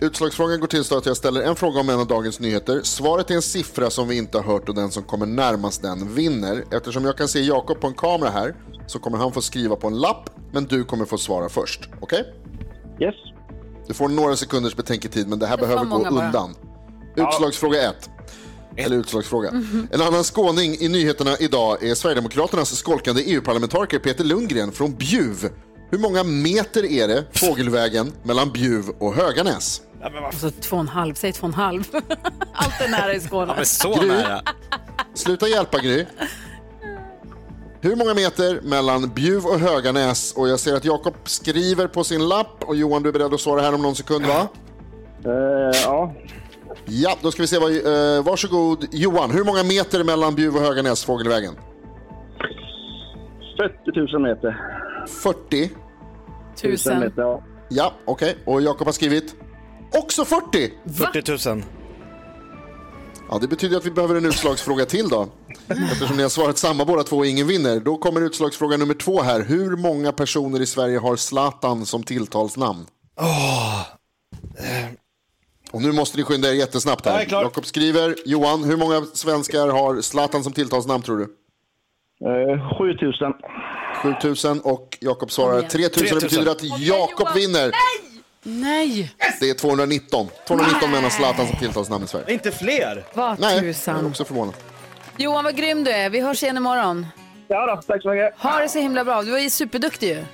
Utslagsfrågan 0.00 0.60
går 0.60 0.66
till 0.66 0.84
så 0.84 0.98
att 0.98 1.06
jag 1.06 1.16
ställer 1.16 1.42
en 1.42 1.56
fråga 1.56 1.80
om 1.80 1.88
en 1.88 2.00
av 2.00 2.06
dagens 2.06 2.40
nyheter. 2.40 2.80
Svaret 2.82 3.30
är 3.30 3.34
en 3.34 3.42
siffra 3.42 3.90
som 3.90 4.08
vi 4.08 4.16
inte 4.16 4.38
har 4.38 4.44
hört 4.44 4.68
och 4.68 4.74
den 4.74 4.90
som 4.90 5.02
kommer 5.02 5.26
närmast 5.26 5.82
den 5.82 6.14
vinner. 6.14 6.64
Eftersom 6.70 7.04
jag 7.04 7.16
kan 7.16 7.28
se 7.28 7.40
Jakob 7.40 7.80
på 7.80 7.86
en 7.86 7.94
kamera 7.94 8.30
här 8.30 8.54
så 8.86 8.98
kommer 8.98 9.18
han 9.18 9.32
få 9.32 9.42
skriva 9.42 9.76
på 9.76 9.86
en 9.86 9.98
lapp, 9.98 10.30
men 10.52 10.64
du 10.64 10.84
kommer 10.84 11.04
få 11.04 11.18
svara 11.18 11.48
först. 11.48 11.88
Okej? 12.00 12.24
Yes. 13.00 13.14
Du 13.88 13.94
får 13.94 14.08
några 14.08 14.36
sekunders 14.36 14.76
betänketid, 14.76 15.28
men 15.28 15.38
det 15.38 15.46
här 15.46 15.56
Det 15.56 15.60
behöver 15.60 15.84
gå 15.84 15.98
bara. 15.98 16.26
undan. 16.26 16.54
Utslagsfråga 17.16 17.82
1. 17.90 18.10
Eller 18.76 18.96
utslagsfråga. 18.96 19.50
Mhm. 19.52 19.88
En 19.92 20.00
annan 20.00 20.24
skåning 20.24 20.76
i 20.80 20.88
nyheterna 20.88 21.36
idag 21.40 21.82
är 21.84 21.94
Sverigedemokraternas 21.94 22.76
skolkande 22.76 23.22
EU-parlamentariker 23.22 23.98
Peter 23.98 24.24
Lundgren 24.24 24.72
från 24.72 24.94
Bjuv. 24.94 25.48
Hur 25.90 25.98
många 25.98 26.24
meter 26.24 26.84
är 26.84 27.08
det 27.08 27.24
fågelvägen 27.32 28.12
mellan 28.22 28.52
Bjuv 28.52 28.88
och 28.98 29.14
Höganäs? 29.14 29.82
Alltså 30.02 30.50
två 30.50 30.76
och 30.76 30.80
en 30.80 30.88
halv, 30.88 31.14
säg 31.14 31.32
två 31.32 31.46
och 31.46 31.52
en 31.52 31.54
halv. 31.54 31.84
Allt 32.52 32.80
är 32.80 32.88
nära 32.88 33.14
i 33.14 33.20
Skåne. 33.20 33.46
Ja, 33.48 33.54
men 33.56 33.66
så 33.66 33.94
Gry. 33.94 34.08
nära. 34.08 34.40
Sluta 35.14 35.48
hjälpa 35.48 35.78
Gry. 35.78 36.06
Hur 37.80 37.96
många 37.96 38.14
meter 38.14 38.60
mellan 38.62 39.08
Bjuv 39.08 39.46
och 39.46 39.58
Höganäs? 39.58 40.34
Och 40.36 40.48
jag 40.48 40.60
ser 40.60 40.76
att 40.76 40.84
Jakob 40.84 41.14
skriver 41.24 41.86
på 41.86 42.04
sin 42.04 42.28
lapp 42.28 42.64
och 42.64 42.76
Johan 42.76 43.02
du 43.02 43.08
är 43.08 43.12
beredd 43.12 43.34
att 43.34 43.40
svara 43.40 43.60
här 43.60 43.74
om 43.74 43.82
någon 43.82 43.94
sekund 43.94 44.26
va? 44.26 44.48
Eh, 45.24 45.80
ja. 45.84 46.14
Ja, 46.84 47.16
då 47.22 47.30
ska 47.30 47.42
vi 47.42 47.46
se. 47.46 47.58
Vad, 47.58 47.70
eh, 47.70 48.24
varsågod 48.24 48.86
Johan, 48.92 49.30
hur 49.30 49.44
många 49.44 49.62
meter 49.62 50.04
mellan 50.04 50.34
Bjuv 50.34 50.56
och 50.56 50.62
Höganäs 50.62 51.04
fågelvägen? 51.04 51.54
40 53.56 54.12
000 54.12 54.22
meter. 54.22 54.56
40. 55.22 55.70
Tusen. 56.56 57.00
meter, 57.00 57.22
ja. 57.22 57.42
Ja, 57.68 57.92
okej. 58.04 58.36
Och 58.44 58.62
Jakob 58.62 58.86
har 58.86 58.92
skrivit 58.92 59.34
också 59.92 60.24
40. 60.24 60.72
40 61.12 61.48
000. 61.54 61.62
Ja, 63.30 63.38
det 63.38 63.48
betyder 63.48 63.76
att 63.76 63.86
vi 63.86 63.90
behöver 63.90 64.14
en 64.14 64.26
utslagsfråga 64.26 64.84
till 64.84 65.08
då. 65.08 65.28
Eftersom 65.92 66.16
ni 66.16 66.22
har 66.22 66.30
svarat 66.30 66.58
samma 66.58 66.84
båda 66.84 67.02
två 67.02 67.16
och 67.16 67.26
ingen 67.26 67.46
vinner. 67.46 67.80
Då 67.80 67.96
kommer 67.96 68.20
utslagsfråga 68.20 68.76
nummer 68.76 68.94
två 68.94 69.22
här. 69.22 69.44
Hur 69.44 69.76
många 69.76 70.12
personer 70.12 70.60
i 70.60 70.66
Sverige 70.66 70.98
har 70.98 71.16
Zlatan 71.16 71.86
som 71.86 72.02
tilltalsnamn? 72.02 72.86
Och 75.72 75.82
nu 75.82 75.92
måste 75.92 76.18
ni 76.18 76.24
skynda 76.24 76.48
er 76.48 76.52
jättesnabbt 76.52 77.06
här. 77.06 77.26
Jakob 77.30 77.66
skriver. 77.66 78.14
Johan, 78.26 78.64
hur 78.64 78.76
många 78.76 79.00
svenskar 79.12 79.68
har 79.68 80.00
Zlatan 80.00 80.44
som 80.44 80.52
tilltalsnamn 80.52 81.02
tror 81.02 81.18
du? 81.18 81.24
Eh, 81.24 82.78
7 82.78 82.84
000. 83.20 83.32
7000 84.20 84.60
och 84.60 84.98
Jakob 85.00 85.30
svarar 85.30 85.58
igen. 85.58 85.70
3000. 85.70 86.02
Det 86.04 86.10
3000. 86.10 86.28
betyder 86.28 86.50
att 86.50 86.80
Jakob 86.80 87.28
vinner. 87.34 87.70
Nej! 87.70 88.09
Det 88.42 89.50
är 89.50 89.54
219. 89.54 90.28
219 90.46 90.90
menar 90.90 91.10
Zlatan 91.10 91.46
som 91.46 91.58
tilltalsnamn 91.58 92.04
i 92.04 92.06
Sverige. 92.08 92.32
Inte 92.32 92.50
fler. 92.52 93.04
Vad 93.14 93.40
Nej, 93.40 93.56
jag 93.56 93.64
är 93.64 93.72
tusan. 93.72 94.06
också 94.06 94.24
förvånad. 94.24 94.54
Johan, 95.16 95.44
vad 95.44 95.56
grym 95.56 95.84
du 95.84 95.90
är. 95.90 96.10
Vi 96.10 96.20
hörs 96.20 96.42
igen 96.42 96.56
imorgon. 96.56 97.06
Ja 97.48 97.66
då, 97.66 97.82
tack 97.82 98.02
så 98.02 98.08
mycket. 98.10 98.38
Ha 98.38 98.58
det 98.60 98.68
så 98.68 98.78
himla 98.78 99.04
bra. 99.04 99.22
Du 99.22 99.30
var 99.30 99.38
ju 99.38 99.50
superduktig 99.50 100.08
ju. 100.08 100.24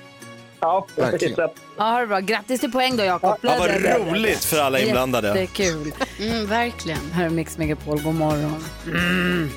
Ja, 0.59 0.87
Verkligen. 0.95 1.49
Ja, 1.77 1.83
ha 1.83 1.99
det 1.99 2.07
bra. 2.07 2.19
Grattis 2.19 2.59
till 2.59 2.71
poäng 2.71 2.97
då, 2.97 3.03
Jakob. 3.03 3.37
Ja, 3.41 3.55
vad 3.59 3.69
roligt 3.69 4.45
för 4.45 4.59
alla 4.61 4.79
inblandade. 4.79 5.27
Jättekul. 5.27 5.93
Mm, 6.19 6.45
verkligen. 6.47 7.11
Här 7.13 7.25
är 7.25 7.29
Mix 7.29 7.57
Megapol. 7.57 8.01
God 8.01 8.15
morgon. 8.15 8.63
Mm. 8.85 9.49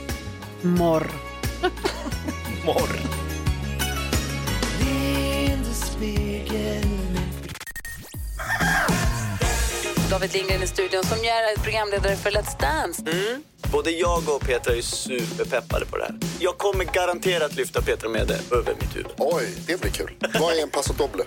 Morr. 0.63 1.11
Morr. 2.65 3.20
David 10.11 10.35
Lindgren 10.35 10.63
i 10.63 10.67
studion 10.67 11.05
som 11.05 11.19
är 11.19 11.63
programledare 11.63 12.17
för 12.17 12.31
Let's 12.31 12.61
Dance. 12.61 13.03
Mm. 13.03 13.43
Både 13.73 13.91
jag 13.91 14.29
och 14.29 14.41
Petra 14.41 14.75
är 14.75 14.83
superpeppade 14.83 15.87
på 15.87 15.97
det 15.97 16.03
här. 16.03 16.15
Jag 16.39 16.59
kommer 16.59 16.85
garanterat 16.85 17.57
lyfta 17.57 17.83
Petra 17.83 18.09
med 18.09 18.27
det 18.27 18.57
över 18.57 18.75
mitt 18.81 18.97
huvud. 18.97 19.13
Oj, 19.17 19.55
det 19.67 19.81
blir 19.81 19.91
kul. 19.91 20.15
Vad 20.41 20.59
är 20.59 20.63
en 20.63 20.71
passo 20.71 20.93
doble? 20.93 21.25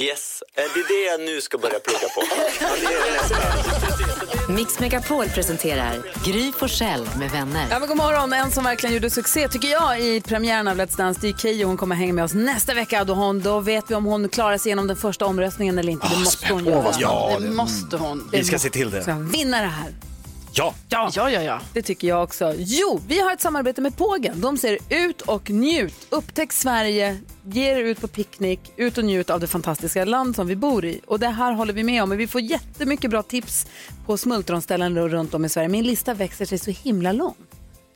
Yes, 0.00 0.42
Eh, 0.56 0.62
det 0.74 0.80
är 0.80 0.88
det 0.88 1.10
jag 1.10 1.20
nu 1.34 1.40
ska 1.40 1.58
börja 1.58 1.78
plugga 1.80 2.08
på. 2.14 2.22
Ja, 2.60 2.66
det 2.80 2.86
är 2.86 3.12
nästa. 3.22 4.52
Mix 4.52 4.80
Megapol 4.80 5.28
presenterar 5.28 6.02
Gry 6.24 6.52
Forssell 6.52 7.08
med 7.18 7.30
vänner. 7.30 7.66
Ja, 7.70 7.78
men 7.78 7.88
god 7.88 7.96
morgon. 7.96 8.32
En 8.32 8.50
som 8.50 8.64
verkligen 8.64 8.94
gjorde 8.94 9.10
succé 9.10 9.48
tycker 9.48 9.68
jag 9.68 10.00
i 10.00 10.20
premiären 10.20 10.68
av 10.68 10.76
Let's 10.76 10.96
Dance, 10.96 11.20
det 11.22 11.28
är 11.28 11.32
Keyyo. 11.32 11.66
Hon 11.66 11.76
kommer 11.76 11.94
hänga 11.96 12.12
med 12.12 12.24
oss 12.24 12.34
nästa 12.34 12.74
vecka. 12.74 13.04
Då, 13.04 13.14
hon, 13.14 13.40
då 13.40 13.60
vet 13.60 13.90
vi 13.90 13.94
om 13.94 14.04
hon 14.04 14.28
klarar 14.28 14.58
sig 14.58 14.68
igenom 14.70 14.86
den 14.86 14.96
första 14.96 15.26
omröstningen 15.26 15.78
eller 15.78 15.92
inte. 15.92 16.08
Det 16.08 16.18
måste 16.18 16.52
hon 16.52 16.64
göra. 16.64 16.92
Ja, 16.98 17.36
det 17.40 17.50
måste 17.50 17.96
hon. 17.96 18.28
Vi 18.32 18.44
ska 18.44 18.58
se 18.58 18.70
till 18.70 18.90
det. 18.90 19.02
Ska 19.02 19.14
vinna 19.14 19.60
det 19.60 19.66
här. 19.66 19.92
Ja. 20.52 20.74
Ja. 20.88 21.10
ja, 21.14 21.30
ja, 21.30 21.42
ja. 21.42 21.60
Det 21.72 21.82
tycker 21.82 22.08
jag 22.08 22.22
också. 22.22 22.54
Jo, 22.56 23.00
vi 23.08 23.20
har 23.20 23.32
ett 23.32 23.40
samarbete 23.40 23.80
med 23.80 23.96
Pågen. 23.96 24.40
De 24.40 24.56
säger 24.58 24.78
ut 24.88 25.22
och 25.22 25.50
njut. 25.50 26.06
Upptäck 26.10 26.52
Sverige, 26.52 27.20
ge 27.44 27.70
er 27.70 27.78
ut 27.78 28.00
på 28.00 28.08
picknick, 28.08 28.60
ut 28.76 28.98
och 28.98 29.04
njut 29.04 29.30
av 29.30 29.40
det 29.40 29.46
fantastiska 29.46 30.04
land 30.04 30.36
som 30.36 30.46
vi 30.46 30.56
bor 30.56 30.84
i. 30.84 31.00
Och 31.06 31.18
det 31.20 31.28
här 31.28 31.52
håller 31.52 31.72
vi 31.72 31.84
med 31.84 32.02
om. 32.02 32.08
Men 32.08 32.18
vi 32.18 32.26
får 32.26 32.40
jättemycket 32.40 33.10
bra 33.10 33.22
tips 33.22 33.66
på 34.06 34.16
smultronställen 34.16 35.08
runt 35.08 35.34
om 35.34 35.44
i 35.44 35.48
Sverige. 35.48 35.68
Min 35.68 35.84
lista 35.84 36.14
växer 36.14 36.44
sig 36.44 36.58
så 36.58 36.70
himla 36.70 37.12
lång. 37.12 37.34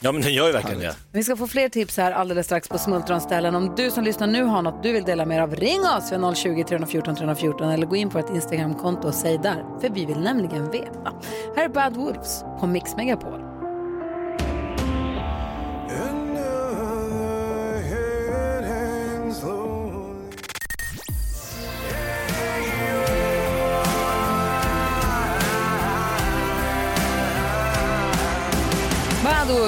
Ja, 0.05 0.13
men 0.13 0.23
den 0.23 0.35
gör 0.35 0.47
ju 0.47 0.53
verkligen 0.53 0.81
det. 0.81 0.95
Vi 1.13 1.25
ska 1.25 1.37
få 1.37 1.47
fler 1.47 1.69
tips 1.69 1.97
här 1.97 2.13
alldeles 2.13 2.47
strax 2.47 2.69
på 2.69 2.79
smultronställen. 2.79 3.55
Om 3.55 3.75
du 3.77 3.91
som 3.91 4.05
lyssnar 4.05 4.27
nu 4.27 4.43
har 4.43 4.63
något 4.63 4.83
du 4.83 4.93
vill 4.93 5.05
dela 5.05 5.27
med 5.27 5.37
dig 5.37 5.43
av, 5.43 5.57
ring 5.57 5.81
oss 5.81 6.13
vid 6.13 6.37
020 6.37 6.65
314 6.65 7.17
314 7.17 7.69
eller 7.69 7.87
gå 7.87 7.97
in 7.97 8.11
på 8.11 8.19
ett 8.19 8.31
Instagramkonto 8.35 9.09
och 9.09 9.15
säg 9.15 9.39
där. 9.39 9.65
För 9.81 9.89
vi 9.89 10.07
vill 10.07 10.21
nämligen 10.21 10.71
veta. 10.71 11.13
Här 11.57 11.65
är 11.65 11.69
Bad 11.69 11.97
Wolves 11.97 12.45
på 12.61 12.67
Mix 12.67 12.97
Megapol. 12.97 13.52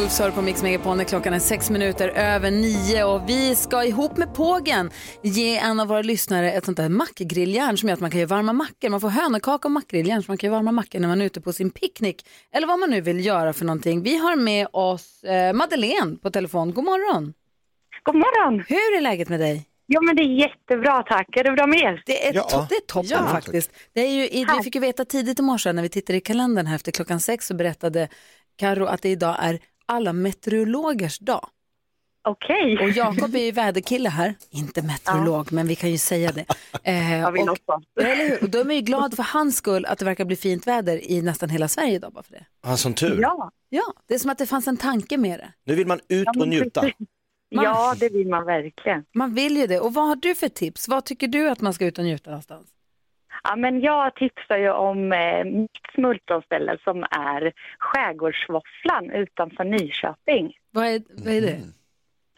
Wolves 0.05 0.19
hör 0.21 0.31
på 0.31 0.43
Mix 0.43 0.63
Megapol 0.63 0.97
när 0.97 1.05
klockan 1.05 1.35
är 1.35 1.39
sex 1.39 1.71
minuter 1.71 2.09
över 2.09 2.51
nio 2.51 3.05
och 3.05 3.29
vi 3.29 3.55
ska 3.57 3.85
ihop 3.85 4.17
med 4.17 4.35
Pågen 4.35 4.91
ge 5.23 5.57
en 5.57 5.81
av 5.81 5.89
våra 5.89 6.03
lyssnare 6.03 6.53
ett 6.53 6.65
sånt 6.65 6.77
där 6.77 6.89
mackgrilljärn 6.89 7.79
som 7.79 7.89
gör 7.89 7.95
att 7.95 8.01
man 8.01 8.11
kan 8.11 8.21
göra 8.21 8.29
varma 8.29 8.53
mackor. 8.53 8.89
Man 8.89 9.01
får 9.01 9.09
hönökaka 9.09 9.69
och 9.69 9.73
mackgrilljärn 9.73 10.23
så 10.23 10.31
man 10.31 10.39
kan 10.39 10.49
göra 10.49 10.59
varma 10.59 10.73
mackor 10.73 10.99
när 11.01 11.09
man 11.09 11.21
är 11.21 11.25
ute 11.25 11.41
på 11.41 11.53
sin 11.53 11.71
picknick 11.71 12.27
eller 12.53 12.67
vad 12.67 12.79
man 12.79 12.91
nu 12.91 13.01
vill 13.01 13.27
göra 13.27 13.53
för 13.53 13.65
någonting. 13.65 14.03
Vi 14.03 14.17
har 14.17 14.37
med 14.37 14.67
oss 14.73 15.25
eh, 15.25 15.53
Madeleine 15.53 16.17
på 16.17 16.31
telefon. 16.31 16.75
God 16.75 16.85
morgon! 16.85 17.35
God 18.03 18.15
morgon! 18.15 18.65
Hur 18.69 18.97
är 18.97 19.01
läget 19.01 19.29
med 19.29 19.41
dig? 19.41 19.65
Ja, 19.87 20.01
men 20.01 20.17
det 20.17 20.23
är 20.23 20.41
jättebra 20.41 21.03
tack. 21.03 21.37
Är 21.37 21.45
det 21.45 21.53
bra 21.53 21.67
med 21.67 21.79
er? 21.79 22.03
Det 22.07 22.27
är, 22.29 22.33
to- 22.33 22.67
det 22.69 22.75
är 22.75 22.81
toppen 22.87 23.09
Ja. 23.11 23.27
faktiskt. 23.29 23.71
Det 23.95 24.01
är 24.01 24.11
ju, 24.11 24.23
i- 24.29 24.47
vi 24.59 24.63
fick 24.65 24.75
ju 24.75 24.81
veta 24.81 25.05
tidigt 25.05 25.39
i 25.39 25.43
morse 25.43 25.73
när 25.73 25.83
vi 25.83 25.89
tittade 25.89 26.17
i 26.17 26.21
kalendern 26.21 26.67
här 26.67 26.77
efter 26.77 26.93
klockan 26.93 27.21
sex 27.21 27.47
så 27.47 27.55
berättade 27.55 28.09
Karo 28.57 28.85
att 28.85 29.03
det 29.03 29.09
idag 29.09 29.37
är 29.41 29.59
alla 29.87 30.13
meteorologers 30.13 31.19
dag. 31.19 31.49
Okej. 32.27 32.79
Och 32.83 32.91
Jakob 32.91 33.35
är 33.35 33.45
ju 33.45 33.51
väderkille 33.53 34.09
här, 34.09 34.35
inte 34.51 34.83
meteorolog, 34.83 35.53
men 35.53 35.67
vi 35.67 35.75
kan 35.77 35.91
ju 35.91 35.99
säga 35.99 36.33
det. 36.33 36.45
Eh, 36.87 37.21
Ja, 37.21 37.31
vi 37.31 37.43
och, 37.43 37.59
eller 38.03 38.29
hur? 38.29 38.43
Och 38.43 38.51
då 38.51 38.59
är 38.59 38.65
man 38.65 38.75
ju 38.75 38.81
glad 38.81 39.17
för 39.17 39.23
hans 39.23 39.57
skull 39.57 39.85
att 39.87 39.99
det 39.99 40.05
verkar 40.05 40.25
bli 40.25 40.37
fint 40.37 40.67
väder 40.67 41.11
i 41.11 41.23
nästan 41.23 41.49
hela 41.49 41.69
Sverige 41.69 41.95
idag 41.95 42.13
bara 42.13 42.23
för 42.23 42.33
det. 42.33 42.45
Ah, 42.63 42.77
som 42.77 42.95
tur. 42.95 43.19
Ja. 43.21 43.51
Ja, 43.69 43.83
det 44.07 44.15
är 44.15 44.19
som 44.19 44.31
att 44.31 44.39
det 44.39 44.47
fanns 44.47 44.67
en 44.69 44.77
tanke 44.77 45.17
med 45.17 45.39
det. 45.41 45.53
Nu 45.65 45.75
vill 45.75 45.87
man 45.87 46.01
ut 46.09 46.29
och 46.39 46.49
njuta. 46.49 46.91
Ja, 47.49 47.95
det 48.01 48.09
vill 48.09 48.29
man 48.29 48.45
verkligen. 48.47 49.05
Man 49.15 49.35
vill 49.35 49.57
ju 49.57 49.67
det. 49.67 49.81
Och 49.81 49.95
vad 49.95 50.07
har 50.09 50.17
du 50.17 50.35
för 50.35 50.49
tips? 50.49 50.89
Vad 50.89 51.05
tycker 51.05 51.29
du 51.29 51.49
att 51.51 51.61
man 51.61 51.75
ska 51.75 51.87
ut 51.87 51.99
och 51.99 52.05
njuta 52.05 52.31
någonstans? 52.31 52.69
Ja, 53.45 53.57
men 53.57 53.81
jag 53.81 54.15
tipsar 54.15 54.57
ju 54.57 54.71
om 54.71 55.13
eh, 55.13 55.45
mitt 55.45 55.87
smultronställe 55.95 56.79
som 56.85 57.05
är 57.11 57.53
Skärgårdsvåfflan 57.79 59.11
utanför 59.11 59.65
Nyköping. 59.65 60.57
Vad 60.71 60.87
är, 60.87 61.03
vad 61.25 61.35
är 61.35 61.41
det? 61.41 61.61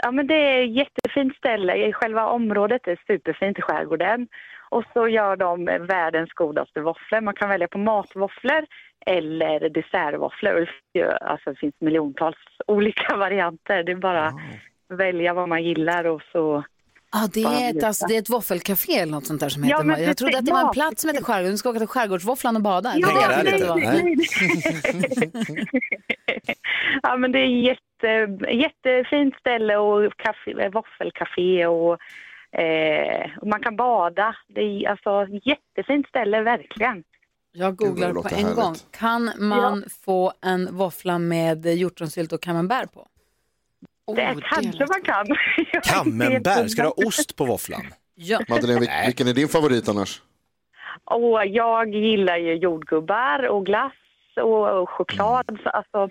Ja, 0.02 0.11
men 0.11 0.26
det 0.26 0.34
är 0.34 0.64
ett 0.64 0.76
jättefint 0.76 1.36
ställe. 1.36 1.92
Själva 1.92 2.26
området 2.26 2.88
är 2.88 2.98
superfint 3.07 3.59
i 3.59 3.62
skärgården. 3.62 4.28
Och 4.70 4.84
så 4.92 5.09
gör 5.09 5.36
de 5.36 5.64
världens 5.64 6.32
godaste 6.32 6.80
våfflor. 6.80 7.20
Man 7.20 7.34
kan 7.34 7.48
välja 7.48 7.68
på 7.68 7.78
matvåfflor 7.78 8.66
eller 9.07 9.68
dessertvåfflor. 9.68 10.70
Alltså, 11.20 11.50
det 11.50 11.57
finns 11.57 11.74
miljontals 11.80 12.36
olika 12.66 13.16
varianter. 13.16 13.82
Det 13.82 13.92
är 13.92 13.96
bara 13.96 14.26
att 14.26 14.34
välja 14.88 15.34
vad 15.34 15.48
man 15.48 15.64
gillar 15.64 16.04
och 16.04 16.22
så... 16.32 16.64
Ah, 17.11 17.26
det, 17.34 17.42
är 17.42 17.70
ett, 17.76 17.84
alltså, 17.84 18.07
det 18.07 18.14
är 18.14 18.18
ett 18.18 18.30
våffelcafé 18.30 18.98
eller 18.98 19.12
något 19.12 19.26
sånt 19.26 19.40
där 19.40 19.48
som 19.48 19.64
Ja, 19.64 19.68
heter. 19.76 19.84
men 19.84 20.02
jag 20.02 20.16
trodde 20.16 20.38
att 20.38 20.46
det 20.46 20.52
var 20.52 20.61
en 20.61 20.66
Ja, 20.66 20.72
plats 20.72 21.02
som 21.02 21.11
heter 21.11 21.24
Skärgården. 21.24 21.50
Du 21.52 21.59
ska 21.59 21.70
åka 21.70 21.78
till 21.78 21.88
Skärgårdsvåfflan 21.88 22.57
och 22.57 22.62
bada. 22.62 22.92
Ja, 22.96 23.09
det 23.44 23.50
det 23.50 23.59
det 23.59 23.74
nej. 23.74 24.16
ja, 27.02 27.16
men 27.16 27.32
det 27.32 27.38
är 27.38 27.46
jätte, 27.46 28.46
jättefint 28.52 29.34
ställe 29.40 29.76
och 29.76 30.12
kaffe, 30.16 30.68
våffelcafé 30.68 31.66
och 31.66 31.98
eh, 32.61 33.30
och 33.40 33.46
man 33.48 33.61
kan 33.61 33.76
bada. 33.76 34.36
Det 34.48 34.61
är 34.61 34.88
alltså 34.90 35.26
jättefint 35.44 36.09
ställe, 36.09 36.42
verkligen. 36.42 37.04
Jag 37.52 37.76
googlar 37.76 38.09
det 38.09 38.14
på 38.14 38.28
en 38.28 38.34
härligt. 38.34 38.57
gång. 38.57 38.74
Kan 38.90 39.30
man 39.38 39.84
få 40.04 40.32
en 40.42 40.76
våffla 40.76 41.18
med 41.18 41.66
hjortronsylt 41.66 42.32
och 42.32 42.42
camembert 42.42 42.92
på? 42.92 43.07
Det 44.14 44.36
kanske 44.50 44.86
man 44.88 45.02
kan. 45.02 45.26
Camembert, 45.82 46.70
ska 46.70 46.82
du 46.82 46.88
ha 46.88 46.94
ost 47.07 47.36
på 47.36 47.44
våfflan? 47.44 47.82
Ja. 48.14 48.40
Madeleine, 48.48 48.80
vil- 48.80 49.07
vilken 49.07 49.28
är 49.28 49.32
din 49.34 49.48
favorit 49.48 49.88
annars? 49.88 50.22
Och 51.04 51.46
jag 51.46 51.94
gillar 51.94 52.36
ju 52.36 52.54
jordgubbar 52.54 53.48
och 53.48 53.66
glass 53.66 53.92
och, 54.42 54.90
choklad. 54.90 55.59
Så 55.62 55.68
alltså, 55.68 56.09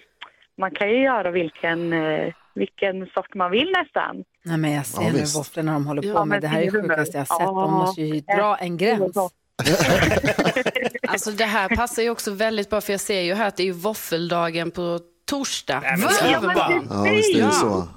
man 0.57 0.71
kan 0.71 0.89
ju 0.89 1.03
göra 1.03 1.31
vilken, 1.31 1.93
eh, 1.93 2.33
vilken 2.55 3.05
sort 3.05 3.33
man 3.33 3.51
vill 3.51 3.71
nästan. 3.83 4.23
Nej, 4.43 4.57
men 4.57 4.71
jag 4.71 4.85
ser 4.85 5.01
Ja, 5.01 5.09
nu 5.13 5.23
våfflorna 5.35 5.73
de 5.73 5.87
håller 5.87 6.01
på 6.01 6.07
Ja, 6.07 6.25
med. 6.25 6.41
Det 6.41 6.47
här 6.47 6.61
är 6.61 6.71
nu? 6.71 6.81
sjukaste 6.81 7.17
jag 7.17 7.25
har 7.25 7.39
sett. 7.39 7.47
De 7.47 7.73
måste 7.73 8.01
ju 8.01 8.19
dra 8.19 8.55
en 8.57 8.77
gräns. 8.77 9.17
Alltså 11.07 11.31
det 11.31 11.45
här 11.45 11.69
passar 11.75 12.03
ju 12.03 12.09
också 12.09 12.31
väldigt 12.31 12.69
bra 12.69 12.81
för 12.81 12.93
jag 12.93 12.99
ser 12.99 13.21
ju 13.21 13.33
här 13.33 13.47
att 13.47 13.57
det 13.57 13.63
är 13.63 13.67
ju 13.67 13.71
våffeldagen 13.71 14.71
på 14.71 14.99
torsdag. 15.25 15.81
men 15.81 16.01
Va? 16.01 16.09
sluta. 16.09 16.31
Ja, 16.31 16.41
men 16.41 16.55
bara. 16.55 16.71
Ja, 16.89 17.11
visst 17.11 17.35
är 17.35 17.45
det 17.45 17.51
så. 17.51 17.87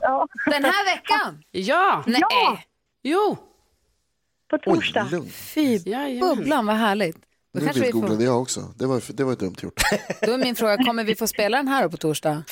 Den 0.46 0.64
här 0.64 0.94
veckan? 0.96 1.42
Ja. 1.50 2.02
Nej. 2.06 2.66
Jo. 3.02 3.38
På 4.50 4.58
torsdag. 4.58 5.02
Oj, 5.04 5.10
lugnt. 5.10 5.32
Fy 5.32 5.78
bubblan, 6.20 6.66
vad 6.66 6.76
härligt. 6.76 7.16
Då, 7.16 7.60
Nu 7.60 7.64
kanske 7.64 7.82
vi 7.82 7.90
googlade 7.90 8.14
får, 8.14 8.24
jag 8.24 8.42
också. 8.42 8.60
Det 8.76 8.86
var, 8.86 9.02
det 9.12 9.24
var 9.24 9.36
dumt 9.36 9.56
gjort. 9.62 9.80
då 10.22 10.32
är 10.32 10.38
min 10.38 10.56
fråga, 10.56 10.76
kommer 10.84 11.04
vi 11.04 11.14
få 11.14 11.26
spela 11.26 11.56
den 11.56 11.68
här 11.68 11.88
på 11.88 11.96
torsdag? 11.96 12.42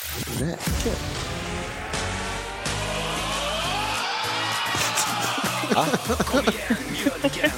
Kom 6.19 6.41
igen 6.41 6.79
mjölken, 6.93 7.51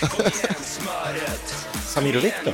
kom 0.00 0.26
igen 0.26 0.54
smöret, 0.62 1.54
Samir 1.86 2.16
och 2.16 2.24
Viktor. 2.24 2.52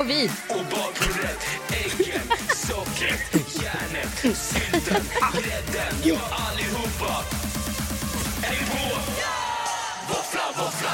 Och 0.00 0.10
vi. 0.10 0.30
och 0.48 0.64
bakhuvudet, 0.70 1.46
äggen, 1.72 2.20
sockret, 2.54 3.62
järnet, 3.62 4.36
sylten, 4.38 5.02
grädden, 5.32 5.94
ja 6.04 6.16
allihopa. 6.30 7.24
Är 8.42 8.50
vi 8.50 8.56
på? 8.70 8.96
Våffla, 10.08 10.40
våffla. 10.64 10.90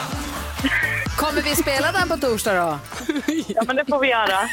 Kommer 1.17 1.43
vi 1.43 1.57
spela 1.57 1.93
den 1.93 2.09
på 2.09 2.17
torsdag 2.17 2.55
då? 2.55 2.79
Ja, 3.49 3.63
men 3.67 3.77
det 3.77 3.85
får 3.89 4.01
vi 4.01 4.09
göra. 4.09 4.49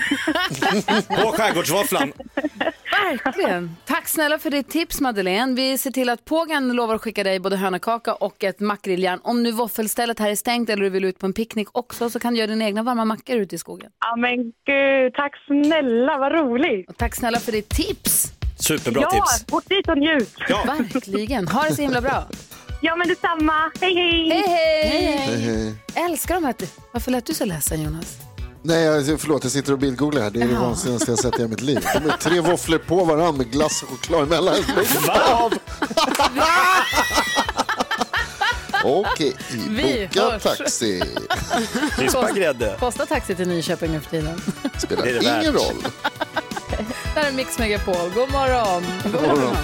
På 1.24 1.32
skärgårdsvåfflan. 1.32 2.14
Verkligen. 2.94 3.76
Tack 3.86 4.08
snälla 4.08 4.40
för 4.40 4.50
ditt 4.50 4.70
tips 4.70 5.02
Madeleine. 5.02 5.56
Vi 5.56 5.78
ser 5.78 5.92
till 5.92 6.10
att 6.10 6.26
Pågen 6.26 6.74
lovar 6.74 6.96
att 6.96 7.02
skicka 7.02 7.24
dig 7.24 7.40
både 7.40 7.58
hönökaka 7.58 8.14
och 8.14 8.44
ett 8.44 8.60
makrilljärn. 8.60 9.20
Om 9.24 9.44
nu 9.44 9.52
våffelstället 9.52 10.20
här 10.20 10.30
är 10.32 10.36
stängt 10.36 10.70
eller 10.70 10.84
du 10.84 10.90
vill 10.90 11.06
ut 11.06 11.20
på 11.20 11.26
en 11.26 11.34
picknick 11.34 11.68
också 11.72 12.10
så 12.10 12.20
kan 12.20 12.34
du 12.34 12.40
göra 12.40 12.48
dina 12.48 12.66
egna 12.66 12.84
varma 12.84 13.06
mackor 13.06 13.36
ute 13.36 13.56
i 13.56 13.58
skogen. 13.58 13.92
Ja, 14.00 14.16
men 14.16 14.36
gud, 14.44 15.14
tack 15.14 15.34
snälla, 15.48 16.18
vad 16.18 16.32
roligt. 16.32 16.90
Och 16.90 16.98
tack 16.98 17.16
snälla 17.16 17.40
för 17.40 17.52
ditt 17.52 17.70
tips. 17.70 18.34
Superbra 18.60 19.02
ja, 19.02 19.10
tips. 19.10 19.54
åk 19.54 19.70
dit 19.70 19.88
och 19.88 19.98
njut. 19.98 20.36
Verkligen. 20.66 21.48
Ha 21.48 21.64
det 21.64 21.76
så 21.76 21.82
himla 21.82 22.02
bra. 22.02 22.24
Ja, 22.82 22.96
men 22.96 23.08
detsamma. 23.08 23.72
Hej, 23.82 23.96
hej! 23.96 24.30
Hej, 24.30 24.44
hej! 24.48 25.18
Hej, 25.18 25.42
hej. 25.42 25.74
Jag 25.96 26.06
älskar 26.06 26.36
de 26.36 26.44
här. 26.44 26.56
Varför 26.92 27.12
lät 27.12 27.26
du 27.26 27.34
så 27.34 27.46
ledsen 27.46 27.84
Jonas? 27.84 28.33
Nej, 28.66 28.84
jag, 28.84 29.20
förlåt, 29.22 29.44
jag 29.44 29.52
sitter 29.52 29.72
och 29.74 29.80
bildgooglar 29.80 30.22
här. 30.22 30.30
Det 30.30 30.42
är 30.42 30.48
det 30.48 30.56
vansinnigaste 30.56 31.12
jag 31.12 31.20
sett 31.20 31.34
i 31.36 31.38
hela 31.38 31.48
mitt 31.50 31.62
liv. 31.62 31.80
De 31.94 32.10
är 32.10 32.18
tre 32.18 32.40
våfflor 32.40 32.78
på 32.78 33.04
varandra 33.04 33.32
med 33.32 33.52
glass 33.52 33.84
och 33.84 33.90
choklad 33.90 34.24
emellan. 34.24 34.56
Av. 35.32 35.54
Okej, 38.84 39.36
Vi 39.70 40.08
boka 40.14 40.22
hörs. 40.32 40.44
taxi. 40.44 41.04
Vispa 42.00 42.32
grädde. 42.32 42.76
Kostar 42.80 43.06
taxi 43.06 43.36
till 43.36 43.48
Nyköping 43.48 43.92
nu 43.92 44.00
för 44.00 44.10
tiden? 44.10 44.42
Spelar 44.78 45.04
Det 45.04 45.10
är 45.10 45.14
det 45.14 45.20
värt. 45.20 45.42
ingen 45.44 45.54
roll. 45.54 45.88
Där 47.16 47.24
är 47.24 47.32
Mix 47.32 47.60
Megapol. 47.60 48.12
God 48.16 48.32
morgon. 48.32 48.84
God 49.04 49.22
morgon. 49.22 49.56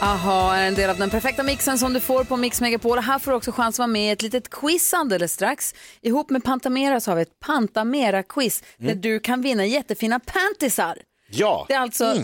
Aha, 0.00 0.54
är 0.54 0.68
en 0.68 0.74
del 0.74 0.90
av 0.90 0.96
den 0.98 1.10
perfekta 1.10 1.42
mixen 1.42 1.78
som 1.78 1.92
du 1.92 2.00
får 2.00 2.24
på 2.24 2.36
Mix 2.36 2.60
Megapol. 2.60 2.98
Här 2.98 3.18
får 3.18 3.30
du 3.30 3.36
också 3.36 3.52
chans 3.52 3.74
att 3.74 3.78
vara 3.78 3.86
med 3.86 4.02
i 4.08 4.10
ett 4.10 4.22
litet 4.22 4.50
quiz 4.50 4.94
alldeles 4.94 5.32
strax. 5.32 5.74
Ihop 6.02 6.30
med 6.30 6.44
Pantamera 6.44 7.00
så 7.00 7.10
har 7.10 7.16
vi 7.16 7.22
ett 7.22 7.40
Pantamera-quiz 7.46 8.62
där 8.78 8.94
du 8.94 9.20
kan 9.20 9.42
vinna 9.42 9.66
jättefina 9.66 10.20
pantisar. 10.20 10.98
Ja. 11.30 11.64
Det 11.68 11.74
är 11.74 11.80
alltså 11.80 12.14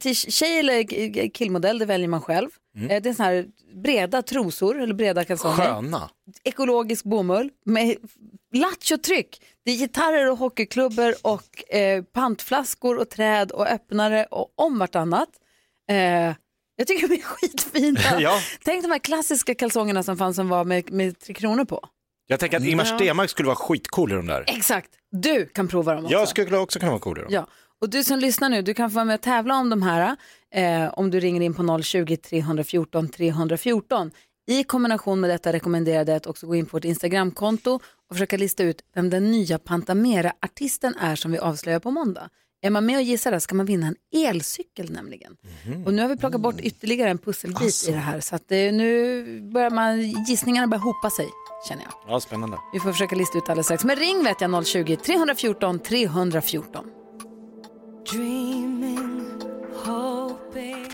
till 0.00 0.16
tjej 0.16 0.58
eller 0.58 1.28
killmodell, 1.28 1.78
det 1.78 1.84
väljer 1.86 2.08
man 2.08 2.20
själv. 2.20 2.48
Mm. 2.76 2.90
Eh, 2.90 3.02
Det 3.02 3.08
är 3.08 3.14
så 3.14 3.22
här 3.22 3.46
breda 3.82 4.22
trosor 4.22 4.80
eller 4.82 4.94
breda 4.94 5.24
kalsonger. 5.24 5.56
Sköna. 5.56 6.10
Ekologisk 6.44 7.04
bomull 7.04 7.50
med 7.64 7.96
lattjo-tryck. 8.54 9.40
Det 9.64 9.70
är 9.70 9.76
gitarrer 9.76 10.30
och 10.30 10.38
hockeyklubbor 10.38 11.14
och 11.22 11.74
eh, 11.74 12.02
pantflaskor 12.02 12.98
och 12.98 13.10
träd 13.10 13.50
och 13.52 13.66
öppnare 13.66 14.24
och 14.24 14.52
om 14.56 14.78
vartannat. 14.78 15.28
Eh, 15.90 16.34
jag 16.76 16.86
tycker 16.86 17.08
de 17.08 17.14
är 17.14 17.20
skitfina. 17.22 18.00
Ja. 18.20 18.40
Tänk 18.64 18.82
de 18.82 18.90
här 18.90 18.98
klassiska 18.98 19.54
kalsongerna 19.54 20.02
som 20.02 20.16
fanns 20.16 20.36
som 20.36 20.48
var 20.48 20.64
med, 20.64 20.92
med 20.92 21.18
tre 21.18 21.34
kronor 21.34 21.64
på. 21.64 21.88
Jag 22.26 22.40
tänker 22.40 22.56
att 22.56 22.64
Ingmar 22.64 22.84
Ja. 22.84 22.96
Stenmark 22.96 23.30
skulle 23.30 23.46
vara 23.46 23.56
skitcool 23.56 24.12
i 24.12 24.14
de 24.14 24.26
där. 24.26 24.44
Exakt, 24.46 24.90
du 25.10 25.46
kan 25.46 25.68
prova 25.68 25.94
dem 25.94 26.04
också. 26.04 26.16
Jag 26.16 26.28
skulle 26.28 26.58
också 26.58 26.78
kunna 26.78 26.90
vara 26.92 27.00
cool 27.00 27.18
i 27.18 27.20
dem. 27.20 27.30
Ja, 27.32 27.46
och 27.80 27.90
du 27.90 28.04
som 28.04 28.18
lyssnar 28.18 28.48
nu, 28.48 28.62
du 28.62 28.74
kan 28.74 28.90
få 28.90 28.94
vara 28.94 29.04
med 29.04 29.14
och 29.14 29.20
tävla 29.20 29.54
om 29.54 29.70
de 29.70 29.82
här 29.82 30.16
eh, 30.54 30.88
om 30.94 31.10
du 31.10 31.20
ringer 31.20 31.40
in 31.40 31.54
på 31.54 31.62
020-314 31.62 33.08
314. 33.08 34.10
I 34.48 34.64
kombination 34.64 35.20
med 35.20 35.30
detta 35.30 35.52
rekommenderade 35.52 36.12
jag 36.12 36.16
att 36.16 36.26
också 36.26 36.46
gå 36.46 36.54
in 36.54 36.66
på 36.66 36.76
vårt 36.76 36.84
Instagramkonto 36.84 37.74
och 38.10 38.16
försöka 38.16 38.36
lista 38.36 38.62
ut 38.62 38.82
vem 38.94 39.10
den 39.10 39.30
nya 39.30 39.58
Pantamera-artisten 39.58 40.94
är 41.00 41.16
som 41.16 41.32
vi 41.32 41.38
avslöjar 41.38 41.78
på 41.80 41.90
måndag. 41.90 42.28
Är 42.66 42.70
man 42.70 42.86
med 42.86 42.96
och 42.96 43.02
gissar 43.02 43.30
det 43.30 43.40
ska 43.40 43.54
man 43.54 43.66
vinna 43.66 43.86
en 43.86 43.96
elcykel 44.26 44.92
nämligen. 44.92 45.36
Och 45.86 45.94
nu 45.94 46.02
har 46.02 46.08
vi 46.08 46.16
plockat 46.16 46.40
bort 46.40 46.60
ytterligare 46.60 47.10
en 47.10 47.18
pusselbit 47.18 47.88
i 47.88 47.92
det 47.92 47.98
här 47.98 48.20
så 48.20 48.36
att 48.36 48.48
det, 48.48 48.72
nu 48.72 49.40
börjar 49.40 49.70
man, 49.70 50.00
gissningarna 50.00 50.66
börjar 50.66 50.82
hopa 50.82 51.10
sig 51.10 51.28
känner 51.68 51.82
jag. 51.82 51.92
Ja, 52.08 52.20
spännande. 52.20 52.56
Vi 52.72 52.80
får 52.80 52.92
försöka 52.92 53.16
lista 53.16 53.38
ut 53.38 53.48
alldeles 53.48 53.66
strax. 53.66 53.84
Men 53.84 53.96
ring 53.96 54.24
vet 54.24 54.40
jag 54.40 54.50
020-314 54.50 55.78
314. 55.78 56.84
Dreaming, 58.12 59.24
hoping. 59.84 60.86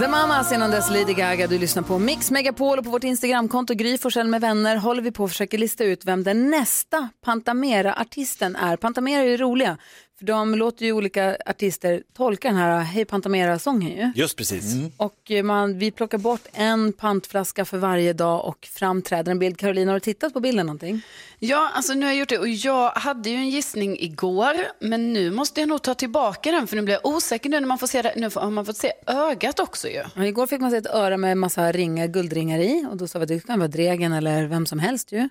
The 0.00 0.08
Mamas 0.08 0.52
innan 0.52 0.70
dess 0.70 0.90
Lady 0.90 1.14
Gaga. 1.14 1.46
Du 1.46 1.58
lyssnar 1.58 1.82
på 1.82 1.98
Mix 1.98 2.30
Megapol 2.30 2.78
och 2.78 2.84
på 2.84 2.90
vårt 2.90 3.04
Instagramkonto 3.04 3.74
Gry 3.74 3.98
Forssell 3.98 4.28
med 4.28 4.40
vänner 4.40 4.76
håller 4.76 5.02
vi 5.02 5.12
på 5.12 5.24
att 5.24 5.30
försöka 5.30 5.56
lista 5.56 5.84
ut 5.84 6.04
vem 6.04 6.24
den 6.24 6.50
nästa 6.50 7.08
Pantamera-artisten 7.24 8.56
är. 8.56 8.76
Pantamera 8.76 9.22
är 9.22 9.26
ju 9.26 9.36
roliga 9.36 9.78
för 10.18 10.24
de 10.26 10.54
låter 10.54 10.86
ju 10.86 10.92
olika 10.92 11.36
artister 11.46 12.02
tolka 12.16 12.48
den 12.48 12.56
här 12.56 12.80
Hej 12.80 13.04
Pantamera-sången 13.04 13.90
ju. 13.90 14.12
Just 14.14 14.36
precis. 14.36 14.74
Och 14.96 15.30
eh, 15.30 15.42
man, 15.42 15.78
vi 15.78 15.90
plockar 15.90 16.18
bort 16.18 16.40
en 16.52 16.92
pantflaska 16.92 17.64
för 17.64 17.78
varje 17.78 18.12
dag 18.12 18.44
och 18.44 18.68
framträder 18.72 19.32
en 19.32 19.38
bild. 19.38 19.58
Carolina, 19.58 19.92
har 19.92 19.96
du 19.96 20.00
tittat 20.00 20.32
på 20.32 20.40
bilden 20.40 20.66
någonting? 20.66 21.00
Ja, 21.38 21.70
alltså 21.74 21.94
nu 21.94 22.06
har 22.06 22.12
jag 22.12 22.18
gjort 22.18 22.28
det 22.28 22.38
och 22.38 22.48
jag 22.48 22.90
hade 22.90 23.30
ju 23.30 23.36
en 23.36 23.50
gissning 23.50 23.98
igår, 24.00 24.54
men 24.80 25.12
nu 25.12 25.30
måste 25.30 25.60
jag 25.60 25.68
nog 25.68 25.82
ta 25.82 25.94
tillbaka 25.94 26.50
den 26.50 26.66
för 26.66 26.76
nu 26.76 26.82
blir 26.82 26.94
jag 26.94 27.06
osäker 27.06 27.50
nu 27.50 27.60
när 27.60 27.66
man 27.66 27.78
får 27.78 27.86
se 27.86 28.02
det. 28.02 28.12
Nu 28.16 28.30
har 28.34 28.50
man 28.50 28.66
fått 28.66 28.76
se 28.76 28.92
ögat 29.06 29.60
också 29.60 29.88
ju. 29.88 30.04
Ja, 30.14 30.24
igår 30.24 30.46
fick 30.46 30.60
man 30.60 30.70
se 30.70 30.76
ett 30.76 30.86
öra 30.86 31.16
med 31.16 31.36
massa 31.38 31.72
ringar, 31.72 32.06
guldringar 32.06 32.58
i 32.58 32.86
och 32.90 32.96
då 32.96 33.06
sa 33.08 33.18
vi 33.18 33.22
att 33.22 33.28
det 33.28 33.46
kan 33.46 33.58
vara 33.58 33.68
Dregen 33.68 34.12
eller 34.12 34.46
vem 34.46 34.66
som 34.66 34.78
helst 34.78 35.12
ju. 35.12 35.28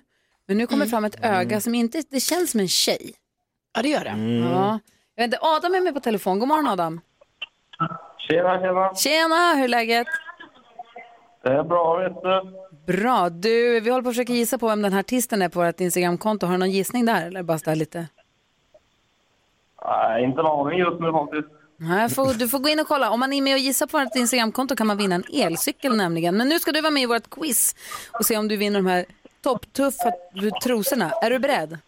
Men 0.48 0.58
nu 0.58 0.66
kommer 0.66 0.86
fram 0.86 1.04
ett 1.04 1.24
öga 1.24 1.60
som 1.60 1.74
inte, 1.74 2.02
det 2.10 2.20
känns 2.20 2.50
som 2.50 2.60
en 2.60 2.68
tjej. 2.68 3.14
Ja, 3.76 3.82
det 3.82 3.88
gör 3.88 4.04
det. 4.04 4.16
Ja. 4.50 4.78
Jag 5.14 5.22
vet 5.22 5.34
inte, 5.34 5.38
Adam 5.40 5.74
är 5.74 5.80
med 5.80 5.94
på 5.94 6.00
telefon. 6.00 6.38
God 6.38 6.48
morgon 6.48 6.66
Adam. 6.66 7.00
Tjena, 8.28 8.60
tjena. 8.60 8.94
Tjena, 8.94 9.54
hur 9.54 9.64
är 9.64 9.68
läget? 9.68 10.06
Det 11.42 11.52
är 11.52 11.62
bra, 11.62 11.96
vet 11.96 12.22
du. 12.22 12.92
Bra. 12.92 13.28
Du, 13.30 13.80
vi 13.80 13.90
håller 13.90 14.02
på 14.02 14.08
att 14.08 14.14
försöka 14.14 14.32
gissa 14.32 14.58
på 14.58 14.68
vem 14.68 14.82
den 14.82 14.92
här 14.92 15.00
artisten 15.00 15.42
är 15.42 15.48
på 15.48 15.60
vårt 15.64 15.80
Instagramkonto. 15.80 16.46
Har 16.46 16.52
du 16.52 16.58
någon 16.58 16.70
gissning 16.70 17.06
där 17.06 17.26
eller 17.26 17.42
bara 17.42 17.58
så 17.58 17.74
lite? 17.74 18.06
Nej, 19.84 20.24
inte 20.24 20.40
en 20.40 20.46
aning 20.46 20.78
just 20.78 21.00
nu 21.00 21.12
faktiskt. 21.12 21.48
Nej, 21.76 22.08
får, 22.10 22.34
du 22.34 22.48
får 22.48 22.58
gå 22.58 22.68
in 22.68 22.80
och 22.80 22.88
kolla. 22.88 23.10
Om 23.10 23.20
man 23.20 23.32
är 23.32 23.42
med 23.42 23.54
och 23.54 23.58
gissar 23.58 23.86
på 23.86 23.98
vårt 23.98 24.16
Instagramkonto 24.16 24.76
kan 24.76 24.86
man 24.86 24.96
vinna 24.96 25.14
en 25.14 25.24
elcykel 25.32 25.96
nämligen. 25.96 26.36
Men 26.36 26.48
nu 26.48 26.58
ska 26.58 26.72
du 26.72 26.80
vara 26.80 26.90
med 26.90 27.02
i 27.02 27.06
vårt 27.06 27.30
quiz 27.30 27.76
och 28.12 28.26
se 28.26 28.36
om 28.36 28.48
du 28.48 28.56
vinner 28.56 28.78
de 28.78 28.86
här 28.86 29.04
topptuffa 29.42 30.12
trosorna. 30.62 31.10
Är 31.22 31.30
du 31.30 31.38
beredd? 31.38 31.78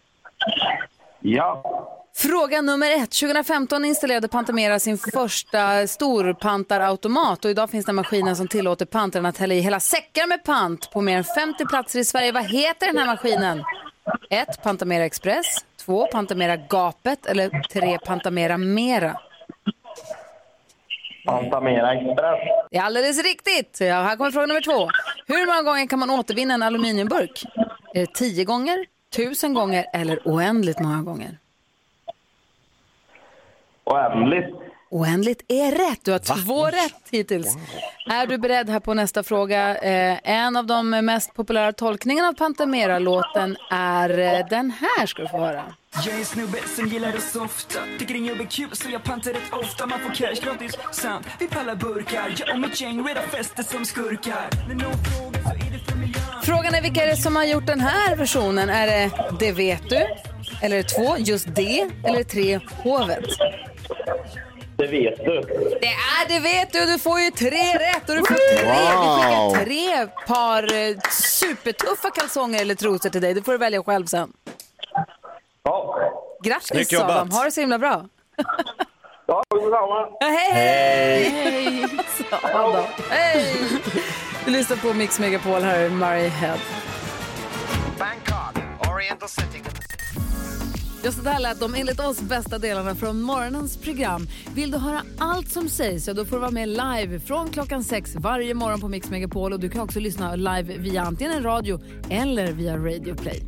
Ja. 1.30 1.62
Fråga 2.16 2.60
nummer 2.60 2.90
ett. 2.90 3.10
2015 3.10 3.84
installerade 3.84 4.28
Pantamera 4.28 4.78
sin 4.78 4.98
första 4.98 5.86
storpantarautomat 5.86 7.44
och 7.44 7.50
idag 7.50 7.70
finns 7.70 7.86
det 7.86 7.92
maskiner 7.92 8.34
som 8.34 8.48
tillåter 8.48 8.86
pantrarna 8.86 9.28
att 9.28 9.38
hälla 9.38 9.54
i 9.54 9.60
hela 9.60 9.80
säckar 9.80 10.26
med 10.26 10.44
pant 10.44 10.90
på 10.90 11.00
mer 11.00 11.16
än 11.16 11.24
50 11.24 11.66
platser 11.66 11.98
i 11.98 12.04
Sverige. 12.04 12.32
Vad 12.32 12.44
heter 12.44 12.86
den 12.86 12.98
här 12.98 13.06
maskinen? 13.06 13.64
1. 14.30 14.62
Pantamera 14.62 15.04
Express. 15.04 15.46
2. 15.84 16.06
Pantamera 16.06 16.56
Gapet. 16.56 17.26
Eller 17.26 17.68
3. 17.72 17.98
Pantamera 18.06 18.56
Mera. 18.56 19.20
Pantamera 21.26 21.92
Express. 21.94 22.68
Det 22.70 22.76
är 22.76 22.82
alldeles 22.82 23.22
riktigt. 23.22 23.78
Ja, 23.80 24.02
här 24.02 24.16
kommer 24.16 24.30
fråga 24.30 24.46
nummer 24.46 24.60
två. 24.60 24.90
Hur 25.26 25.46
många 25.46 25.62
gånger 25.62 25.86
kan 25.86 25.98
man 25.98 26.10
återvinna 26.10 26.54
en 26.54 26.62
aluminiumburk? 26.62 27.44
Är 27.94 28.00
det 28.00 28.14
10 28.14 28.44
gånger, 28.44 28.86
1000 29.18 29.54
gånger 29.54 29.86
eller 29.92 30.20
oändligt 30.24 30.80
många 30.80 31.02
gånger? 31.02 31.38
Oändligt. 33.84 34.54
Oändligt 34.90 35.42
är 35.48 35.70
rätt. 35.70 36.04
Du 36.04 36.12
har 36.12 36.18
två 36.18 36.66
rätt 36.66 37.08
hittills. 37.10 37.56
Är 38.10 38.26
du 38.26 38.38
beredd 38.38 38.70
här 38.70 38.80
på 38.80 38.94
nästa 38.94 39.22
fråga? 39.22 39.76
Eh, 39.76 40.18
en 40.22 40.56
av 40.56 40.66
de 40.66 40.90
mest 40.90 41.34
populära 41.34 41.72
tolkningarna 41.72 42.28
av 42.28 42.32
Pantamera-låten 42.32 43.56
är 43.70 44.18
eh, 44.18 44.46
den 44.50 44.70
här 44.70 45.06
ska 45.06 45.22
du 45.22 45.28
få 45.28 45.38
höra. 45.38 45.64
Jag 46.04 46.14
är 46.14 46.18
en 46.18 46.24
snubbe 46.24 46.58
som 46.76 46.86
gillar 46.86 47.08
att 47.08 47.22
softa 47.22 47.78
Tycker 47.98 48.14
en 48.14 48.24
jobb 48.24 48.40
är 48.40 48.44
kul 48.44 48.68
så 48.72 48.90
jag 48.90 49.04
pantar 49.04 49.32
rätt 49.32 49.52
ofta 49.52 49.86
Man 49.86 49.98
får 49.98 50.14
cash 50.14 50.44
gratis, 50.44 50.78
sant 50.92 51.26
Vi 51.40 51.48
pallar 51.48 51.74
burkar 51.74 52.34
Jag 52.38 52.54
och 52.54 52.60
mitt 52.60 52.80
gäng 52.80 53.06
redan 53.06 53.22
fester 53.22 53.62
som 53.62 53.84
skurkar 53.84 54.48
När 54.68 54.74
någon 54.74 54.94
frågar 55.04 55.42
så 55.42 55.66
är 55.66 55.67
Frågan 56.49 56.74
är 56.74 56.82
vilka 56.82 57.03
är 57.03 57.07
det 57.07 57.16
som 57.16 57.36
har 57.36 57.44
gjort 57.44 57.66
den 57.66 57.80
här 57.80 58.16
versionen? 58.16 58.70
Är 58.70 58.86
det 58.86 59.11
Det 59.38 59.53
vet 59.53 59.88
du? 59.88 60.07
Eller 60.62 60.82
två, 60.82 61.16
just 61.18 61.46
det? 61.55 61.88
Eller 62.05 62.24
tre, 62.24 62.61
Hovet? 62.82 63.24
Det 64.76 64.86
vet 64.86 65.16
du. 65.24 65.40
Det 65.80 65.86
är 65.86 66.28
det 66.28 66.40
vet 66.40 66.72
du, 66.72 66.86
du 66.86 66.99
får 66.99 67.20
ju 67.20 67.30
tre 67.30 67.74
rätt 67.74 68.09
och 68.09 68.14
du 68.16 68.18
får 68.20 68.34
tre, 68.34 68.64
Wow. 68.64 69.53
vi 69.53 69.57
skickar 69.57 69.64
tre 69.64 70.07
par 70.26 70.62
eh, 70.74 70.96
supertuffa 71.11 72.11
kalsonger 72.11 72.61
eller 72.61 72.74
trosor 72.74 73.09
till 73.11 73.20
dig. 73.20 73.34
Det 73.34 73.42
får 73.42 73.53
du 73.53 73.59
välja 73.59 73.82
själv 73.82 74.07
sen. 74.07 74.32
Ja. 75.62 75.99
Grattis 76.44 76.68
Snyggt 76.68 76.92
jobbat. 76.92 77.11
Adam, 77.11 77.30
ha 77.30 77.44
det 77.44 77.51
så 77.53 77.61
himla 77.61 77.78
bra. 77.78 78.05
Ja, 79.26 79.42
detsamma. 79.51 80.09
Ja, 80.20 80.26
hej, 80.26 80.53
hej! 80.53 81.86
Hej! 83.11 83.44
Du 84.45 84.51
lyssnar 84.51 84.76
på 84.76 84.95
Mix 84.95 85.18
Megapol, 85.20 85.62
här 85.62 85.78
är 85.78 85.91
Murray 85.91 86.28
Head. 86.28 86.59
Bangkok, 87.99 88.64
Oriental 88.91 89.28
setting. 89.28 89.62
Just 91.05 91.24
det 91.24 91.30
här 91.30 91.41
lät 91.41 91.61
de 91.61 91.74
enligt 91.74 92.01
oss 92.01 92.20
bästa 92.20 92.59
delarna 92.59 92.95
från 92.95 93.22
morgonens 93.22 93.76
program. 93.76 94.28
Vill 94.55 94.70
du 94.70 94.78
höra 94.78 95.03
allt 95.18 95.51
som 95.51 95.68
sägs 95.68 96.05
så 96.05 96.12
då 96.12 96.24
får 96.24 96.36
du 96.36 96.41
vara 96.41 96.51
med 96.51 96.68
live 96.68 97.20
från 97.20 97.51
klockan 97.51 97.84
sex 97.84 98.14
varje 98.16 98.55
morgon 98.55 98.80
på 98.80 98.89
Mix 98.89 99.11
Megapol 99.11 99.53
och 99.53 99.61
du 99.61 99.68
kan 99.70 99.80
också 99.80 100.01
lyssna 100.01 100.36
live 100.36 100.78
via 100.78 101.03
antingen 101.03 101.32
en 101.32 101.43
radio 101.43 101.80
eller 102.11 102.53
via 102.53 102.76
Radio 102.76 103.14
Play. 103.14 103.43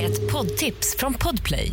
Ett 0.00 0.32
poddtips 0.32 0.96
från 0.98 1.14
Podplay. 1.14 1.72